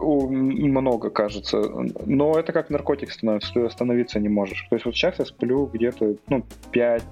Много, 0.00 1.10
кажется. 1.10 1.60
Но 2.06 2.38
это 2.38 2.52
как 2.52 2.70
наркотик 2.70 3.10
становится, 3.12 3.52
ты 3.52 3.60
остановиться 3.60 4.18
не 4.20 4.30
можешь. 4.30 4.66
То 4.70 4.76
есть 4.76 4.86
вот 4.86 4.94
сейчас 4.94 5.18
я 5.18 5.26
сплю 5.26 5.66
где-то, 5.66 6.14
ну, 6.28 6.44
5, 6.70 7.02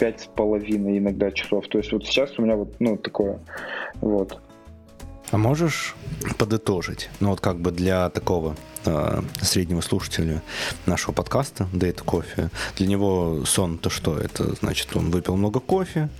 пять 0.00 0.20
с 0.20 0.26
половиной 0.26 0.98
иногда 0.98 1.30
часов. 1.30 1.68
То 1.68 1.78
есть 1.78 1.92
вот 1.92 2.04
сейчас 2.04 2.36
у 2.38 2.42
меня 2.42 2.56
вот, 2.56 2.74
ну, 2.80 2.96
такое. 2.96 3.38
Вот. 4.00 4.40
А 5.32 5.38
можешь 5.38 5.94
подытожить, 6.36 7.08
ну 7.20 7.30
вот 7.30 7.40
как 7.40 7.58
бы 7.58 7.70
для 7.70 8.10
такого 8.10 8.54
э, 8.84 9.22
среднего 9.40 9.80
слушателя 9.80 10.42
нашего 10.84 11.14
подкаста 11.14 11.66
Data 11.72 12.04
Coffee, 12.04 12.50
для 12.76 12.86
него 12.86 13.42
сон 13.46 13.78
то 13.78 13.88
что? 13.88 14.18
Это 14.18 14.54
значит, 14.56 14.94
он 14.94 15.10
выпил 15.10 15.36
много 15.36 15.58
кофе, 15.58 16.10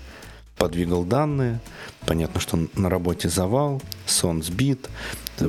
подвигал 0.57 1.05
данные, 1.05 1.61
понятно, 2.07 2.41
что 2.41 2.59
на 2.75 2.89
работе 2.89 3.29
завал, 3.29 3.83
сон 4.07 4.43
сбит, 4.43 4.89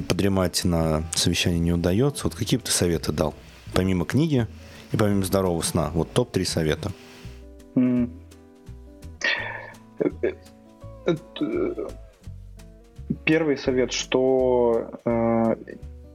подремать 0.10 0.66
на 0.66 1.10
совещании 1.16 1.60
не 1.60 1.72
удается. 1.72 2.26
Вот 2.26 2.36
какие 2.36 2.58
бы 2.58 2.66
ты 2.66 2.72
советы 2.72 3.14
дал? 3.14 3.34
Помимо 3.74 4.04
книги 4.04 4.46
и 4.92 4.98
помимо 4.98 5.24
здорового 5.24 5.62
сна, 5.62 5.90
вот 5.94 6.12
топ-3 6.12 6.44
совета. 6.44 6.92
Mm 7.76 8.12
Первый 13.26 13.58
совет, 13.58 13.92
что 13.92 14.90
э, 15.06 15.56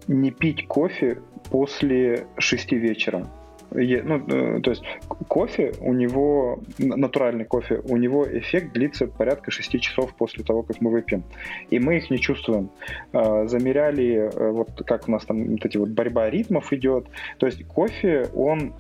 не 0.09 0.31
пить 0.31 0.67
кофе 0.67 1.19
после 1.51 2.27
6 2.39 2.73
вечера. 2.73 3.27
Е, 3.75 4.03
ну, 4.03 4.17
э, 4.27 4.61
то 4.61 4.71
есть 4.71 4.83
кофе 5.29 5.75
у 5.81 5.93
него, 5.93 6.61
натуральный 6.79 7.45
кофе, 7.45 7.83
у 7.85 7.97
него 7.97 8.27
эффект 8.27 8.73
длится 8.73 9.07
порядка 9.07 9.51
6 9.51 9.81
часов 9.81 10.15
после 10.15 10.43
того, 10.43 10.63
как 10.63 10.81
мы 10.81 10.91
выпьем. 10.91 11.23
И 11.71 11.79
мы 11.79 11.99
их 11.99 12.11
не 12.11 12.19
чувствуем. 12.19 12.71
Э, 13.13 13.47
замеряли, 13.47 14.31
э, 14.33 14.51
вот 14.51 14.71
как 14.87 15.09
у 15.09 15.11
нас 15.11 15.25
там 15.27 15.45
вот 15.45 15.65
эти 15.65 15.77
вот 15.77 15.91
борьба 15.91 16.31
ритмов 16.31 16.73
идет. 16.73 17.07
То 17.39 17.47
есть 17.47 17.67
кофе, 17.67 18.29
он 18.35 18.73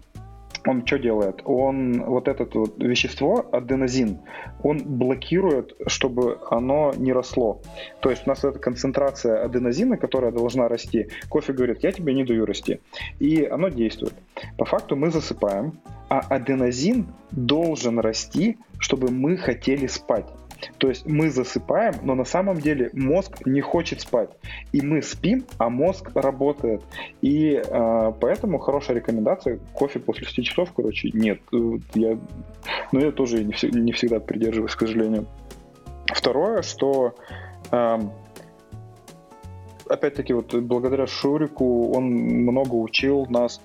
он 0.68 0.86
что 0.86 0.98
делает? 0.98 1.40
Он 1.44 2.04
вот 2.04 2.28
это 2.28 2.46
вот 2.52 2.78
вещество, 2.78 3.46
аденозин, 3.52 4.18
он 4.62 4.78
блокирует, 4.84 5.74
чтобы 5.86 6.38
оно 6.50 6.92
не 6.96 7.12
росло. 7.12 7.60
То 8.00 8.10
есть 8.10 8.26
у 8.26 8.28
нас 8.28 8.44
эта 8.44 8.58
концентрация 8.58 9.44
аденозина, 9.44 9.96
которая 9.96 10.30
должна 10.30 10.68
расти, 10.68 11.08
кофе 11.28 11.52
говорит, 11.52 11.78
я 11.82 11.92
тебе 11.92 12.14
не 12.14 12.24
даю 12.24 12.44
расти. 12.44 12.80
И 13.18 13.44
оно 13.44 13.68
действует. 13.68 14.14
По 14.58 14.64
факту 14.64 14.94
мы 14.96 15.10
засыпаем, 15.10 15.80
а 16.10 16.20
аденозин 16.20 17.06
должен 17.30 17.98
расти, 17.98 18.58
чтобы 18.78 19.10
мы 19.10 19.36
хотели 19.36 19.86
спать. 19.86 20.26
То 20.78 20.88
есть 20.88 21.06
мы 21.06 21.30
засыпаем, 21.30 21.94
но 22.02 22.14
на 22.14 22.24
самом 22.24 22.60
деле 22.60 22.90
мозг 22.92 23.46
не 23.46 23.60
хочет 23.60 24.00
спать. 24.00 24.30
И 24.72 24.80
мы 24.80 25.02
спим, 25.02 25.44
а 25.58 25.68
мозг 25.68 26.10
работает. 26.14 26.82
И 27.20 27.62
э, 27.64 28.12
поэтому 28.20 28.58
хорошая 28.58 28.96
рекомендация 28.96 29.58
кофе 29.72 30.00
после 30.00 30.26
6 30.26 30.42
часов, 30.44 30.72
короче, 30.74 31.10
нет. 31.12 31.40
Я, 31.94 32.18
но 32.92 33.00
я 33.00 33.12
тоже 33.12 33.44
не, 33.44 33.52
вс- 33.52 33.70
не 33.70 33.92
всегда 33.92 34.20
придерживаюсь, 34.20 34.74
к 34.74 34.80
сожалению. 34.80 35.26
Второе, 36.06 36.62
что 36.62 37.14
э, 37.70 37.98
опять-таки 39.88 40.32
вот 40.32 40.54
благодаря 40.54 41.06
Шурику 41.06 41.92
он 41.92 42.04
много 42.04 42.74
учил 42.74 43.26
нас 43.26 43.60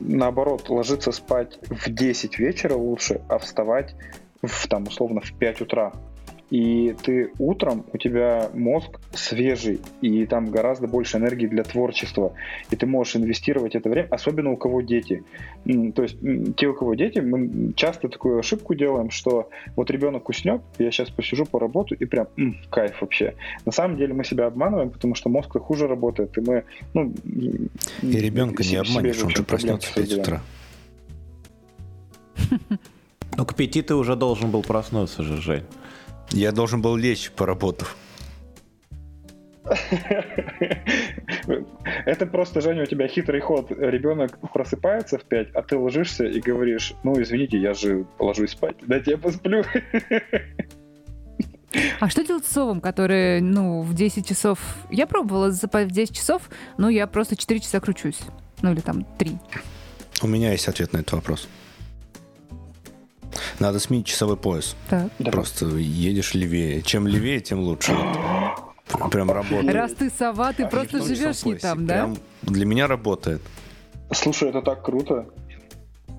наоборот, 0.00 0.68
ложиться 0.68 1.12
спать 1.12 1.58
в 1.68 1.90
10 1.90 2.38
вечера 2.38 2.74
лучше, 2.74 3.20
а 3.28 3.38
вставать 3.38 3.94
в, 4.42 4.68
там, 4.68 4.84
условно, 4.84 5.20
в 5.20 5.32
5 5.32 5.60
утра 5.62 5.92
и 6.50 6.94
ты 7.02 7.32
утром, 7.38 7.84
у 7.92 7.98
тебя 7.98 8.50
мозг 8.54 9.00
свежий, 9.12 9.80
и 10.00 10.26
там 10.26 10.46
гораздо 10.46 10.86
больше 10.86 11.16
энергии 11.16 11.46
для 11.46 11.64
творчества, 11.64 12.32
и 12.70 12.76
ты 12.76 12.86
можешь 12.86 13.16
инвестировать 13.16 13.74
это 13.74 13.88
время, 13.88 14.08
особенно 14.10 14.52
у 14.52 14.56
кого 14.56 14.80
дети. 14.80 15.24
То 15.64 16.02
есть 16.02 16.16
те, 16.56 16.68
у 16.68 16.74
кого 16.74 16.94
дети, 16.94 17.18
мы 17.18 17.72
часто 17.74 18.08
такую 18.08 18.38
ошибку 18.38 18.74
делаем, 18.74 19.10
что 19.10 19.48
вот 19.74 19.90
ребенок 19.90 20.28
уснет, 20.28 20.62
я 20.78 20.90
сейчас 20.90 21.10
посижу 21.10 21.46
по 21.46 21.58
работу, 21.58 21.94
и 21.94 22.04
прям 22.04 22.28
м, 22.36 22.56
кайф 22.70 23.00
вообще. 23.00 23.34
На 23.64 23.72
самом 23.72 23.96
деле 23.96 24.14
мы 24.14 24.24
себя 24.24 24.46
обманываем, 24.46 24.90
потому 24.90 25.14
что 25.14 25.28
мозг 25.28 25.58
хуже 25.58 25.88
работает, 25.88 26.36
и 26.38 26.40
мы... 26.40 26.64
Ну, 26.94 27.12
и 27.24 27.68
ребенка 28.02 28.62
не 28.62 28.76
обманешь, 28.76 29.22
он 29.22 29.30
же 29.30 29.42
проснется 29.42 29.90
в 29.90 29.94
5 29.94 30.12
утра. 30.18 30.42
Ну, 33.36 33.44
к 33.44 33.54
пяти 33.54 33.82
ты 33.82 33.94
уже 33.94 34.16
должен 34.16 34.50
был 34.50 34.62
проснуться 34.62 35.22
же, 35.22 35.40
Жень. 35.42 35.64
Я 36.30 36.52
должен 36.52 36.82
был 36.82 36.96
лечь, 36.96 37.30
поработав. 37.30 37.96
Это 42.06 42.26
просто, 42.26 42.60
Женя, 42.60 42.82
у 42.82 42.86
тебя 42.86 43.08
хитрый 43.08 43.40
ход. 43.40 43.70
Ребенок 43.70 44.38
просыпается 44.52 45.18
в 45.18 45.24
5, 45.24 45.48
а 45.54 45.62
ты 45.62 45.76
ложишься 45.76 46.24
и 46.24 46.40
говоришь, 46.40 46.94
ну, 47.02 47.20
извините, 47.20 47.58
я 47.58 47.74
же 47.74 48.06
ложусь 48.18 48.52
спать. 48.52 48.76
Дайте 48.82 49.12
я 49.12 49.18
посплю. 49.18 49.64
А 52.00 52.08
что 52.08 52.24
делать 52.24 52.46
с 52.46 52.52
совом, 52.52 52.80
который, 52.80 53.40
ну, 53.42 53.82
в 53.82 53.92
10 53.92 54.26
часов... 54.26 54.58
Я 54.90 55.06
пробовала 55.06 55.50
засыпать 55.50 55.88
в 55.88 55.90
10 55.90 56.16
часов, 56.16 56.48
но 56.78 56.88
я 56.88 57.06
просто 57.06 57.36
4 57.36 57.60
часа 57.60 57.80
кручусь. 57.80 58.20
Ну, 58.62 58.72
или 58.72 58.80
там 58.80 59.04
3. 59.18 59.36
У 60.22 60.26
меня 60.26 60.52
есть 60.52 60.68
ответ 60.68 60.94
на 60.94 60.98
этот 60.98 61.12
вопрос. 61.12 61.48
Надо 63.58 63.78
сменить 63.78 64.06
часовой 64.06 64.36
пояс. 64.36 64.76
Так. 64.88 65.10
Просто 65.18 65.66
едешь 65.66 66.34
левее. 66.34 66.82
Чем 66.82 67.06
левее, 67.06 67.40
тем 67.40 67.60
лучше. 67.60 67.96
Прям 69.10 69.30
работает. 69.30 69.74
Раз 69.74 69.92
ты 69.92 70.10
сова, 70.10 70.52
ты 70.52 70.66
просто 70.66 71.02
живешь 71.02 71.44
не 71.44 71.56
там, 71.56 71.86
да? 71.86 71.94
Прям 71.94 72.16
для 72.42 72.66
меня 72.66 72.86
работает. 72.86 73.42
Слушай, 74.12 74.50
это 74.50 74.62
так 74.62 74.84
круто. 74.84 75.26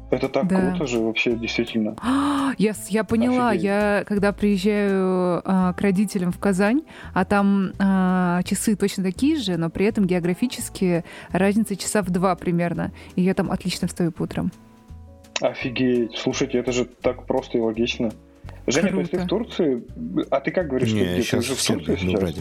Это 0.10 0.30
так 0.30 0.48
да. 0.48 0.70
круто 0.72 0.88
же 0.88 1.00
вообще, 1.00 1.36
действительно. 1.36 1.96
Я, 2.58 2.74
я 2.88 3.04
поняла, 3.04 3.50
Офигеть. 3.50 3.66
я 3.66 4.04
когда 4.08 4.32
приезжаю 4.32 5.42
а, 5.44 5.74
к 5.74 5.82
родителям 5.82 6.32
в 6.32 6.40
Казань, 6.40 6.82
а 7.14 7.26
там 7.26 7.74
а, 7.78 8.42
часы 8.44 8.76
точно 8.76 9.04
такие 9.04 9.36
же, 9.36 9.58
но 9.58 9.70
при 9.70 9.86
этом 9.86 10.08
географически 10.08 11.04
разница 11.30 11.76
часа 11.76 12.02
в 12.02 12.10
два 12.10 12.36
примерно. 12.36 12.94
И 13.16 13.22
я 13.22 13.34
там 13.34 13.52
отлично 13.52 13.88
встаю 13.88 14.12
по 14.12 14.24
утрам. 14.24 14.50
Офигеть. 15.42 16.16
Слушайте, 16.18 16.58
это 16.60 16.72
же 16.72 16.86
так 16.86 17.26
просто 17.26 17.58
и 17.58 17.62
логично. 17.62 18.12
Женя, 18.66 18.90
Круто. 18.90 18.96
то 18.96 19.00
есть 19.00 19.12
ты 19.12 19.20
в 19.20 19.28
Турции? 19.28 19.84
А 20.30 20.40
ты 20.42 20.52
как 20.52 20.68
говоришь, 20.68 20.92
Не, 20.92 21.04
ты, 21.16 21.22
сейчас 21.22 21.46
ты 21.46 21.54
в 21.54 21.66
Турции 21.86 21.96
сейчас? 21.96 22.36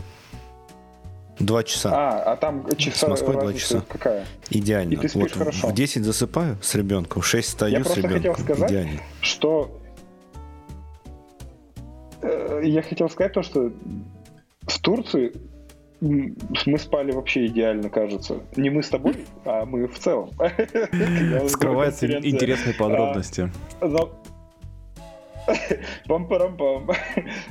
Два 1.38 1.62
часа. 1.62 1.90
А, 1.92 2.32
а 2.32 2.36
там 2.36 2.66
часа 2.76 3.06
С 3.06 3.08
Москвой 3.10 3.34
два 3.34 3.52
часа. 3.52 3.84
какая? 3.86 4.24
Идеально. 4.48 4.94
И 4.94 4.96
ты 4.96 5.08
спишь 5.08 5.22
вот 5.22 5.32
хорошо. 5.32 5.68
В 5.68 5.74
10 5.74 6.02
засыпаю 6.04 6.56
с 6.62 6.74
ребенком, 6.74 7.20
в 7.22 7.26
6 7.26 7.48
стою 7.48 7.78
Я 7.78 7.84
с 7.84 7.96
ребенком. 7.96 8.22
Я 8.22 8.30
просто 8.32 8.44
хотел 8.44 8.56
сказать, 8.56 8.70
Идеально. 8.70 9.00
что... 9.20 9.80
Э, 12.22 12.60
я 12.64 12.82
хотел 12.82 13.10
сказать 13.10 13.34
то, 13.34 13.42
что 13.42 13.70
в 14.62 14.80
Турции 14.80 15.32
мы 16.00 16.78
спали 16.78 17.12
вообще 17.12 17.46
идеально, 17.46 17.88
кажется. 17.88 18.40
Не 18.56 18.70
мы 18.70 18.82
с 18.82 18.88
тобой, 18.88 19.16
а 19.44 19.64
мы 19.64 19.86
в 19.86 19.98
целом. 19.98 20.30
Скрываются 21.48 22.06
интересные 22.06 22.74
подробности. 22.74 23.50
А, 23.80 23.86
Пам-парам-пам. 26.08 26.90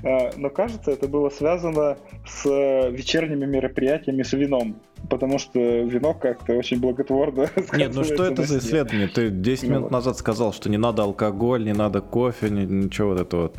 А, 0.04 0.32
но 0.36 0.50
кажется, 0.50 0.92
это 0.92 1.08
было 1.08 1.30
связано 1.30 1.98
с 2.26 2.46
вечерними 2.46 3.46
мероприятиями 3.46 4.24
с 4.24 4.34
вином. 4.34 4.76
Потому 5.10 5.38
что 5.38 5.60
вино 5.60 6.14
как-то 6.14 6.54
очень 6.54 6.80
благотворно 6.80 7.50
Нет, 7.74 7.94
ну 7.94 8.04
что 8.04 8.26
это 8.26 8.44
за 8.44 8.58
исследование? 8.58 9.08
Ты 9.08 9.30
10 9.30 9.70
ну 9.70 9.76
минут 9.76 9.92
назад 9.92 10.18
сказал, 10.18 10.52
что 10.54 10.70
не 10.70 10.78
надо 10.78 11.04
алкоголь, 11.04 11.64
не 11.64 11.74
надо 11.74 12.02
кофе, 12.02 12.50
ничего 12.50 13.10
вот 13.10 13.22
этого. 13.22 13.52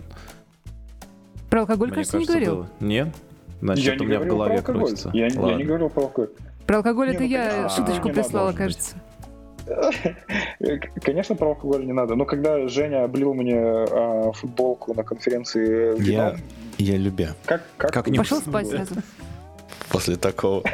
Про 1.51 1.61
алкоголь, 1.61 1.93
кажется, 1.93 2.19
не 2.19 2.27
говорил. 2.27 2.67
Нет? 2.81 3.09
Значит, 3.61 3.97
я 3.99 4.03
у 4.03 4.05
меня 4.07 4.21
в 4.21 4.27
голове 4.27 4.63
крутится. 4.63 5.11
Я, 5.13 5.27
я 5.27 5.55
не 5.55 5.65
говорил 5.65 5.89
про 5.89 6.03
алкоголь. 6.03 6.31
Про 6.67 6.77
алкоголь 6.79 7.09
не, 7.09 7.15
это 7.15 7.23
ну, 7.23 7.29
я 7.29 7.69
шуточку 7.69 8.09
прислала, 8.11 8.53
кажется. 8.53 8.97
Конечно, 11.03 11.35
про 11.35 11.49
алкоголь 11.49 11.85
не 11.87 11.93
надо. 11.93 12.15
Но 12.15 12.25
когда 12.25 12.69
Женя 12.69 13.05
облил 13.05 13.35
мне 13.35 13.59
а, 13.59 14.33
футболку 14.33 14.95
на 14.95 15.03
конференции 15.03 16.01
я, 16.03 16.37
я 16.79 16.97
любя. 16.97 17.35
Как, 17.45 17.63
как, 17.77 17.93
как 17.93 18.09
не 18.09 18.19
Пошел 18.19 18.41
спать 18.43 18.69
сразу. 18.69 18.95
После 19.89 20.17
такого. 20.17 20.63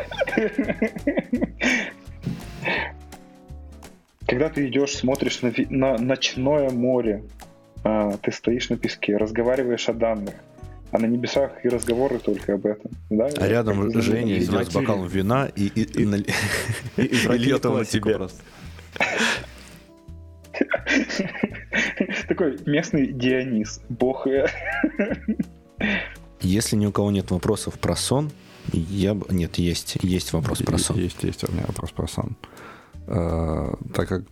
Когда 4.26 4.48
ты 4.48 4.68
идешь, 4.68 4.96
смотришь 4.96 5.42
на, 5.42 5.52
на 5.68 5.98
ночное 5.98 6.70
море, 6.70 7.24
а, 7.84 8.12
ты 8.16 8.32
стоишь 8.32 8.70
на 8.70 8.78
песке, 8.78 9.16
разговариваешь 9.16 9.88
о 9.88 9.92
данных, 9.92 10.34
а 10.92 10.98
на 10.98 11.06
небесах 11.06 11.52
и 11.64 11.68
разговоры 11.68 12.18
только 12.18 12.54
об 12.54 12.66
этом. 12.66 12.90
Да? 13.08 13.28
А 13.38 13.48
рядом 13.48 13.90
Женя 14.00 14.38
идет 14.38 14.70
с 14.70 14.74
бокалом 14.74 15.08
вина 15.08 15.46
и, 15.56 15.66
и, 15.66 15.82
и, 15.82 16.04
и, 16.04 16.26
и, 16.96 17.06
и 17.06 17.38
льет 17.38 17.64
его 17.64 17.78
на 17.78 17.84
тебя. 17.86 18.16
Просто. 18.16 18.42
Такой 22.28 22.58
местный 22.66 23.06
Дионис, 23.10 23.80
бог. 23.88 24.26
Если 26.40 26.76
ни 26.76 26.84
у 26.86 26.92
кого 26.92 27.10
нет 27.10 27.30
вопросов 27.30 27.78
про 27.78 27.96
сон, 27.96 28.30
я 28.72 29.14
бы... 29.14 29.26
Нет, 29.30 29.56
есть, 29.56 29.96
есть 30.02 30.34
вопрос 30.34 30.58
про 30.58 30.76
сон. 30.76 30.98
Есть, 30.98 31.22
есть 31.22 31.48
у 31.48 31.52
меня 31.52 31.64
вопрос 31.66 31.90
про 31.92 32.06
сон. 32.06 32.36
Uh, 33.06 33.76
так 33.92 34.08
как 34.08 34.22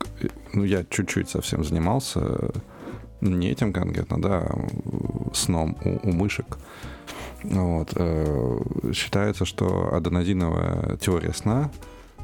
ну, 0.52 0.62
я 0.62 0.84
чуть-чуть 0.88 1.28
совсем 1.28 1.64
занимался, 1.64 2.52
не 3.21 3.51
этим 3.51 3.73
конкретно, 3.73 4.21
да, 4.21 4.49
сном 5.33 5.77
у, 5.85 6.09
у 6.09 6.12
мышек, 6.12 6.59
вот, 7.43 7.93
uh, 7.93 8.93
считается, 8.93 9.45
что 9.45 9.95
аденозиновая 9.95 10.97
теория 10.97 11.33
сна 11.33 11.71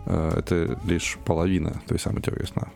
uh, 0.07 0.39
это 0.39 0.79
лишь 0.85 1.19
половина 1.25 1.81
той 1.87 1.99
самой 1.99 2.23
теории 2.23 2.47
сна. 2.47 2.69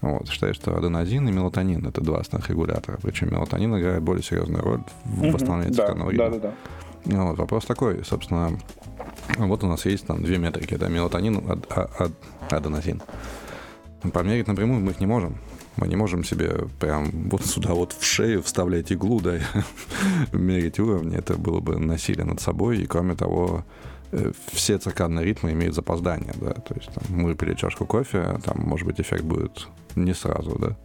Вот, 0.00 0.28
считаю, 0.28 0.54
что 0.54 0.76
аденозин 0.76 1.28
и 1.28 1.32
мелатонин— 1.32 1.86
это 1.88 2.00
два 2.00 2.20
основных 2.20 2.48
регулятора. 2.48 2.98
Причем 3.02 3.30
мелатонин 3.30 3.76
играет 3.78 4.02
более 4.02 4.22
серьезную 4.22 4.62
роль 4.62 4.82
в 5.04 5.22
mm-hmm. 5.22 5.30
восстановлении 5.32 5.74
да, 5.74 5.76
циркадного 5.76 6.10
ритма. 6.10 6.30
Да, 6.30 6.38
да, 6.38 6.54
да. 7.04 7.24
Вот, 7.24 7.38
вопрос 7.38 7.64
такой, 7.66 8.04
собственно, 8.04 8.58
вот 9.36 9.62
у 9.62 9.66
нас 9.66 9.84
есть 9.84 10.06
там 10.06 10.22
две 10.22 10.38
метрики, 10.38 10.74
это 10.74 10.88
мелатонин, 10.88 11.42
ад, 11.50 11.66
ад, 11.98 12.12
аденозин. 12.50 13.02
Померить 14.12 14.46
напрямую 14.46 14.80
мы 14.80 14.92
их 14.92 15.00
не 15.00 15.06
можем. 15.06 15.36
Мы 15.80 15.88
не 15.88 15.96
можем 15.96 16.24
себе 16.24 16.68
прям 16.78 17.10
вот 17.30 17.44
сюда 17.44 17.74
вот 17.74 17.92
в 17.98 18.04
шею 18.04 18.42
вставлять 18.42 18.92
иглу, 18.92 19.20
да, 19.20 19.38
мерить 20.32 20.78
уровни. 20.78 21.16
Это 21.16 21.34
было 21.34 21.60
бы 21.60 21.78
насилие 21.78 22.24
над 22.24 22.40
собой. 22.40 22.78
И 22.78 22.86
кроме 22.86 23.14
того, 23.14 23.64
Э, 24.12 24.32
все 24.52 24.78
циркадные 24.78 25.24
ритмы 25.24 25.52
имеют 25.52 25.74
запоздание, 25.74 26.34
да, 26.40 26.52
то 26.52 26.74
есть 26.74 26.90
там, 26.92 27.04
мы 27.10 27.34
пили 27.34 27.54
чашку 27.54 27.86
кофе, 27.86 28.40
там, 28.44 28.56
может 28.58 28.86
быть, 28.86 29.00
эффект 29.00 29.22
будет 29.22 29.68
не 29.94 30.14
сразу, 30.14 30.56
да. 30.58 30.76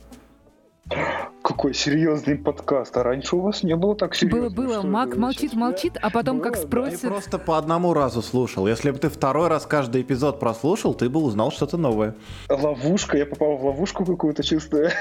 Какой 1.42 1.74
серьезный 1.74 2.38
подкаст. 2.38 2.96
А 2.98 3.04
раньше 3.04 3.36
у 3.36 3.42
вас 3.42 3.64
не 3.64 3.76
было 3.76 3.96
так 3.96 4.16
серьезно. 4.16 4.50
Было, 4.50 4.80
было. 4.80 4.82
Мак 4.84 5.16
молчит, 5.16 5.54
молчит, 5.54 5.98
а 6.02 6.10
потом 6.10 6.38
было, 6.38 6.46
как 6.46 6.58
спросит. 6.58 7.02
Да. 7.02 7.10
просто 7.10 7.40
по 7.40 7.58
одному 7.58 7.94
разу 7.94 8.22
слушал. 8.22 8.68
Если 8.68 8.92
бы 8.92 8.98
ты 8.98 9.10
второй 9.10 9.48
раз 9.48 9.66
каждый 9.66 10.04
эпизод 10.04 10.40
прослушал, 10.40 10.94
ты 10.94 11.10
бы 11.10 11.22
узнал 11.22 11.52
что-то 11.52 11.78
новое. 11.78 12.16
Ловушка. 12.50 13.18
Я 13.18 13.26
попал 13.26 13.58
в 13.58 13.66
ловушку 13.66 14.06
какую-то 14.06 14.44
чувствую. 14.44 14.92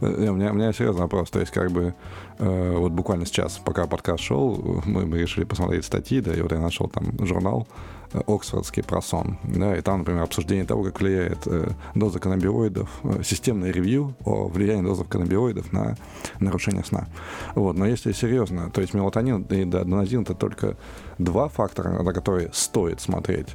Э, 0.00 0.28
у 0.28 0.34
меня, 0.34 0.50
у 0.50 0.54
меня 0.54 0.72
серьезный 0.72 1.02
вопрос. 1.02 1.30
То 1.30 1.40
есть, 1.40 1.52
как 1.52 1.70
бы, 1.70 1.94
э, 2.38 2.76
вот 2.76 2.92
буквально 2.92 3.26
сейчас, 3.26 3.58
пока 3.58 3.86
подкаст 3.86 4.22
шел, 4.22 4.82
мы, 4.84 5.06
мы 5.06 5.18
решили 5.18 5.44
посмотреть 5.44 5.84
статьи, 5.84 6.20
да, 6.20 6.34
и 6.34 6.40
вот 6.40 6.52
я 6.52 6.58
нашел 6.58 6.88
там 6.88 7.26
журнал 7.26 7.66
Оксфордский 8.12 8.82
про 8.82 9.00
сон, 9.00 9.38
да, 9.44 9.76
и 9.76 9.82
там, 9.82 10.00
например, 10.00 10.22
обсуждение 10.22 10.64
того, 10.64 10.82
как 10.82 11.00
влияет 11.00 11.46
э, 11.46 11.70
доза 11.94 12.18
каннабиоидов, 12.18 12.90
э, 13.04 13.22
системное 13.22 13.70
ревью 13.70 14.16
о 14.24 14.48
влиянии 14.48 14.82
дозы 14.82 15.04
каннабиоидов 15.04 15.72
на 15.72 15.96
нарушение 16.40 16.84
сна. 16.84 17.06
Вот, 17.54 17.76
но 17.76 17.86
если 17.86 18.10
серьезно, 18.10 18.70
то 18.70 18.80
есть 18.80 18.94
мелатонин 18.94 19.42
и 19.42 19.62
аденозин 19.62 20.22
это 20.22 20.34
только 20.34 20.76
два 21.18 21.48
фактора, 21.48 22.02
на 22.02 22.12
которые 22.12 22.50
стоит 22.52 23.00
смотреть, 23.00 23.48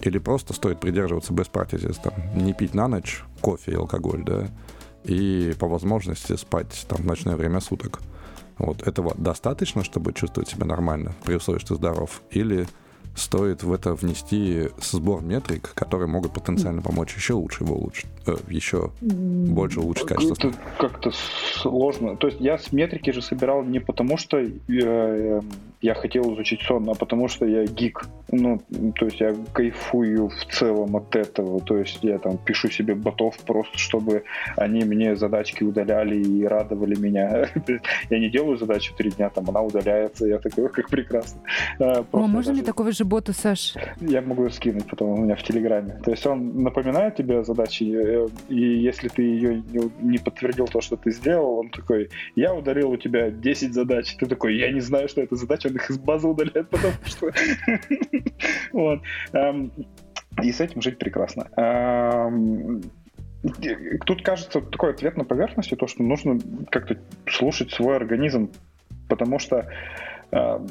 или 0.00 0.18
просто 0.18 0.54
стоит 0.54 0.80
придерживаться 0.80 1.34
best 1.34 1.50
practices, 1.52 1.98
там, 2.02 2.14
не 2.34 2.54
пить 2.54 2.74
на 2.74 2.88
ночь 2.88 3.22
кофе 3.42 3.72
и 3.72 3.74
алкоголь, 3.74 4.24
да, 4.24 4.48
и 5.08 5.54
по 5.58 5.66
возможности 5.66 6.36
спать 6.36 6.86
там 6.88 6.98
в 6.98 7.06
ночное 7.06 7.36
время 7.36 7.60
суток. 7.60 8.00
Вот 8.58 8.86
этого 8.86 9.14
достаточно, 9.16 9.84
чтобы 9.84 10.12
чувствовать 10.12 10.48
себя 10.48 10.66
нормально, 10.66 11.14
при 11.24 11.34
условии, 11.34 11.60
что 11.60 11.76
здоров, 11.76 12.22
или 12.30 12.66
стоит 13.14 13.62
в 13.62 13.72
это 13.72 13.94
внести 13.94 14.68
сбор 14.80 15.22
метрик, 15.22 15.72
которые 15.74 16.08
могут 16.08 16.32
потенциально 16.32 16.80
помочь 16.82 17.14
еще 17.14 17.34
лучше 17.34 17.64
его 17.64 17.76
улучшить, 17.76 18.06
э, 18.26 18.36
еще 18.48 18.92
больше 19.00 19.80
улучшить 19.80 20.06
качество. 20.06 20.48
Это 20.48 20.58
как-то 20.78 21.10
сложно. 21.54 22.16
То 22.16 22.28
есть 22.28 22.40
я 22.40 22.58
с 22.58 22.72
метрики 22.72 23.10
же 23.10 23.22
собирал 23.22 23.64
не 23.64 23.80
потому, 23.80 24.16
что 24.16 24.38
я, 24.68 25.42
я 25.80 25.94
хотел 25.94 26.34
изучить 26.34 26.62
сон, 26.62 26.88
а 26.90 26.94
потому 26.94 27.28
что 27.28 27.46
я 27.46 27.64
гик. 27.64 28.04
Ну, 28.30 28.60
то 28.96 29.06
есть 29.06 29.20
я 29.20 29.34
кайфую 29.52 30.28
в 30.28 30.44
целом 30.46 30.96
от 30.96 31.14
этого. 31.14 31.60
То 31.60 31.78
есть 31.78 31.98
я 32.02 32.18
там 32.18 32.36
пишу 32.38 32.70
себе 32.70 32.94
ботов 32.94 33.36
просто, 33.46 33.78
чтобы 33.78 34.24
они 34.56 34.84
мне 34.84 35.16
задачки 35.16 35.62
удаляли 35.64 36.16
и 36.16 36.44
радовали 36.44 36.98
меня. 36.98 37.48
я 38.10 38.18
не 38.18 38.28
делаю 38.28 38.58
задачу 38.58 38.94
три 38.96 39.10
дня, 39.10 39.30
там 39.30 39.48
она 39.48 39.62
удаляется, 39.62 40.26
я 40.26 40.38
такой, 40.38 40.68
как 40.68 40.88
прекрасно. 40.88 41.40
А, 41.78 42.04
О, 42.12 42.26
можно 42.26 42.52
мне 42.52 42.62
такого 42.62 42.92
же 42.92 43.04
бота, 43.04 43.32
Саш? 43.32 43.74
Я 44.00 44.20
могу 44.20 44.44
ее 44.44 44.50
скинуть 44.50 44.86
потом 44.88 45.10
у 45.10 45.16
меня 45.16 45.36
в 45.36 45.42
Телеграме. 45.42 46.00
То 46.04 46.10
есть 46.10 46.26
он 46.26 46.62
напоминает 46.62 47.16
тебе 47.16 47.44
задачи, 47.44 47.84
э, 47.84 48.28
и 48.48 48.60
если 48.60 49.08
ты 49.08 49.22
ее 49.22 49.62
не 50.00 50.18
подтвердил 50.18 50.66
то, 50.66 50.80
что 50.80 50.96
ты 50.96 51.10
сделал, 51.10 51.58
он 51.58 51.70
такой, 51.70 52.10
я 52.34 52.54
удалил 52.54 52.90
у 52.90 52.96
тебя 52.96 53.30
10 53.30 53.72
задач. 53.72 54.16
Ты 54.16 54.26
такой, 54.26 54.56
я 54.56 54.72
не 54.72 54.80
знаю, 54.80 55.08
что 55.08 55.20
это 55.20 55.36
задача, 55.36 55.67
он 55.68 55.76
их 55.76 55.90
из 55.90 55.98
базы 55.98 56.28
удаляет, 56.28 56.68
потому 56.68 56.94
что... 57.04 57.30
Вот. 58.72 59.00
Эм, 59.32 59.72
и 60.42 60.52
с 60.52 60.60
этим 60.60 60.82
жить 60.82 60.98
прекрасно. 60.98 61.48
Эм, 61.56 62.82
тут 64.04 64.22
кажется 64.22 64.60
такой 64.60 64.90
ответ 64.90 65.16
на 65.16 65.24
поверхности, 65.24 65.74
то, 65.74 65.86
что 65.86 66.02
нужно 66.02 66.38
как-то 66.70 66.96
слушать 67.26 67.70
свой 67.72 67.96
организм, 67.96 68.50
потому 69.08 69.38
что 69.38 69.66
эм, 70.32 70.66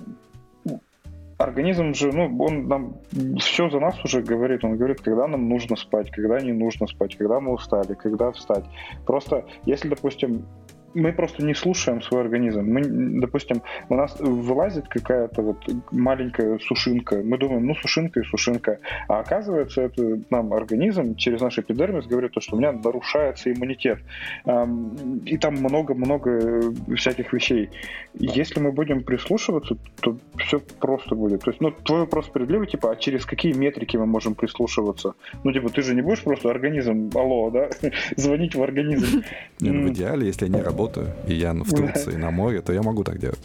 организм 1.37 1.93
же, 1.93 2.11
ну, 2.11 2.35
он 2.39 2.67
нам 2.67 2.97
все 3.39 3.69
за 3.69 3.79
нас 3.79 4.03
уже 4.03 4.21
говорит. 4.21 4.63
Он 4.63 4.75
говорит, 4.75 5.01
когда 5.01 5.27
нам 5.27 5.47
нужно 5.47 5.75
спать, 5.75 6.11
когда 6.11 6.39
не 6.39 6.51
нужно 6.51 6.87
спать, 6.87 7.15
когда 7.15 7.39
мы 7.39 7.53
устали, 7.53 7.93
когда 7.93 8.31
встать. 8.31 8.65
Просто, 9.05 9.45
если, 9.65 9.87
допустим, 9.87 10.45
мы 10.93 11.13
просто 11.13 11.43
не 11.43 11.53
слушаем 11.53 12.01
свой 12.01 12.21
организм. 12.21 12.61
Мы, 12.61 12.81
допустим, 13.19 13.61
у 13.89 13.95
нас 13.95 14.19
вылазит 14.19 14.87
какая-то 14.87 15.41
вот 15.41 15.57
маленькая 15.91 16.59
сушинка. 16.59 17.21
Мы 17.23 17.37
думаем, 17.37 17.65
ну, 17.65 17.75
сушинка 17.75 18.19
и 18.19 18.23
сушинка. 18.23 18.79
А 19.07 19.19
оказывается, 19.19 19.81
это 19.81 20.19
нам 20.29 20.53
организм 20.53 21.15
через 21.15 21.41
наш 21.41 21.59
эпидермис 21.59 22.05
говорит, 22.07 22.31
то, 22.31 22.41
что 22.41 22.55
у 22.55 22.59
меня 22.59 22.71
нарушается 22.71 23.51
иммунитет. 23.51 23.99
И 25.25 25.37
там 25.37 25.55
много-много 25.55 26.73
всяких 26.95 27.33
вещей. 27.33 27.69
Если 28.13 28.59
мы 28.59 28.71
будем 28.71 29.03
прислушиваться, 29.03 29.77
то 30.01 30.17
все 30.37 30.59
просто 30.79 31.15
будет. 31.15 31.43
То 31.43 31.51
есть, 31.51 31.61
ну, 31.61 31.71
твой 31.71 32.01
вопрос 32.01 32.25
справедливый, 32.25 32.67
типа, 32.67 32.91
а 32.91 32.95
через 32.95 33.25
какие 33.25 33.53
метрики 33.53 33.97
мы 33.97 34.05
можем 34.05 34.35
прислушиваться? 34.35 35.13
Ну, 35.43 35.51
типа, 35.51 35.69
ты 35.69 35.81
же 35.81 35.93
не 35.95 36.01
будешь 36.01 36.23
просто 36.23 36.49
организм, 36.49 37.11
алло, 37.13 37.51
да, 37.51 37.69
звонить 38.15 38.55
в 38.55 38.63
организм. 38.63 39.23
в 39.59 39.89
идеале, 39.89 40.27
если 40.27 40.45
они 40.45 40.61
работают 40.61 40.76
работаю, 40.77 41.07
и 41.27 41.33
я 41.33 41.53
в 41.53 41.69
Турции 41.69 42.15
на 42.15 42.31
море, 42.31 42.61
то 42.61 42.73
я 42.73 42.81
могу 42.81 43.03
так 43.03 43.17
делать. 43.19 43.39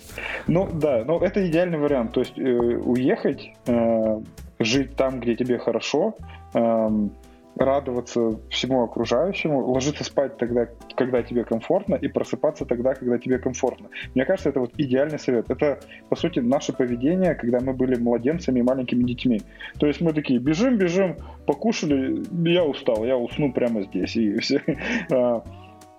Ну 0.47 0.69
да, 0.73 1.05
но 1.05 1.19
это 1.19 1.49
идеальный 1.49 1.79
вариант. 1.79 2.13
То 2.13 2.21
есть 2.21 2.39
э, 2.39 2.43
уехать, 2.43 3.51
э, 3.67 4.21
жить 4.59 4.97
там, 4.97 5.21
где 5.21 5.35
тебе 5.37 5.59
хорошо, 5.59 6.15
э, 6.55 7.09
радоваться 7.57 8.39
всему 8.49 8.83
окружающему, 8.83 9.67
ложиться 9.67 10.05
спать 10.05 10.39
тогда, 10.39 10.67
когда 10.97 11.23
тебе 11.23 11.45
комфортно, 11.45 11.97
и 11.97 12.09
просыпаться 12.09 12.65
тогда, 12.65 12.95
когда 12.95 13.19
тебе 13.19 13.39
комфортно. 13.39 13.89
Мне 14.15 14.25
кажется, 14.25 14.49
это 14.49 14.61
вот 14.61 14.73
идеальный 14.79 15.19
совет. 15.19 15.51
Это, 15.51 15.79
по 16.09 16.17
сути, 16.17 16.41
наше 16.41 16.73
поведение, 16.73 17.35
когда 17.35 17.61
мы 17.61 17.75
были 17.75 18.01
младенцами 18.01 18.61
и 18.61 18.63
маленькими 18.63 19.05
детьми. 19.05 19.43
То 19.79 19.87
есть 19.87 20.01
мы 20.01 20.13
такие, 20.13 20.39
бежим, 20.39 20.79
бежим, 20.79 21.17
покушали, 21.47 22.23
я 22.49 22.65
устал, 22.65 23.05
я 23.05 23.17
усну 23.17 23.53
прямо 23.53 23.83
здесь, 23.83 24.17
и 24.17 24.39
все. 24.39 24.63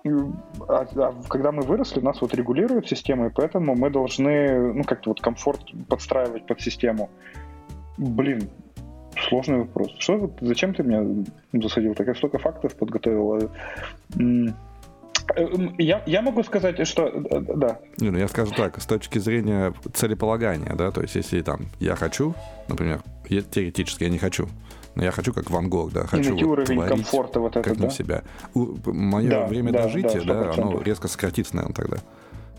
А, 0.06 0.10
а, 0.68 0.86
а 0.96 1.14
когда 1.28 1.50
мы 1.50 1.62
выросли, 1.62 2.00
нас 2.00 2.20
вот 2.20 2.34
регулирует 2.34 2.88
система, 2.88 3.28
и 3.28 3.30
поэтому 3.30 3.74
мы 3.74 3.88
должны, 3.88 4.74
ну, 4.74 4.84
как-то 4.84 5.10
вот 5.10 5.20
комфорт 5.20 5.60
подстраивать 5.88 6.46
под 6.46 6.60
систему. 6.60 7.08
Блин, 7.96 8.50
сложный 9.28 9.58
вопрос. 9.58 9.94
Что 9.98 10.30
зачем 10.40 10.74
ты 10.74 10.82
меня 10.82 11.24
засадил? 11.54 11.94
Так 11.94 12.08
я 12.08 12.14
столько 12.14 12.38
фактов 12.38 12.74
подготовил. 12.74 13.50
Я, 15.78 16.02
я 16.04 16.22
могу 16.22 16.42
сказать, 16.42 16.86
что 16.86 17.10
да. 17.10 17.80
Не, 17.98 18.10
ну 18.10 18.18
я 18.18 18.28
скажу 18.28 18.52
так, 18.54 18.78
с 18.82 18.84
точки 18.84 19.18
зрения 19.18 19.72
целеполагания, 19.94 20.74
да, 20.74 20.90
то 20.90 21.00
есть 21.00 21.14
если 21.14 21.40
там 21.40 21.62
я 21.80 21.96
хочу, 21.96 22.34
например, 22.68 23.00
теоретически 23.26 24.04
я 24.04 24.10
не 24.10 24.18
хочу, 24.18 24.48
но 24.94 25.04
я 25.04 25.10
хочу 25.10 25.32
как 25.32 25.50
Ван 25.50 25.68
Гог, 25.68 25.92
да, 25.92 26.06
хочу 26.06 26.34
вот 26.34 26.42
уровень 26.42 26.74
творить, 26.76 26.90
комфорта 26.90 27.40
вот 27.40 27.56
это, 27.56 27.68
как 27.68 27.78
да? 27.78 27.90
себя. 27.90 28.22
Мое 28.54 29.28
да, 29.28 29.46
время 29.46 29.72
да, 29.72 29.84
дожития, 29.84 30.22
да, 30.22 30.44
да, 30.44 30.62
оно 30.62 30.80
резко 30.80 31.08
сократится, 31.08 31.56
наверное, 31.56 31.74
тогда. 31.74 31.96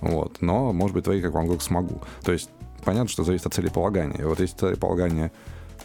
Вот. 0.02 0.42
Но, 0.42 0.74
может 0.74 0.94
быть, 0.94 1.06
творить 1.06 1.24
как 1.24 1.34
Ван 1.34 1.48
Гог 1.48 1.62
смогу. 1.62 2.02
То 2.24 2.32
есть, 2.32 2.50
понятно, 2.84 3.10
что 3.10 3.24
зависит 3.24 3.46
от 3.46 3.54
целеполагания. 3.54 4.26
Вот 4.26 4.40
если 4.40 4.58
целеполагание 4.58 5.32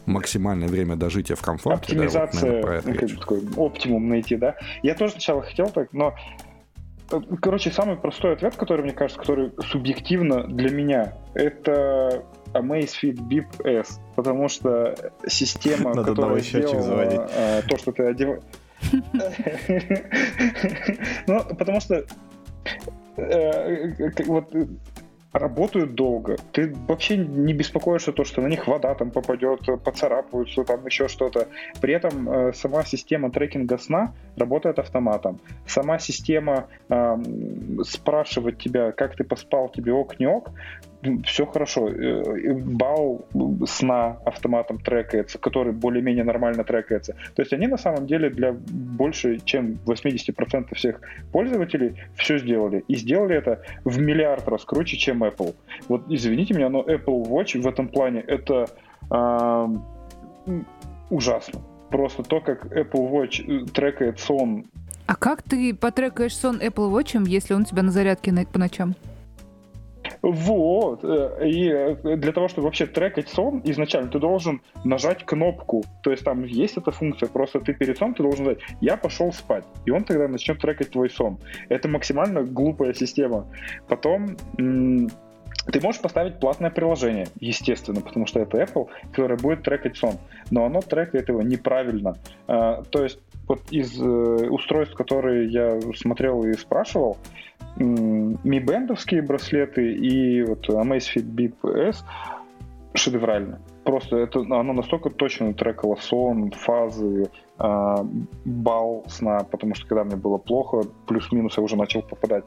максимальное 0.07 0.69
время 0.69 0.97
дожития 0.97 1.37
в 1.37 1.43
комфорте. 1.43 1.93
Оптимизация, 1.93 2.51
да, 2.51 2.57
вот, 2.57 2.85
наверное, 2.85 3.09
ну, 3.09 3.21
такой 3.21 3.43
оптимум 3.57 4.09
найти, 4.09 4.37
да. 4.37 4.57
Я 4.83 4.95
тоже 4.95 5.13
сначала 5.13 5.43
хотел 5.43 5.69
так, 5.69 5.93
но 5.93 6.15
э, 7.13 7.21
Короче, 7.41 7.71
самый 7.71 7.97
простой 7.97 8.33
ответ, 8.33 8.57
который, 8.57 8.83
мне 8.83 8.93
кажется, 8.93 9.21
который 9.21 9.53
субъективно 9.71 10.45
для 10.45 10.71
меня, 10.71 11.15
это 11.35 12.25
Amazfit 12.53 13.17
Bip 13.17 13.65
S, 13.65 14.01
потому 14.17 14.49
что 14.49 14.95
система, 15.27 15.95
Надо 15.95 16.11
которая 16.11 16.41
сделала 16.41 17.29
а, 17.31 17.63
то, 17.63 17.77
что 17.79 17.93
ты 17.93 18.05
одеваешь... 18.05 18.43
Ну, 21.27 21.45
потому 21.57 21.81
что 21.81 22.05
э, 23.17 24.25
вот 24.27 24.53
работают 25.33 25.95
долго. 25.95 26.37
Ты 26.53 26.75
вообще 26.89 27.17
не 27.17 27.53
беспокоишься 27.53 28.13
то, 28.13 28.25
что 28.25 28.41
на 28.41 28.49
них 28.49 28.67
вода 28.67 28.95
там 28.95 29.11
попадет, 29.11 29.61
поцарапаются, 29.85 30.65
там 30.65 30.85
еще 30.87 31.09
что-то. 31.09 31.49
При 31.81 31.95
этом 31.95 32.29
э, 32.29 32.53
сама 32.53 32.85
система 32.85 33.31
трекинга 33.31 33.79
сна 33.79 34.13
работает 34.37 34.79
автоматом. 34.79 35.41
Сама 35.67 35.99
система 35.99 36.67
э, 36.89 37.17
спрашивать 37.85 38.59
тебя, 38.59 38.93
как 38.93 39.17
ты 39.17 39.25
поспал, 39.25 39.69
тебе 39.69 39.93
ок, 39.93 40.19
не 40.19 40.27
ок, 40.27 40.51
все 41.25 41.47
хорошо. 41.47 41.89
Э, 41.89 42.53
бал 42.55 43.25
сна 43.67 44.19
автоматом 44.25 44.79
трекается, 44.79 45.39
который 45.39 45.73
более-менее 45.73 46.25
нормально 46.25 46.65
трекается. 46.65 47.15
То 47.35 47.43
есть 47.43 47.53
они 47.53 47.67
на 47.67 47.79
самом 47.79 48.07
деле 48.07 48.31
для 48.31 48.53
больше, 48.53 49.39
чем 49.45 49.79
80% 49.87 50.75
всех 50.75 51.01
пользователей 51.33 51.95
все 52.17 52.39
сделали. 52.39 52.85
И 52.89 52.97
сделали 52.97 53.37
это 53.37 53.63
в 53.85 53.99
миллиард 53.99 54.47
раз 54.49 54.65
круче, 54.65 54.97
чем 54.97 55.25
Apple. 55.25 55.55
Вот 55.89 56.05
извините 56.09 56.55
меня, 56.55 56.69
но 56.69 56.83
Apple 56.83 57.23
Watch 57.29 57.61
в 57.61 57.67
этом 57.67 57.89
плане 57.89 58.21
это 58.21 58.67
э, 59.11 59.69
ужасно. 61.11 61.61
Просто 61.91 62.23
то, 62.23 62.41
как 62.41 62.67
Apple 62.67 63.11
Watch 63.11 63.45
э, 63.47 63.67
трекает 63.67 64.21
сон. 64.21 64.67
А 65.07 65.17
как 65.17 65.43
ты 65.43 65.75
потрекаешь 65.75 66.37
сон 66.37 66.61
Apple 66.61 66.91
Watch, 66.93 67.27
если 67.27 67.55
он 67.55 67.63
у 67.63 67.65
тебя 67.65 67.83
на 67.83 67.91
зарядке 67.91 68.33
по 68.53 68.59
ночам? 68.59 68.95
Вот. 70.23 71.05
Э, 71.05 71.47
и 71.47 71.69
э, 71.69 72.17
для 72.17 72.33
того, 72.33 72.49
чтобы 72.49 72.67
вообще 72.67 72.87
трекать 72.87 73.29
сон, 73.29 73.63
изначально 73.65 74.11
ты 74.11 74.19
должен 74.19 74.61
нажать 74.85 75.25
кнопку. 75.25 75.85
То 76.03 76.11
есть 76.11 76.25
там 76.25 76.45
есть 76.45 76.77
эта 76.77 76.91
функция, 76.91 77.29
просто 77.29 77.61
ты 77.61 77.73
перед 77.75 77.99
сном 77.99 78.15
ты 78.15 78.23
должен 78.23 78.45
сказать 78.45 78.61
«я 78.81 78.97
пошел 78.97 79.33
спать», 79.33 79.65
и 79.87 79.91
он 79.91 80.05
тогда 80.05 80.29
начнет 80.29 80.61
трекать 80.61 80.91
твой 80.91 81.11
сон. 81.11 81.39
Это 81.69 81.89
максимально 81.89 82.43
глупая 82.43 82.93
система. 82.95 83.47
Потом 83.89 84.37
ты 85.67 85.81
можешь 85.81 86.01
поставить 86.01 86.39
платное 86.41 86.71
приложение, 86.71 87.29
естественно, 87.39 88.01
потому 88.01 88.27
что 88.27 88.41
это 88.41 88.59
Apple, 88.59 88.89
которое 89.13 89.37
будет 89.37 89.63
трекать 89.63 89.97
сон. 89.97 90.15
Но 90.51 90.65
оно 90.65 90.81
трекает 90.81 91.29
его 91.29 91.43
неправильно. 91.43 92.17
А, 92.47 92.83
то 92.83 93.03
есть 93.03 93.21
вот 93.47 93.61
из 93.71 94.01
э, 94.01 94.05
устройств, 94.05 94.95
которые 94.95 95.49
я 95.49 95.81
смотрел 95.97 96.45
и 96.45 96.53
спрашивал, 96.55 97.19
Mi 97.77 98.61
бендовские 98.61 99.23
браслеты 99.23 99.93
и 99.95 100.43
вот 100.43 100.69
Amazfit 100.69 101.25
Bip 101.25 101.55
S 101.65 102.05
шедеврально. 102.95 103.61
просто 103.85 104.19
это, 104.19 104.41
оно 104.41 104.73
настолько 104.73 105.11
точно 105.11 105.55
трекало 105.55 105.97
сон, 105.97 106.51
фазы, 106.51 107.31
э, 107.59 107.95
бал 108.45 109.05
сна, 109.09 109.41
потому 109.51 109.75
что 109.75 109.87
когда 109.87 110.05
мне 110.05 110.17
было 110.17 110.39
плохо, 110.39 110.83
плюс-минус 111.07 111.57
я 111.57 111.63
уже 111.63 111.77
начал 111.77 112.03
попадать. 112.03 112.45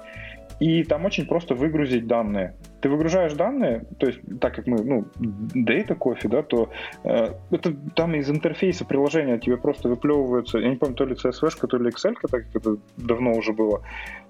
И 0.59 0.83
там 0.83 1.05
очень 1.05 1.25
просто 1.25 1.55
выгрузить 1.55 2.07
данные. 2.07 2.55
Ты 2.81 2.89
выгружаешь 2.89 3.33
данные, 3.33 3.85
то 3.97 4.07
есть 4.07 4.19
так 4.39 4.55
как 4.55 4.67
мы, 4.67 4.83
ну, 4.83 5.05
Data 5.19 5.97
Coffee, 5.97 6.29
да, 6.29 6.43
то 6.43 6.69
э, 7.03 7.33
это 7.51 7.73
там 7.95 8.15
из 8.15 8.29
интерфейса 8.29 8.85
приложения 8.85 9.39
тебе 9.39 9.57
просто 9.57 9.89
выплевываются, 9.89 10.59
я 10.59 10.69
не 10.69 10.75
помню, 10.75 10.95
то 10.95 11.05
ли 11.05 11.15
CSV, 11.15 11.67
то 11.67 11.77
ли 11.77 11.89
Excel, 11.89 12.15
так 12.21 12.45
как 12.45 12.55
это 12.55 12.77
давно 12.97 13.31
уже 13.31 13.53
было. 13.53 13.81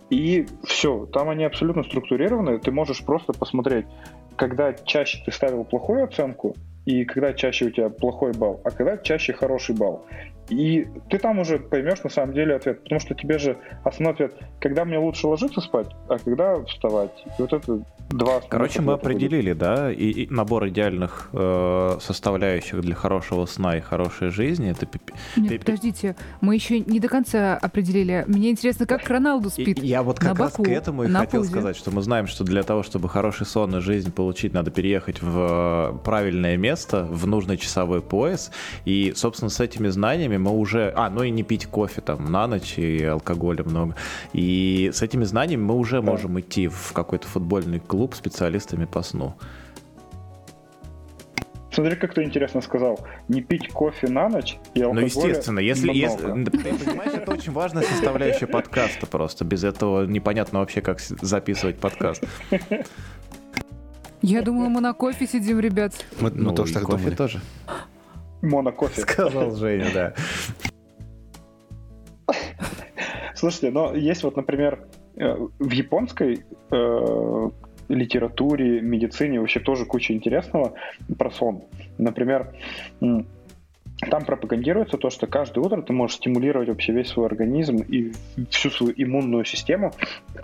И 0.09 0.45
все, 0.63 1.05
там 1.07 1.29
они 1.29 1.43
абсолютно 1.43 1.83
структурированы, 1.83 2.59
ты 2.59 2.71
можешь 2.71 3.03
просто 3.03 3.33
посмотреть, 3.33 3.85
когда 4.35 4.73
чаще 4.73 5.23
ты 5.25 5.31
ставил 5.31 5.63
плохую 5.63 6.03
оценку, 6.03 6.55
и 6.85 7.05
когда 7.05 7.33
чаще 7.33 7.65
у 7.65 7.69
тебя 7.71 7.89
плохой 7.89 8.33
балл, 8.33 8.61
а 8.63 8.71
когда 8.71 8.97
чаще 8.97 9.33
хороший 9.33 9.75
балл. 9.75 10.05
И 10.49 10.87
ты 11.09 11.17
там 11.19 11.39
уже 11.39 11.59
поймешь 11.59 12.03
на 12.03 12.09
самом 12.09 12.33
деле 12.33 12.55
ответ, 12.55 12.83
потому 12.83 12.99
что 12.99 13.15
тебе 13.15 13.37
же 13.37 13.57
основной 13.83 14.13
ответ, 14.13 14.35
когда 14.59 14.85
мне 14.85 14.97
лучше 14.97 15.27
ложиться 15.27 15.61
спать, 15.61 15.87
а 16.09 16.17
когда 16.17 16.61
вставать. 16.63 17.11
И 17.37 17.41
вот 17.41 17.53
это 17.53 17.83
два... 18.09 18.41
Короче, 18.47 18.81
мы 18.81 18.93
определили, 18.93 19.53
будет. 19.53 19.57
да, 19.57 19.91
и, 19.91 20.09
и 20.09 20.33
набор 20.33 20.67
идеальных 20.67 21.29
э, 21.33 21.97
составляющих 21.99 22.81
для 22.81 22.95
хорошего 22.95 23.45
сна 23.45 23.77
и 23.77 23.81
хорошей 23.81 24.29
жизни. 24.29 24.71
Это... 24.71 24.87
Нет, 25.37 25.59
подождите, 25.61 26.15
мы 26.41 26.55
еще 26.55 26.79
не 26.79 26.99
до 26.99 27.07
конца 27.07 27.57
определили. 27.57 28.23
Мне 28.27 28.51
интересно, 28.51 28.85
как 28.85 29.07
Роналду 29.07 29.49
спит. 29.49 29.81
И, 29.81 29.87
я 29.87 30.03
вот 30.03 30.19
как 30.19 30.37
на 30.37 30.45
раз 30.45 30.51
боку, 30.51 30.63
к 30.63 30.67
этому 30.67 31.03
и 31.03 31.11
хотел 31.11 31.41
пузе. 31.41 31.51
сказать, 31.51 31.75
что 31.75 31.91
мы 31.91 32.01
знаем, 32.01 32.27
что 32.27 32.43
для 32.43 32.63
того, 32.63 32.83
чтобы 32.83 33.09
хороший 33.09 33.45
сон 33.45 33.77
и 33.77 33.79
жизнь 33.81 34.11
получить, 34.11 34.53
надо 34.53 34.71
переехать 34.71 35.21
в 35.21 35.93
э, 35.93 35.97
правильное 36.03 36.57
место, 36.57 37.05
в 37.05 37.27
нужный 37.27 37.57
часовой 37.57 38.01
пояс. 38.01 38.51
И, 38.85 39.13
собственно, 39.15 39.49
с 39.49 39.59
этими 39.59 39.87
знаниями 39.87 40.32
мы 40.37 40.51
уже... 40.51 40.91
А, 40.95 41.09
ну 41.09 41.23
и 41.23 41.29
не 41.29 41.43
пить 41.43 41.65
кофе 41.65 42.01
там 42.01 42.31
на 42.31 42.47
ночь 42.47 42.77
и 42.77 43.03
алкоголя 43.03 43.63
много. 43.63 43.95
И 44.33 44.91
с 44.93 45.01
этими 45.01 45.23
знаниями 45.23 45.63
мы 45.63 45.75
уже 45.75 46.01
да. 46.01 46.11
можем 46.11 46.39
идти 46.39 46.67
в 46.67 46.91
какой-то 46.93 47.27
футбольный 47.27 47.79
клуб 47.79 48.15
специалистами 48.15 48.85
по 48.85 49.01
сну. 49.01 49.35
Смотри, 51.73 51.95
как 51.95 52.13
ты 52.13 52.23
интересно 52.23 52.61
сказал. 52.61 52.99
Не 53.27 53.41
пить 53.41 53.69
кофе 53.69 54.07
на 54.07 54.29
ночь 54.29 54.57
и 54.75 54.81
алкоголь. 54.81 55.01
Ну, 55.01 55.05
естественно, 55.07 55.59
если... 55.59 55.91
если 55.91 56.43
ты 56.43 56.51
понимаешь, 56.51 57.13
это 57.13 57.31
очень 57.31 57.51
важная 57.51 57.83
составляющая 57.83 58.45
подкаста 58.45 59.07
просто. 59.07 59.43
Без 59.43 59.63
этого 59.63 60.05
непонятно 60.05 60.59
вообще, 60.59 60.81
как 60.81 60.99
записывать 60.99 61.79
подкаст. 61.79 62.23
Я 64.21 64.41
думаю, 64.41 64.69
мы 64.69 64.79
на 64.79 64.93
кофе 64.93 65.27
сидим, 65.27 65.59
ребят. 65.59 65.93
Мы, 66.21 66.29
мы 66.29 66.43
ну, 66.43 66.55
тоже 66.55 66.73
так 66.73 66.83
кофе 66.83 66.97
думали. 66.97 67.15
тоже. 67.15 67.41
Монокофе. 68.43 69.01
Сказал 69.01 69.55
Женя, 69.55 69.87
да. 69.93 70.13
Слушайте, 73.35 73.71
но 73.71 73.93
есть 73.95 74.23
вот, 74.23 74.35
например, 74.35 74.87
э, 75.15 75.35
в 75.59 75.71
японской 75.71 76.45
э, 76.71 77.49
литературе, 77.89 78.81
медицине 78.81 79.39
вообще 79.39 79.59
тоже 79.59 79.85
куча 79.85 80.13
интересного 80.13 80.73
про 81.17 81.31
сон. 81.31 81.63
Например, 81.97 82.53
там 82.99 84.25
пропагандируется 84.25 84.97
то, 84.97 85.09
что 85.09 85.27
каждое 85.27 85.61
утро 85.61 85.81
ты 85.81 85.93
можешь 85.93 86.17
стимулировать 86.17 86.67
вообще 86.67 86.93
весь 86.93 87.09
свой 87.09 87.27
организм 87.27 87.77
и 87.77 88.11
всю 88.49 88.69
свою 88.69 88.93
иммунную 88.95 89.45
систему 89.45 89.93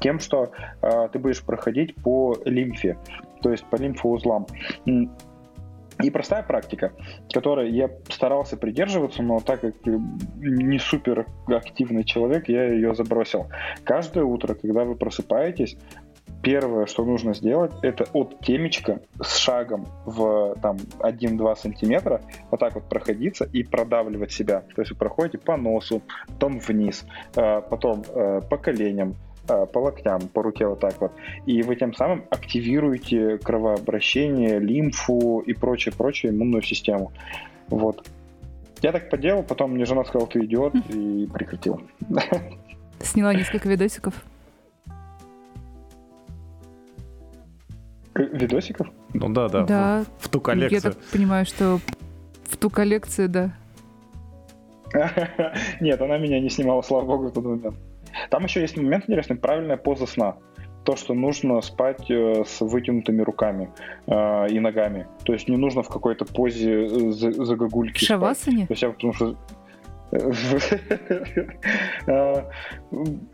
тем, 0.01 0.19
что 0.19 0.51
э, 0.81 1.09
ты 1.11 1.19
будешь 1.19 1.41
проходить 1.41 1.95
по 1.95 2.37
лимфе, 2.45 2.97
то 3.41 3.51
есть 3.51 3.65
по 3.65 3.75
лимфоузлам. 3.75 4.47
И 6.01 6.09
простая 6.09 6.43
практика, 6.43 6.93
которой 7.31 7.71
я 7.71 7.89
старался 8.09 8.55
придерживаться, 8.55 9.21
но 9.21 9.39
так 9.39 9.61
как 9.61 9.75
не 9.85 10.79
супер 10.79 11.27
активный 11.47 12.05
человек, 12.05 12.47
я 12.47 12.71
ее 12.71 12.95
забросил. 12.95 13.47
Каждое 13.83 14.23
утро, 14.23 14.53
когда 14.53 14.85
вы 14.85 14.95
просыпаетесь, 14.95 15.77
первое, 16.41 16.85
что 16.85 17.03
нужно 17.03 17.33
сделать, 17.33 17.73
это 17.81 18.05
от 18.13 18.39
темечка 18.39 19.01
с 19.21 19.37
шагом 19.37 19.87
в 20.05 20.55
там 20.61 20.77
1-2 20.99 21.55
сантиметра 21.57 22.21
вот 22.49 22.59
так 22.59 22.75
вот 22.75 22.87
проходиться 22.87 23.45
и 23.45 23.63
продавливать 23.63 24.31
себя. 24.31 24.61
То 24.75 24.81
есть 24.81 24.91
вы 24.91 24.97
проходите 24.97 25.37
по 25.37 25.57
носу, 25.57 26.01
потом 26.27 26.59
вниз, 26.59 27.05
э, 27.35 27.61
потом 27.69 28.03
э, 28.07 28.41
по 28.49 28.57
коленям, 28.57 29.15
по 29.49 29.79
локтям, 29.79 30.21
по 30.29 30.43
руке 30.43 30.67
вот 30.67 30.79
так 30.79 30.99
вот. 31.01 31.11
И 31.45 31.61
вы 31.61 31.75
тем 31.75 31.93
самым 31.93 32.25
активируете 32.29 33.37
кровообращение, 33.37 34.59
лимфу 34.59 35.39
и 35.39 35.53
прочее, 35.53 35.93
прочее 35.95 36.31
иммунную 36.31 36.61
систему. 36.61 37.11
Вот. 37.67 38.07
Я 38.81 38.91
так 38.91 39.09
поделал, 39.09 39.43
потом 39.43 39.71
мне 39.71 39.85
жена 39.85 40.05
сказала, 40.05 40.27
ты 40.27 40.45
идиот, 40.45 40.75
и 40.89 41.27
прекратил. 41.33 41.81
Сняла 43.01 43.33
несколько 43.33 43.67
видосиков. 43.67 44.13
Видосиков? 48.15 48.87
Ну 49.13 49.29
да, 49.29 49.47
да. 49.49 49.63
Да. 49.63 50.05
В, 50.19 50.25
в 50.25 50.29
ту 50.29 50.41
коллекцию. 50.41 50.75
Я 50.75 50.81
так 50.81 50.97
понимаю, 51.11 51.45
что 51.45 51.79
в 52.45 52.57
ту 52.57 52.69
коллекцию, 52.69 53.29
да. 53.29 53.53
Нет, 55.79 56.01
она 56.01 56.17
меня 56.17 56.39
не 56.39 56.49
снимала, 56.49 56.81
слава 56.81 57.05
богу, 57.05 57.27
в 57.27 57.31
тот 57.31 57.43
момент. 57.43 57.75
Там 58.29 58.43
еще 58.43 58.61
есть 58.61 58.77
момент 58.77 59.05
интересный, 59.07 59.35
правильная 59.35 59.77
поза 59.77 60.05
сна. 60.05 60.35
То, 60.85 60.95
что 60.95 61.13
нужно 61.13 61.61
спать 61.61 62.09
э, 62.09 62.43
с 62.45 62.61
вытянутыми 62.61 63.21
руками 63.21 63.69
э, 64.07 64.47
и 64.49 64.59
ногами. 64.59 65.07
То 65.23 65.33
есть 65.33 65.49
не 65.49 65.57
нужно 65.57 65.83
в 65.83 65.89
какой-то 65.89 66.25
позе 66.25 66.85
э, 66.85 67.11
загогульки 67.11 68.03
Шавасане? 68.03 68.65
То 68.65 68.73
есть 68.73 68.81
я 68.81 68.89
потому 68.89 69.13
что 69.13 69.35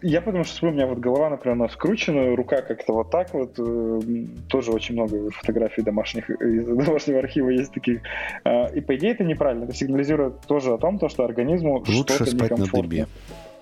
я 0.01 0.21
потому 0.21 0.43
что 0.43 0.67
у 0.67 0.71
меня 0.71 0.87
вот 0.87 0.97
голова, 0.97 1.29
например, 1.29 1.55
она 1.55 1.69
скручена, 1.69 2.35
рука 2.35 2.61
как-то 2.61 2.91
вот 2.91 3.11
так 3.11 3.33
вот. 3.33 3.53
Тоже 4.49 4.71
очень 4.71 4.95
много 4.95 5.31
фотографий 5.31 5.83
домашних 5.83 6.29
из 6.29 6.65
домашнего 6.65 7.19
архива 7.19 7.47
есть 7.49 7.71
таких. 7.73 8.01
И 8.75 8.81
по 8.81 8.95
идее 8.97 9.11
это 9.11 9.23
неправильно. 9.23 9.63
Это 9.63 9.73
сигнализирует 9.73 10.41
тоже 10.47 10.73
о 10.73 10.77
том, 10.77 10.99
что 11.07 11.23
организму 11.23 11.81
Лучше 11.87 12.25
спать 12.25 12.57
на 12.57 12.65
дыбе. 12.65 13.07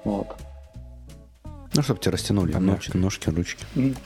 Вот. 0.06 0.36
Ну, 1.76 1.82
чтобы 1.82 2.00
тебя 2.00 2.12
растянули 2.12 2.54
ножки, 2.54 2.98
ножки, 2.98 3.30
ручки. 3.30 3.66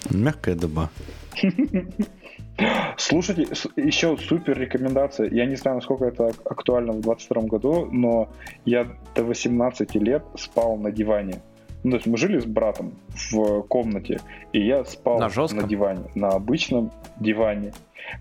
Мягкая 0.10 0.56
доба. 0.56 0.90
Слушайте, 2.98 3.48
еще 3.76 4.18
супер 4.18 4.58
рекомендация. 4.58 5.30
Я 5.30 5.46
не 5.46 5.56
знаю, 5.56 5.78
насколько 5.78 6.06
это 6.06 6.32
актуально 6.46 6.94
в 6.94 7.02
22 7.02 7.42
году, 7.44 7.88
но 7.92 8.30
я 8.66 8.88
до 9.16 9.24
18 9.24 9.96
лет 9.96 10.24
спал 10.36 10.78
на 10.78 10.92
диване. 10.92 11.42
Ну, 11.84 11.92
то 11.92 11.98
есть 11.98 12.08
мы 12.08 12.18
жили 12.18 12.40
с 12.40 12.46
братом 12.46 12.94
в 13.32 13.62
комнате, 13.64 14.20
и 14.52 14.66
я 14.66 14.84
спал 14.84 15.20
на, 15.20 15.30
на 15.30 15.64
диване, 15.64 16.06
на 16.16 16.30
обычном 16.30 16.92
диване, 17.20 17.74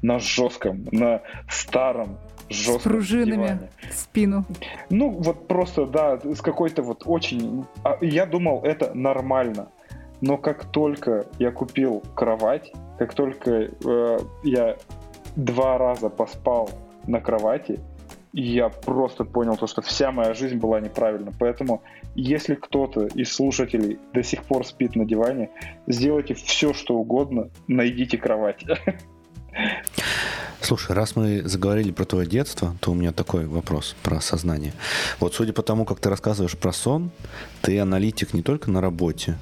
на 0.03 0.19
жестком, 0.19 0.85
на 0.93 1.23
старом 1.49 2.19
жестко. 2.49 2.81
С 2.81 2.83
пружинами 2.83 3.71
в 3.91 3.93
спину. 3.95 4.45
Ну, 4.91 5.11
вот 5.11 5.49
просто, 5.49 5.87
да, 5.87 6.19
с 6.19 6.41
какой-то 6.41 6.83
вот 6.83 7.03
очень... 7.07 7.65
А, 7.83 7.99
я 8.01 8.27
думал, 8.27 8.63
это 8.63 8.95
нормально. 8.95 9.69
Но 10.21 10.39
как 10.39 10.65
только 10.71 11.27
я 11.39 11.51
купил 11.51 12.03
кровать, 12.15 12.73
как 12.99 13.15
только 13.15 13.51
э, 13.51 14.19
я 14.45 14.77
два 15.37 15.77
раза 15.77 16.09
поспал 16.09 16.71
на 17.07 17.21
кровати, 17.21 17.81
я 18.33 18.69
просто 18.69 19.25
понял 19.25 19.57
то, 19.57 19.67
что 19.67 19.81
вся 19.83 20.13
моя 20.13 20.35
жизнь 20.35 20.59
была 20.59 20.81
неправильна. 20.81 21.33
Поэтому, 21.39 21.83
если 22.15 22.55
кто-то 22.55 23.07
из 23.07 23.33
слушателей 23.33 23.99
до 24.13 24.23
сих 24.23 24.43
пор 24.45 24.67
спит 24.67 24.95
на 24.95 25.05
диване, 25.05 25.51
сделайте 25.87 26.35
все, 26.35 26.75
что 26.75 26.97
угодно, 26.97 27.51
найдите 27.67 28.19
кровать. 28.19 28.65
Слушай, 30.61 30.97
раз 30.97 31.15
мы 31.15 31.43
заговорили 31.43 31.93
про 31.93 32.05
твое 32.05 32.27
детство, 32.27 32.75
то 32.81 32.91
у 32.91 32.95
меня 32.95 33.13
такой 33.13 33.47
вопрос 33.47 33.95
про 34.03 34.21
сознание. 34.21 34.73
Вот 35.21 35.35
судя 35.35 35.53
по 35.53 35.63
тому, 35.63 35.85
как 35.85 36.01
ты 36.01 36.11
рассказываешь 36.11 36.57
про 36.57 36.73
сон, 36.73 37.11
ты 37.63 37.79
аналитик 37.79 38.35
не 38.35 38.43
только 38.43 38.71
на 38.71 38.81
работе, 38.81 39.37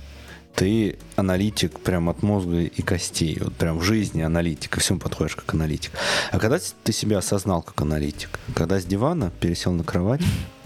ты 0.55 0.99
аналитик 1.17 1.81
прям 1.81 2.09
от 2.09 2.23
мозга 2.23 2.61
и 2.61 2.83
костей, 2.83 3.39
вот 3.41 3.55
прям 3.55 3.79
в 3.79 3.83
жизни 3.83 4.23
аналитик, 4.23 4.73
ко 4.73 4.81
всему 4.81 4.99
подходишь 4.99 5.35
как 5.37 5.55
аналитик. 5.55 5.93
А 6.31 6.39
когда 6.39 6.59
ты 6.83 6.93
себя 6.93 7.19
осознал 7.19 7.63
как 7.63 7.81
аналитик? 7.81 8.39
Когда 8.55 8.79
с 8.79 8.85
дивана 8.85 9.33
пересел 9.41 9.73
на 9.73 9.83
кровать? 9.83 10.23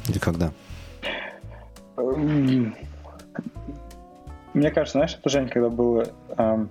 Или 0.09 0.19
когда? 0.19 0.53
Мне 4.55 4.71
кажется, 4.71 4.99
знаешь, 4.99 5.17
это, 5.19 5.29
Жень, 5.29 5.49
когда 5.49 5.69
было... 5.69 6.09
Э, 6.37 6.67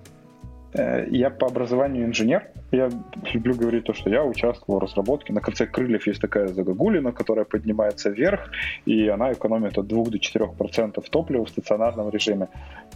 я 0.74 1.30
по 1.30 1.47
образованию 1.47 2.05
инженер, 2.05 2.47
я 2.72 2.89
люблю 3.34 3.55
говорить 3.55 3.86
то, 3.86 3.93
что 3.93 4.09
я 4.09 4.24
участвовал 4.24 4.80
в 4.80 4.84
разработке. 4.84 5.34
На 5.34 5.41
конце 5.41 5.65
крыльев 5.65 6.05
есть 6.07 6.22
такая 6.22 6.47
загогулина, 6.47 7.11
которая 7.11 7.45
поднимается 7.45 8.09
вверх, 8.09 8.51
и 8.86 9.07
она 9.07 9.32
экономит 9.32 9.78
от 9.78 9.88
2 9.88 10.03
до 10.05 10.18
4% 10.18 11.09
топлива 11.09 11.45
в 11.45 11.49
стационарном 11.49 12.09
режиме. 12.09 12.47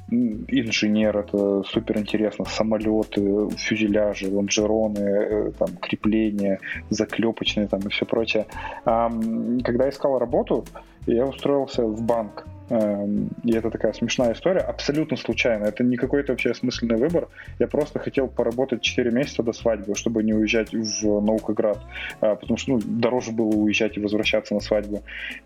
Инженер, 0.09 1.17
это 1.17 1.63
супер 1.63 1.99
интересно. 1.99 2.45
Самолеты, 2.45 3.49
фюзеляжи, 3.55 4.30
лонжероны, 4.30 4.99
э, 4.99 5.51
там, 5.57 5.69
крепления, 5.78 6.59
заклепочные 6.89 7.67
там, 7.67 7.80
и 7.82 7.89
все 7.89 8.05
прочее. 8.05 8.45
Когда 8.84 9.89
искал 9.89 10.19
работу, 10.19 10.65
я 11.07 11.26
устроился 11.26 11.84
в 11.84 12.01
банк. 12.01 12.45
Эм, 12.72 13.28
и 13.43 13.51
это 13.51 13.69
такая 13.69 13.91
смешная 13.91 14.32
история, 14.32 14.61
абсолютно 14.61 15.17
случайно. 15.17 15.65
Это 15.65 15.84
не 15.84 15.97
какой-то 15.97 16.32
вообще 16.32 16.51
осмысленный 16.51 16.95
выбор. 16.95 17.28
Я 17.59 17.67
просто 17.67 17.99
хотел 17.99 18.30
поработать 18.30 18.82
4 18.82 19.11
месяца 19.11 19.43
до 19.43 19.51
свадьбы, 19.51 19.93
чтобы 19.95 20.24
не 20.24 20.34
уезжать 20.34 20.72
в 20.72 21.03
Наукоград, 21.22 21.80
а, 22.22 22.36
потому 22.36 22.57
что 22.57 22.72
ну, 22.72 22.80
дороже 22.82 23.34
было 23.34 23.49
уезжать 23.49 23.97
и 23.97 23.99
возвращаться 23.99 24.53
на 24.53 24.61
свадьбу. 24.61 25.03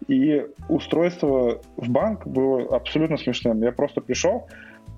И 0.07 0.45
устройство 0.69 1.61
в 1.78 1.89
банк 1.89 2.28
было 2.28 2.76
абсолютно 2.76 3.17
смешным. 3.17 3.59
Я 3.63 3.71
просто 3.71 4.01
пришел, 4.01 4.47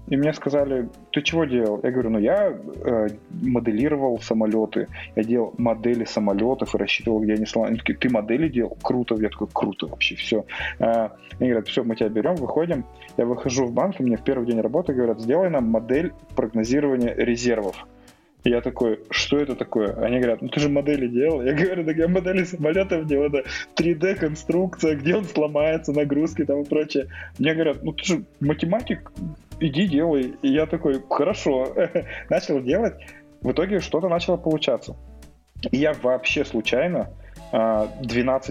и 0.08 0.16
мне 0.16 0.34
сказали, 0.34 0.90
ты 1.12 1.22
чего 1.22 1.46
делал? 1.46 1.82
Я 1.84 1.92
говорю, 1.92 2.12
ну 2.12 2.20
я 2.20 2.50
э, 2.50 3.08
моделировал 3.30 4.20
самолеты, 4.22 4.88
я 5.16 5.24
делал 5.24 5.54
модели 5.58 6.06
самолетов 6.06 6.74
и 6.74 6.78
рассчитывал, 6.78 7.20
где 7.20 7.34
они 7.34 7.46
сломаны. 7.46 7.72
Они 7.72 7.80
такие, 7.80 7.98
ты 7.98 8.10
модели 8.10 8.48
делал? 8.48 8.78
Круто. 8.82 9.16
Я 9.16 9.30
такой, 9.30 9.48
круто 9.52 9.88
вообще, 9.88 10.16
все. 10.16 10.46
Э, 10.80 11.10
они 11.40 11.50
говорят, 11.50 11.68
все, 11.68 11.84
мы 11.84 11.96
тебя 11.96 12.10
берем, 12.10 12.36
выходим. 12.36 12.86
Я 13.18 13.26
выхожу 13.26 13.66
в 13.66 13.74
банк, 13.74 14.00
и 14.00 14.04
мне 14.04 14.16
в 14.16 14.24
первый 14.24 14.48
день 14.48 14.62
работы 14.62 14.94
говорят, 14.94 15.20
сделай 15.20 15.50
нам 15.50 15.66
модель 15.66 16.14
прогнозирования 16.36 17.14
резервов. 17.14 17.86
Я 18.44 18.62
такой, 18.62 19.02
что 19.10 19.38
это 19.38 19.56
такое? 19.56 19.94
Они 19.96 20.20
говорят, 20.20 20.42
ну 20.42 20.48
ты 20.48 20.62
же 20.62 20.70
модели 20.70 21.08
делал. 21.08 21.42
Я 21.42 21.54
говорю, 21.54 21.84
так 21.84 21.98
я 21.98 22.08
модели 22.08 22.46
самолетов 22.46 23.06
делал, 23.06 23.26
это 23.26 23.44
3D-конструкция, 23.76 24.96
где 24.96 25.16
он 25.16 25.26
сломается, 25.26 25.92
нагрузки 25.92 26.46
там 26.46 26.62
и 26.62 26.66
прочее. 26.66 27.08
Мне 27.40 27.54
говорят, 27.54 27.84
ну 27.84 27.92
ты 27.92 28.06
же 28.06 28.24
математик, 28.40 29.12
иди 29.60 29.88
делай. 29.88 30.36
И 30.42 30.50
я 30.50 30.66
такой, 30.66 31.04
хорошо. 31.10 31.74
Начал 32.30 32.62
делать. 32.62 32.96
В 33.42 33.52
итоге 33.52 33.80
что-то 33.80 34.10
начало 34.10 34.38
получаться. 34.38 34.96
И 35.72 35.78
я 35.78 35.94
вообще 35.94 36.44
случайно 36.44 37.10
12 37.52 37.52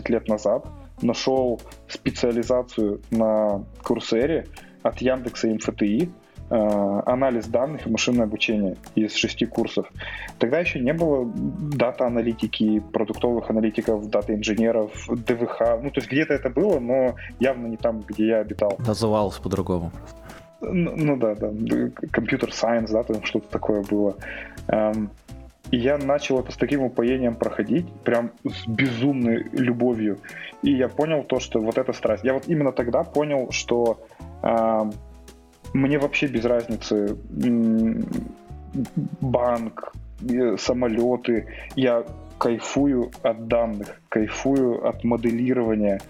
а, 0.09 0.13
лет 0.13 0.29
назад 0.29 0.67
нашел 1.03 1.61
специализацию 1.89 3.01
на 3.11 3.65
Курсере 3.83 4.47
от 4.83 4.99
Яндекса 4.99 5.49
и 5.49 5.55
МФТИ, 5.55 6.11
а, 6.49 7.03
анализ 7.07 7.47
данных 7.47 7.87
и 7.87 7.91
машинное 7.91 8.25
обучение 8.25 8.77
из 8.95 9.15
шести 9.15 9.47
курсов. 9.47 9.91
Тогда 10.39 10.61
еще 10.61 10.79
не 10.79 10.93
было 10.93 11.31
дата-аналитики, 11.35 12.81
продуктовых 12.93 13.51
аналитиков, 13.51 14.09
дата-инженеров, 14.09 14.93
ДВХ. 15.09 15.61
Ну, 15.83 15.91
то 15.91 16.01
есть 16.01 16.11
где-то 16.11 16.35
это 16.35 16.51
было, 16.51 16.79
но 16.79 17.17
явно 17.41 17.67
не 17.67 17.77
там, 17.77 18.03
где 18.03 18.29
я 18.29 18.39
обитал. 18.39 18.77
Называлось 18.79 19.39
по-другому. 19.39 19.91
Ну, 20.61 20.95
ну 20.97 21.17
да, 21.17 21.35
да, 21.35 21.51
компьютер 22.11 22.53
сайенс, 22.53 22.91
да, 22.91 23.03
там 23.03 23.23
что-то 23.25 23.49
такое 23.49 23.83
было. 23.83 24.17
Эм, 24.69 25.11
и 25.71 25.77
я 25.77 25.99
начал 25.99 26.41
это 26.41 26.53
с 26.53 26.57
таким 26.57 26.83
упоением 26.83 27.35
проходить, 27.35 27.87
прям 28.05 28.31
с 28.45 28.67
безумной 28.67 29.49
любовью. 29.53 30.19
И 30.63 30.73
я 30.73 30.89
понял 30.89 31.25
то, 31.25 31.41
что 31.41 31.61
вот 31.61 31.77
эта 31.77 31.93
страсть. 31.93 32.25
Я 32.25 32.35
вот 32.35 32.45
именно 32.47 32.73
тогда 32.73 33.03
понял, 33.03 33.51
что 33.51 34.01
э, 34.43 34.91
мне 35.75 35.99
вообще 35.99 36.27
без 36.29 36.45
разницы 36.45 37.17
банк, 39.21 39.93
самолеты. 40.59 41.47
Я 41.75 42.05
кайфую 42.39 43.11
от 43.23 43.49
данных, 43.49 44.01
кайфую 44.09 44.87
от 44.87 45.05
моделирования. 45.05 46.01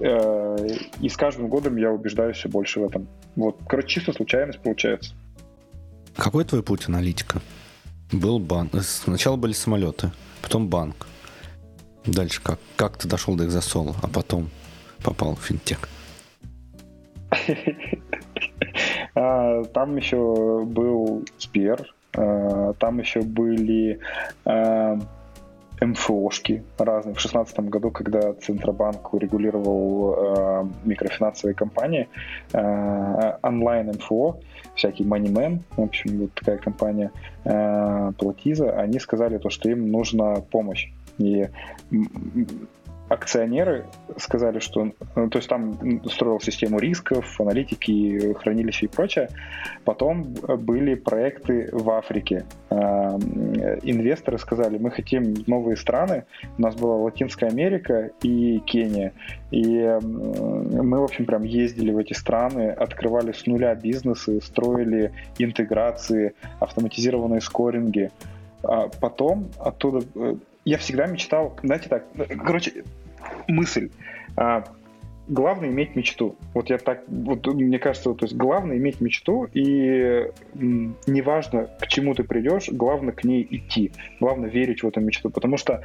Э, 0.00 0.56
и 1.00 1.08
с 1.08 1.16
каждым 1.16 1.48
годом 1.48 1.76
я 1.76 1.90
убеждаюсь 1.90 2.36
все 2.36 2.48
больше 2.48 2.80
в 2.80 2.84
этом. 2.84 3.08
Вот, 3.34 3.58
короче, 3.68 3.88
чисто 3.88 4.12
случайность 4.12 4.60
получается. 4.60 5.14
Какой 6.16 6.44
твой 6.44 6.62
путь 6.62 6.88
аналитика? 6.88 7.40
Был 8.12 8.38
банк. 8.38 8.72
Сначала 8.82 9.36
были 9.36 9.52
самолеты, 9.52 10.12
потом 10.42 10.68
банк. 10.68 11.06
Дальше 12.04 12.40
как? 12.42 12.58
Как 12.76 12.96
ты 12.96 13.08
дошел 13.08 13.34
до 13.34 13.44
экзосола, 13.44 13.94
а 14.02 14.08
потом 14.08 14.50
попал 15.02 15.34
в 15.34 15.40
финтех? 15.40 15.88
А, 19.14 19.64
там 19.64 19.96
еще 19.96 20.62
был 20.66 21.24
Сбер, 21.38 21.94
а, 22.14 22.74
там 22.74 22.98
еще 22.98 23.22
были 23.22 23.98
а, 24.44 24.98
МФОшки 25.80 26.62
разные. 26.78 27.14
В 27.14 27.18
2016 27.18 27.60
году, 27.60 27.90
когда 27.90 28.32
Центробанк 28.34 29.12
урегулировал 29.12 30.14
э, 30.16 30.64
микрофинансовые 30.84 31.54
компании, 31.54 32.08
э, 32.52 33.38
онлайн 33.42 33.88
МФО, 33.88 34.40
всякий 34.74 35.04
MoneyMan, 35.04 35.60
в 35.76 35.82
общем, 35.82 36.18
вот 36.18 36.34
такая 36.34 36.58
компания 36.58 37.10
э, 37.44 38.12
Платиза, 38.18 38.70
они 38.70 38.98
сказали 38.98 39.38
то, 39.38 39.50
что 39.50 39.68
им 39.68 39.90
нужна 39.90 40.36
помощь. 40.50 40.88
И 41.18 41.46
акционеры 43.08 43.86
сказали, 44.16 44.58
что... 44.58 44.90
Ну, 45.14 45.30
то 45.30 45.38
есть 45.38 45.48
там 45.48 46.02
строил 46.06 46.40
систему 46.40 46.78
рисков, 46.78 47.40
аналитики, 47.40 48.34
хранилища 48.34 48.86
и 48.86 48.88
прочее. 48.88 49.28
Потом 49.84 50.24
были 50.24 50.94
проекты 50.94 51.68
в 51.72 51.88
Африке. 51.90 52.44
А, 52.70 53.16
инвесторы 53.82 54.38
сказали, 54.38 54.78
мы 54.78 54.90
хотим 54.90 55.34
новые 55.46 55.76
страны. 55.76 56.24
У 56.58 56.62
нас 56.62 56.74
была 56.74 56.96
Латинская 56.96 57.46
Америка 57.46 58.10
и 58.22 58.58
Кения. 58.66 59.12
И 59.50 59.98
мы, 60.02 61.00
в 61.00 61.04
общем, 61.04 61.26
прям 61.26 61.44
ездили 61.44 61.92
в 61.92 61.98
эти 61.98 62.12
страны, 62.12 62.70
открывали 62.70 63.32
с 63.32 63.46
нуля 63.46 63.74
бизнесы, 63.74 64.40
строили 64.40 65.12
интеграции, 65.38 66.34
автоматизированные 66.58 67.40
скоринги. 67.40 68.10
А 68.62 68.88
потом 69.00 69.48
оттуда 69.58 70.04
э, 70.16 70.34
я 70.66 70.78
всегда 70.78 71.06
мечтал, 71.06 71.56
знаете 71.62 71.88
так, 71.88 72.04
короче, 72.44 72.84
мысль. 73.46 73.90
А, 74.36 74.64
главное 75.28 75.68
иметь 75.68 75.94
мечту. 75.94 76.36
Вот 76.54 76.70
я 76.70 76.78
так, 76.78 77.04
вот 77.06 77.46
мне 77.46 77.78
кажется, 77.78 78.12
то 78.14 78.24
есть 78.24 78.34
главное 78.34 78.76
иметь 78.76 79.00
мечту, 79.00 79.48
и 79.54 80.28
неважно, 80.54 81.70
к 81.80 81.86
чему 81.86 82.14
ты 82.14 82.24
придешь, 82.24 82.68
главное 82.68 83.12
к 83.12 83.22
ней 83.22 83.46
идти, 83.48 83.92
главное 84.20 84.50
верить 84.50 84.82
в 84.82 84.88
эту 84.88 85.00
мечту. 85.00 85.30
Потому 85.30 85.56
что 85.56 85.82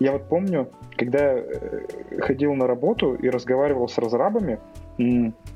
я 0.00 0.10
вот 0.10 0.28
помню, 0.28 0.68
когда 0.96 1.32
я 1.32 1.38
э, 1.38 2.20
ходил 2.20 2.54
на 2.54 2.66
работу 2.66 3.14
и 3.14 3.28
разговаривал 3.30 3.88
с 3.88 3.98
разрабами, 3.98 4.58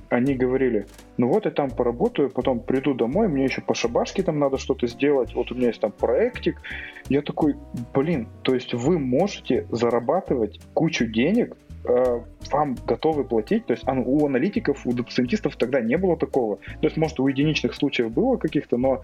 они 0.09 0.35
говорили, 0.35 0.87
ну 1.17 1.29
вот 1.29 1.45
я 1.45 1.51
там 1.51 1.71
поработаю, 1.71 2.31
потом 2.31 2.61
приду 2.61 2.95
домой, 2.95 3.29
мне 3.29 3.45
еще 3.45 3.61
по 3.61 3.75
шабашке 3.75 4.23
там 4.23 4.39
надо 4.39 4.59
что-то 4.59 4.87
сделать, 4.87 5.35
вот 5.35 5.53
у 5.53 5.55
меня 5.55 5.69
есть 5.69 5.81
там 5.81 5.93
проектик. 5.93 6.61
Я 7.09 7.23
такой, 7.23 7.57
блин, 7.95 8.29
то 8.43 8.55
есть 8.55 8.75
вы 8.75 8.99
можете 8.99 9.67
зарабатывать 9.71 10.61
кучу 10.75 11.07
денег, 11.07 11.57
э, 11.89 12.20
вам 12.53 12.76
готовы 12.86 13.24
платить, 13.24 13.66
то 13.66 13.72
есть 13.72 13.84
а, 13.86 13.93
у 13.93 14.26
аналитиков, 14.26 14.86
у 14.86 14.93
дата 14.93 15.51
тогда 15.59 15.80
не 15.80 15.97
было 15.97 16.16
такого. 16.16 16.57
То 16.57 16.86
есть, 16.86 16.97
может, 16.97 17.20
у 17.20 17.28
единичных 17.28 17.74
случаев 17.74 18.11
было 18.11 18.36
каких-то, 18.36 18.76
но 18.76 19.03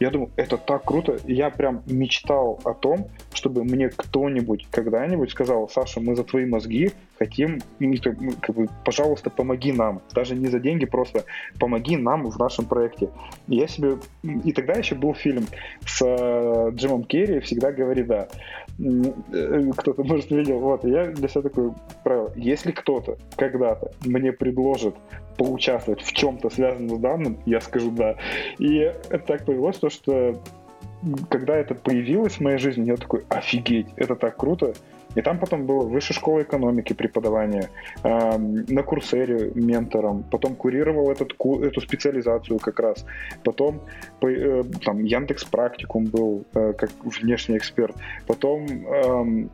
я 0.00 0.10
думаю, 0.10 0.30
это 0.36 0.56
так 0.56 0.84
круто. 0.84 1.18
Я 1.26 1.50
прям 1.50 1.82
мечтал 1.86 2.60
о 2.64 2.74
том, 2.74 3.08
чтобы 3.32 3.64
мне 3.64 3.88
кто-нибудь 3.88 4.66
когда-нибудь 4.70 5.30
сказал, 5.30 5.68
Саша, 5.68 6.00
мы 6.00 6.16
за 6.16 6.24
твои 6.24 6.46
мозги 6.46 6.92
хотим, 7.18 7.60
ну, 7.78 7.94
как 8.40 8.56
бы, 8.56 8.68
пожалуйста, 8.84 9.30
помоги 9.30 9.72
нам. 9.72 10.00
Даже 10.14 10.34
не 10.34 10.48
за 10.48 10.58
деньги, 10.58 10.86
просто 10.86 11.24
помоги 11.58 11.96
нам 11.96 12.30
в 12.30 12.38
нашем 12.38 12.64
проекте. 12.64 13.08
Я 13.46 13.68
себе... 13.68 13.98
И 14.44 14.52
тогда 14.52 14.74
еще 14.74 14.94
был 14.94 15.14
фильм 15.14 15.46
с 15.86 16.02
э, 16.04 16.70
Джимом 16.74 17.04
Керри 17.04 17.40
«Всегда 17.40 17.72
говори 17.72 18.02
да». 18.02 18.28
Э, 18.78 19.70
кто-то, 19.76 20.02
может, 20.02 20.30
видел. 20.30 20.58
Вот, 20.58 20.84
я 20.84 21.06
для 21.06 21.28
себя 21.28 21.42
такое 21.62 21.74
правило. 22.04 22.32
Если 22.36 22.72
кто-то 22.72 23.18
когда-то 23.36 23.92
мне 24.04 24.32
предложит 24.32 24.94
поучаствовать 25.36 26.02
в 26.02 26.12
чем-то 26.12 26.50
связанном 26.50 26.96
с 26.96 27.00
данным, 27.00 27.38
я 27.46 27.60
скажу 27.60 27.90
да. 27.90 28.16
И 28.58 28.76
это 28.76 29.18
так 29.18 29.44
повелось, 29.44 29.78
то, 29.78 29.90
что 29.90 30.40
когда 31.30 31.56
это 31.56 31.74
появилось 31.74 32.34
в 32.34 32.40
моей 32.40 32.58
жизни, 32.58 32.86
я 32.86 32.96
такой, 32.96 33.24
офигеть, 33.28 33.88
это 33.96 34.14
так 34.14 34.36
круто. 34.36 34.72
И 35.14 35.20
там 35.20 35.38
потом 35.38 35.66
было 35.66 35.82
высшая 35.82 36.14
школа 36.14 36.40
экономики 36.40 36.94
преподавание, 36.94 37.68
э, 38.02 38.38
на 38.38 38.82
курсере 38.82 39.50
ментором, 39.54 40.22
потом 40.22 40.54
курировал 40.54 41.10
этот, 41.10 41.34
эту 41.62 41.80
специализацию 41.82 42.58
как 42.58 42.80
раз, 42.80 43.04
потом 43.44 43.82
э, 44.22 44.62
там 44.82 45.04
Яндекс 45.04 45.44
практикум 45.44 46.06
был 46.06 46.44
э, 46.54 46.72
как 46.72 46.90
внешний 47.04 47.58
эксперт, 47.58 47.94
потом 48.26 48.66
э, 48.66 49.48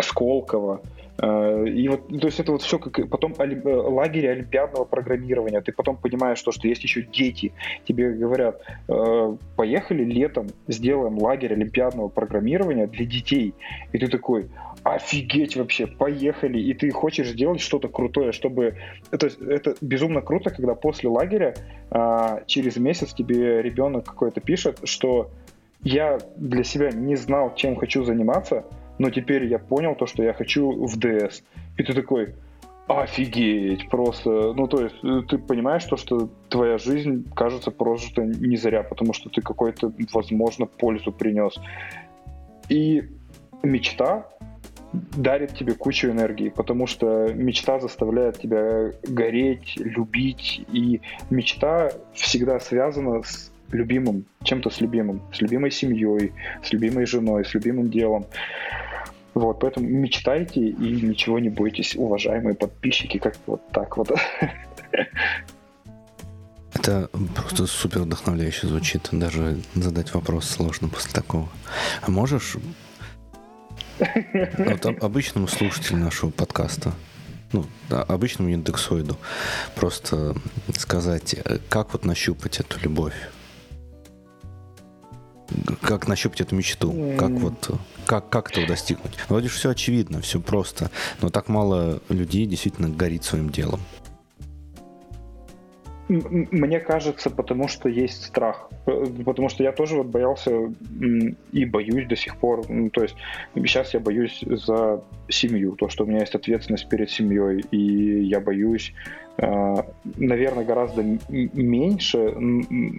Сколково, 0.00 0.80
и 1.20 1.88
вот, 1.88 2.06
то 2.08 2.26
есть 2.26 2.38
это 2.38 2.52
вот 2.52 2.62
все 2.62 2.78
как 2.78 3.08
потом 3.08 3.34
оли, 3.38 3.60
э, 3.60 3.74
лагерь 3.74 4.28
олимпиадного 4.28 4.84
программирования. 4.84 5.60
Ты 5.60 5.72
потом 5.72 5.96
понимаешь 5.96 6.40
то, 6.42 6.52
что 6.52 6.68
есть 6.68 6.84
еще 6.84 7.02
дети. 7.02 7.52
Тебе 7.84 8.10
говорят, 8.10 8.62
э, 8.88 9.36
поехали 9.56 10.04
летом, 10.04 10.46
сделаем 10.68 11.18
лагерь 11.18 11.54
олимпиадного 11.54 12.08
программирования 12.08 12.86
для 12.86 13.04
детей. 13.04 13.54
И 13.92 13.98
ты 13.98 14.06
такой, 14.06 14.48
офигеть 14.84 15.56
вообще, 15.56 15.88
поехали. 15.88 16.60
И 16.60 16.72
ты 16.72 16.90
хочешь 16.92 17.30
сделать 17.30 17.60
что-то 17.60 17.88
крутое, 17.88 18.30
чтобы... 18.30 18.76
То 19.10 19.26
есть 19.26 19.40
это 19.40 19.74
безумно 19.80 20.20
круто, 20.20 20.50
когда 20.50 20.74
после 20.74 21.08
лагеря 21.08 21.54
через 22.46 22.76
месяц 22.76 23.12
тебе 23.12 23.60
ребенок 23.60 24.04
какой-то 24.04 24.40
пишет, 24.40 24.80
что 24.84 25.30
я 25.82 26.18
для 26.36 26.64
себя 26.64 26.90
не 26.90 27.16
знал, 27.16 27.54
чем 27.54 27.76
хочу 27.76 28.04
заниматься, 28.04 28.64
но 28.98 29.10
теперь 29.10 29.44
я 29.46 29.58
понял 29.58 29.94
то, 29.94 30.06
что 30.06 30.22
я 30.22 30.32
хочу 30.32 30.70
в 30.86 30.98
DS. 30.98 31.42
И 31.76 31.82
ты 31.82 31.94
такой, 31.94 32.34
офигеть, 32.88 33.88
просто, 33.88 34.30
ну, 34.54 34.66
то 34.66 34.82
есть, 34.82 34.96
э, 35.04 35.22
ты 35.28 35.38
понимаешь 35.38 35.84
то, 35.84 35.96
что 35.96 36.30
твоя 36.48 36.78
жизнь, 36.78 37.28
кажется, 37.34 37.70
прожита 37.70 38.22
не 38.22 38.56
зря, 38.56 38.82
потому 38.82 39.12
что 39.12 39.28
ты 39.28 39.42
какой-то, 39.42 39.92
возможно, 40.12 40.66
пользу 40.66 41.12
принес. 41.12 41.54
И 42.68 43.04
мечта 43.62 44.26
дарит 44.92 45.54
тебе 45.54 45.74
кучу 45.74 46.08
энергии, 46.08 46.48
потому 46.48 46.86
что 46.86 47.28
мечта 47.34 47.78
заставляет 47.78 48.40
тебя 48.40 48.92
гореть, 49.06 49.76
любить, 49.76 50.64
и 50.72 51.02
мечта 51.28 51.92
всегда 52.14 52.58
связана 52.58 53.22
с 53.22 53.52
любимым, 53.70 54.24
чем-то 54.42 54.70
с 54.70 54.80
любимым, 54.80 55.22
с 55.32 55.40
любимой 55.40 55.70
семьей, 55.70 56.32
с 56.62 56.72
любимой 56.72 57.06
женой, 57.06 57.44
с 57.44 57.54
любимым 57.54 57.90
делом. 57.90 58.26
Вот, 59.34 59.60
поэтому 59.60 59.88
мечтайте 59.88 60.60
и 60.60 61.02
ничего 61.02 61.38
не 61.38 61.48
бойтесь, 61.48 61.94
уважаемые 61.94 62.54
подписчики, 62.54 63.18
как 63.18 63.36
вот 63.46 63.60
так 63.70 63.96
вот. 63.96 64.10
Это 66.74 67.08
просто 67.34 67.66
супер 67.66 68.00
вдохновляюще 68.00 68.66
звучит. 68.66 69.08
Даже 69.12 69.58
задать 69.74 70.14
вопрос 70.14 70.48
сложно 70.48 70.88
после 70.88 71.12
такого. 71.12 71.48
А 72.02 72.10
можешь 72.10 72.56
вот 74.58 74.86
обычному 75.02 75.48
слушателю 75.48 75.98
нашего 75.98 76.30
подкаста, 76.30 76.94
ну, 77.52 77.64
обычному 77.90 78.50
индексоиду, 78.50 79.16
просто 79.74 80.34
сказать, 80.76 81.34
э, 81.34 81.58
как 81.68 81.92
вот 81.92 82.04
нащупать 82.04 82.60
эту 82.60 82.78
любовь? 82.80 83.14
Как 85.80 86.08
нащупать 86.08 86.40
эту 86.40 86.54
мечту? 86.54 87.14
Как 87.18 87.30
вот 87.30 87.70
как, 88.06 88.28
как 88.28 88.50
этого 88.50 88.66
достигнуть? 88.66 89.12
Вроде 89.28 89.48
все 89.48 89.70
очевидно, 89.70 90.20
все 90.20 90.40
просто, 90.40 90.90
но 91.20 91.30
так 91.30 91.48
мало 91.48 92.00
людей 92.08 92.46
действительно 92.46 92.88
горит 92.88 93.24
своим 93.24 93.50
делом. 93.50 93.80
Мне 96.08 96.80
кажется, 96.80 97.28
потому 97.28 97.68
что 97.68 97.88
есть 97.88 98.24
страх. 98.24 98.70
Э, 98.86 99.04
потому 99.24 99.48
что 99.48 99.62
я 99.62 99.72
тоже 99.72 99.96
вот 99.96 100.06
боялся 100.06 100.50
и 101.52 101.64
боюсь 101.66 102.06
до 102.06 102.16
сих 102.16 102.36
пор. 102.36 102.64
То 102.92 103.02
есть 103.02 103.16
сейчас 103.54 103.94
я 103.94 104.00
боюсь 104.00 104.42
за 104.42 105.02
семью, 105.28 105.72
то, 105.72 105.88
что 105.88 106.04
у 106.04 106.06
меня 106.06 106.20
есть 106.20 106.34
ответственность 106.34 106.88
перед 106.88 107.10
семьей, 107.10 107.60
и 107.70 108.22
я 108.24 108.40
боюсь, 108.40 108.94
э, 109.36 109.74
наверное, 110.16 110.64
гораздо 110.64 111.04
меньше, 111.28 112.34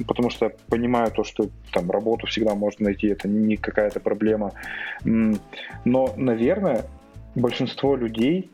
потому 0.08 0.30
что 0.30 0.46
я 0.46 0.52
понимаю 0.68 1.12
то, 1.12 1.24
что 1.24 1.50
там 1.74 1.90
работу 1.90 2.28
всегда 2.28 2.54
можно 2.54 2.86
найти, 2.86 3.08
это 3.08 3.28
не 3.28 3.58
какая-то 3.58 4.00
проблема. 4.00 4.52
Но, 5.04 6.14
наверное, 6.16 6.86
большинство 7.34 7.96
людей 7.96 8.52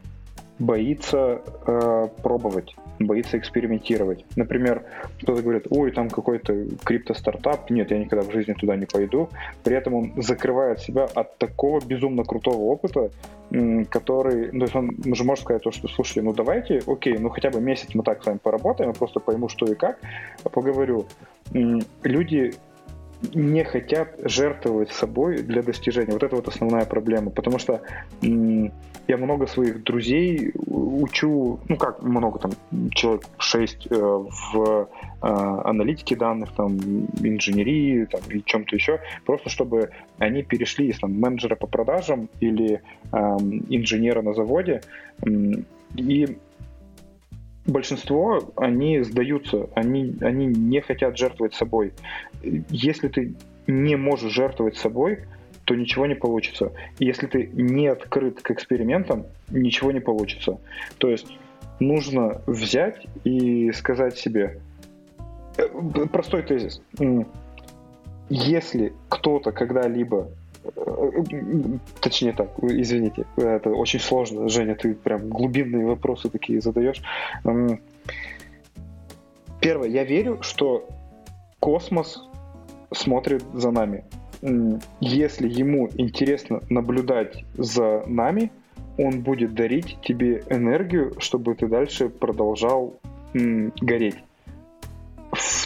боится 0.60 1.42
э, 1.68 2.08
пробовать, 2.24 2.76
боится 3.00 3.38
экспериментировать. 3.38 4.26
Например, 4.36 4.84
кто-то 5.22 5.42
говорит, 5.42 5.68
ой, 5.70 5.92
там 5.92 6.10
какой-то 6.10 6.66
крипто-стартап, 6.84 7.70
нет, 7.70 7.92
я 7.92 8.00
никогда 8.00 8.26
в 8.26 8.32
жизни 8.32 8.54
туда 8.54 8.76
не 8.76 8.86
пойду. 8.86 9.30
При 9.64 9.76
этом 9.76 9.94
он 9.94 10.14
закрывает 10.18 10.80
себя 10.80 11.06
от 11.14 11.38
такого 11.38 11.82
безумно 11.86 12.24
крутого 12.24 12.62
опыта, 12.64 13.12
который, 13.90 14.52
ну, 14.52 14.60
то 14.60 14.66
есть 14.66 14.76
он 14.76 15.16
же 15.16 15.24
может 15.24 15.44
сказать 15.44 15.64
то, 15.64 15.72
что, 15.72 15.88
слушай, 15.88 16.24
ну 16.24 16.34
давайте, 16.34 16.82
окей, 16.88 17.18
ну 17.18 17.30
хотя 17.30 17.50
бы 17.50 17.62
месяц 17.62 17.94
мы 17.94 18.04
так 18.04 18.24
с 18.24 18.26
вами 18.26 18.40
поработаем, 18.42 18.90
я 18.90 18.96
просто 18.96 19.20
пойму, 19.20 19.50
что 19.50 19.66
и 19.68 19.76
как, 19.76 20.00
поговорю. 20.52 21.06
Люди 22.04 22.54
не 23.34 23.64
хотят 23.64 24.16
жертвовать 24.24 24.92
собой 24.92 25.38
для 25.38 25.62
достижения. 25.62 26.14
Вот 26.14 26.24
это 26.24 26.36
вот 26.36 26.48
основная 26.48 26.86
проблема, 26.86 27.32
потому 27.32 27.60
что 27.60 27.82
я 28.22 29.18
много 29.18 29.48
своих 29.48 29.84
друзей 29.84 30.52
учу, 30.66 31.60
ну 31.68 31.78
как 31.78 32.02
много, 32.02 32.40
там, 32.40 32.52
человек 32.92 33.24
6 33.38 33.88
э, 33.90 33.96
в 33.96 34.90
э, 35.22 35.28
аналитике 35.28 36.16
данных, 36.16 36.54
там, 36.56 36.78
инженерии, 37.22 38.06
там, 38.06 38.22
и 38.30 38.44
чем-то 38.44 38.76
еще, 38.76 39.00
просто 39.26 39.50
чтобы 39.50 39.92
они 40.18 40.42
перешли 40.42 40.88
из 40.88 41.00
там, 41.00 41.14
менеджера 41.14 41.56
по 41.56 41.68
продажам 41.68 42.30
или 42.40 42.82
э, 43.12 43.18
инженера 43.70 44.22
на 44.22 44.34
заводе, 44.34 44.82
и 45.96 46.38
большинство, 47.66 48.54
они 48.56 49.02
сдаются, 49.02 49.70
они, 49.76 50.16
они 50.22 50.46
не 50.46 50.82
хотят 50.82 51.18
жертвовать 51.18 51.54
собой. 51.54 51.94
Если 52.70 53.08
ты 53.08 53.34
не 53.68 53.96
можешь 53.96 54.32
жертвовать 54.32 54.78
собой, 54.78 55.20
то 55.66 55.74
ничего 55.74 56.06
не 56.06 56.16
получится. 56.16 56.72
если 57.00 57.26
ты 57.26 57.50
не 57.54 57.88
открыт 57.88 58.42
к 58.42 58.52
экспериментам, 58.52 59.26
ничего 59.50 59.92
не 59.92 60.00
получится. 60.00 60.60
То 61.00 61.10
есть 61.10 61.28
нужно 61.80 62.42
взять 62.46 63.08
и 63.24 63.72
сказать 63.72 64.18
себе, 64.18 64.60
э, 65.58 65.68
простой 66.12 66.44
тезис, 66.44 66.82
если 68.30 68.94
кто-то 69.10 69.52
когда-либо 69.52 70.30
Точнее 72.02 72.34
так, 72.34 72.50
извините, 72.62 73.26
это 73.38 73.70
очень 73.70 74.00
сложно. 74.00 74.50
Женя, 74.50 74.76
ты 74.76 74.94
прям 74.94 75.30
глубинные 75.30 75.86
вопросы 75.86 76.30
такие 76.30 76.62
задаешь. 76.62 77.02
Первое, 79.62 79.90
я 79.90 80.04
верю, 80.04 80.42
что 80.42 80.88
космос 81.60 82.22
смотрит 82.92 83.44
за 83.54 83.72
нами. 83.72 84.04
Если 85.00 85.48
ему 85.48 85.90
интересно 85.98 86.62
наблюдать 86.70 87.44
за 87.58 88.04
нами, 88.06 88.52
он 88.98 89.22
будет 89.22 89.54
дарить 89.56 89.98
тебе 90.02 90.44
энергию, 90.50 91.14
чтобы 91.20 91.56
ты 91.56 91.68
дальше 91.68 92.10
продолжал 92.10 92.94
гореть 93.34 94.18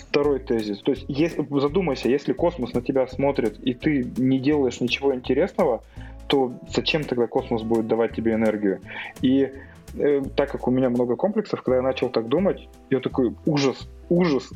второй 0.09 0.39
тезис. 0.39 0.79
То 0.79 0.91
есть, 0.91 1.05
если, 1.07 1.45
задумайся, 1.59 2.09
если 2.09 2.33
космос 2.33 2.73
на 2.73 2.81
тебя 2.81 3.07
смотрит, 3.07 3.59
и 3.59 3.73
ты 3.73 4.11
не 4.17 4.39
делаешь 4.39 4.81
ничего 4.81 5.13
интересного, 5.13 5.83
то 6.27 6.51
зачем 6.75 7.03
тогда 7.03 7.27
космос 7.27 7.61
будет 7.61 7.87
давать 7.87 8.15
тебе 8.15 8.33
энергию? 8.33 8.81
И 9.21 9.51
э, 9.93 10.21
так 10.35 10.51
как 10.51 10.67
у 10.67 10.71
меня 10.71 10.89
много 10.89 11.15
комплексов, 11.15 11.61
когда 11.61 11.77
я 11.77 11.81
начал 11.83 12.09
так 12.09 12.27
думать, 12.27 12.67
я 12.89 12.99
такой, 12.99 13.35
ужас, 13.45 13.87
ужас, 14.09 14.49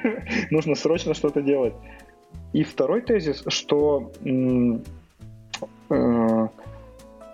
нужно 0.50 0.74
срочно 0.74 1.14
что-то 1.14 1.40
делать. 1.40 1.74
И 2.52 2.64
второй 2.64 3.00
тезис, 3.00 3.44
что 3.46 4.10
э, 5.90 6.48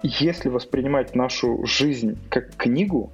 если 0.02 0.48
воспринимать 0.50 1.14
нашу 1.14 1.64
жизнь 1.64 2.18
как 2.28 2.54
книгу, 2.56 3.10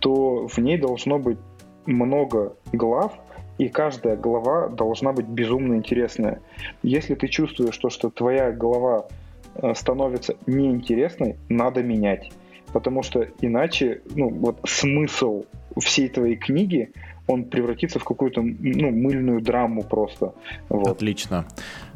то 0.00 0.48
в 0.48 0.58
ней 0.58 0.78
должно 0.78 1.18
быть 1.18 1.38
много 1.86 2.56
глав, 2.72 3.12
и 3.58 3.68
каждая 3.68 4.16
глава 4.16 4.68
должна 4.68 5.12
быть 5.12 5.26
безумно 5.26 5.74
интересная. 5.74 6.40
Если 6.82 7.14
ты 7.14 7.28
чувствуешь, 7.28 7.74
что, 7.74 7.90
что 7.90 8.10
твоя 8.10 8.50
голова 8.50 9.06
э, 9.54 9.74
становится 9.74 10.36
неинтересной, 10.46 11.36
надо 11.48 11.82
менять. 11.82 12.32
Потому 12.72 13.02
что 13.02 13.28
иначе 13.40 14.02
ну, 14.16 14.28
вот 14.28 14.58
смысл 14.64 15.44
всей 15.78 16.08
твоей 16.08 16.36
книги 16.36 16.92
он 17.26 17.44
превратится 17.44 17.98
в 17.98 18.04
какую-то 18.04 18.42
ну, 18.42 18.90
мыльную 18.90 19.40
драму 19.40 19.82
просто. 19.82 20.34
Вот. 20.68 20.88
Отлично. 20.88 21.46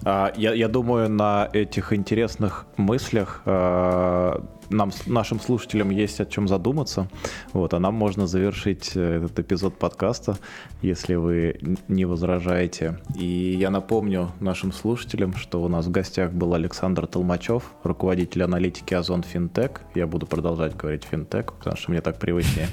А, 0.04 0.32
я, 0.36 0.54
я 0.54 0.68
думаю, 0.68 1.10
на 1.10 1.48
этих 1.52 1.92
интересных 1.92 2.66
мыслях 2.76 3.42
а, 3.44 4.42
нам, 4.70 4.90
нашим 5.06 5.40
слушателям 5.40 5.90
есть 5.90 6.20
о 6.20 6.26
чем 6.26 6.48
задуматься. 6.48 7.08
Вот, 7.52 7.74
а 7.74 7.80
нам 7.80 7.94
можно 7.94 8.26
завершить 8.26 8.92
э, 8.94 9.16
этот 9.16 9.38
эпизод 9.38 9.78
подкаста, 9.78 10.38
если 10.82 11.14
вы 11.14 11.58
не 11.88 12.04
возражаете. 12.04 12.98
И 13.16 13.56
я 13.58 13.70
напомню 13.70 14.32
нашим 14.40 14.72
слушателям, 14.72 15.34
что 15.36 15.62
у 15.62 15.68
нас 15.68 15.86
в 15.86 15.90
гостях 15.90 16.32
был 16.32 16.54
Александр 16.54 17.06
Толмачев, 17.06 17.72
руководитель 17.82 18.42
аналитики 18.42 18.94
Озон 18.94 19.22
Финтек. 19.22 19.82
Я 19.94 20.06
буду 20.06 20.26
продолжать 20.26 20.76
говорить 20.76 21.04
Финтек, 21.04 21.52
потому 21.52 21.76
что 21.76 21.90
мне 21.90 22.00
так 22.00 22.18
привычнее. 22.18 22.68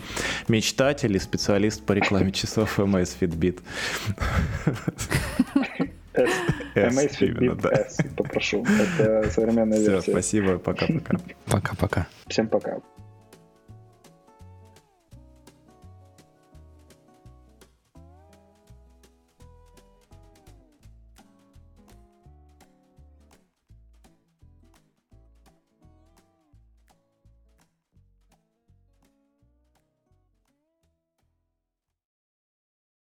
Мечтатель 0.48 1.16
и 1.16 1.20
специалист 1.20 1.84
по 1.84 1.93
рекламе 1.93 2.32
часов 2.32 2.80
MS 2.80 3.18
Fitbit. 3.20 3.60
Amazfit 6.76 7.72
S, 7.72 7.97
попрошу. 8.18 8.66
Это 8.66 9.30
современная 9.32 9.80
версия. 9.80 10.01
Все, 10.01 10.11
спасибо, 10.11 10.57
пока-пока. 10.57 11.18
Пока-пока. 11.45 12.07
Всем 12.28 12.47
пока. 12.47 12.80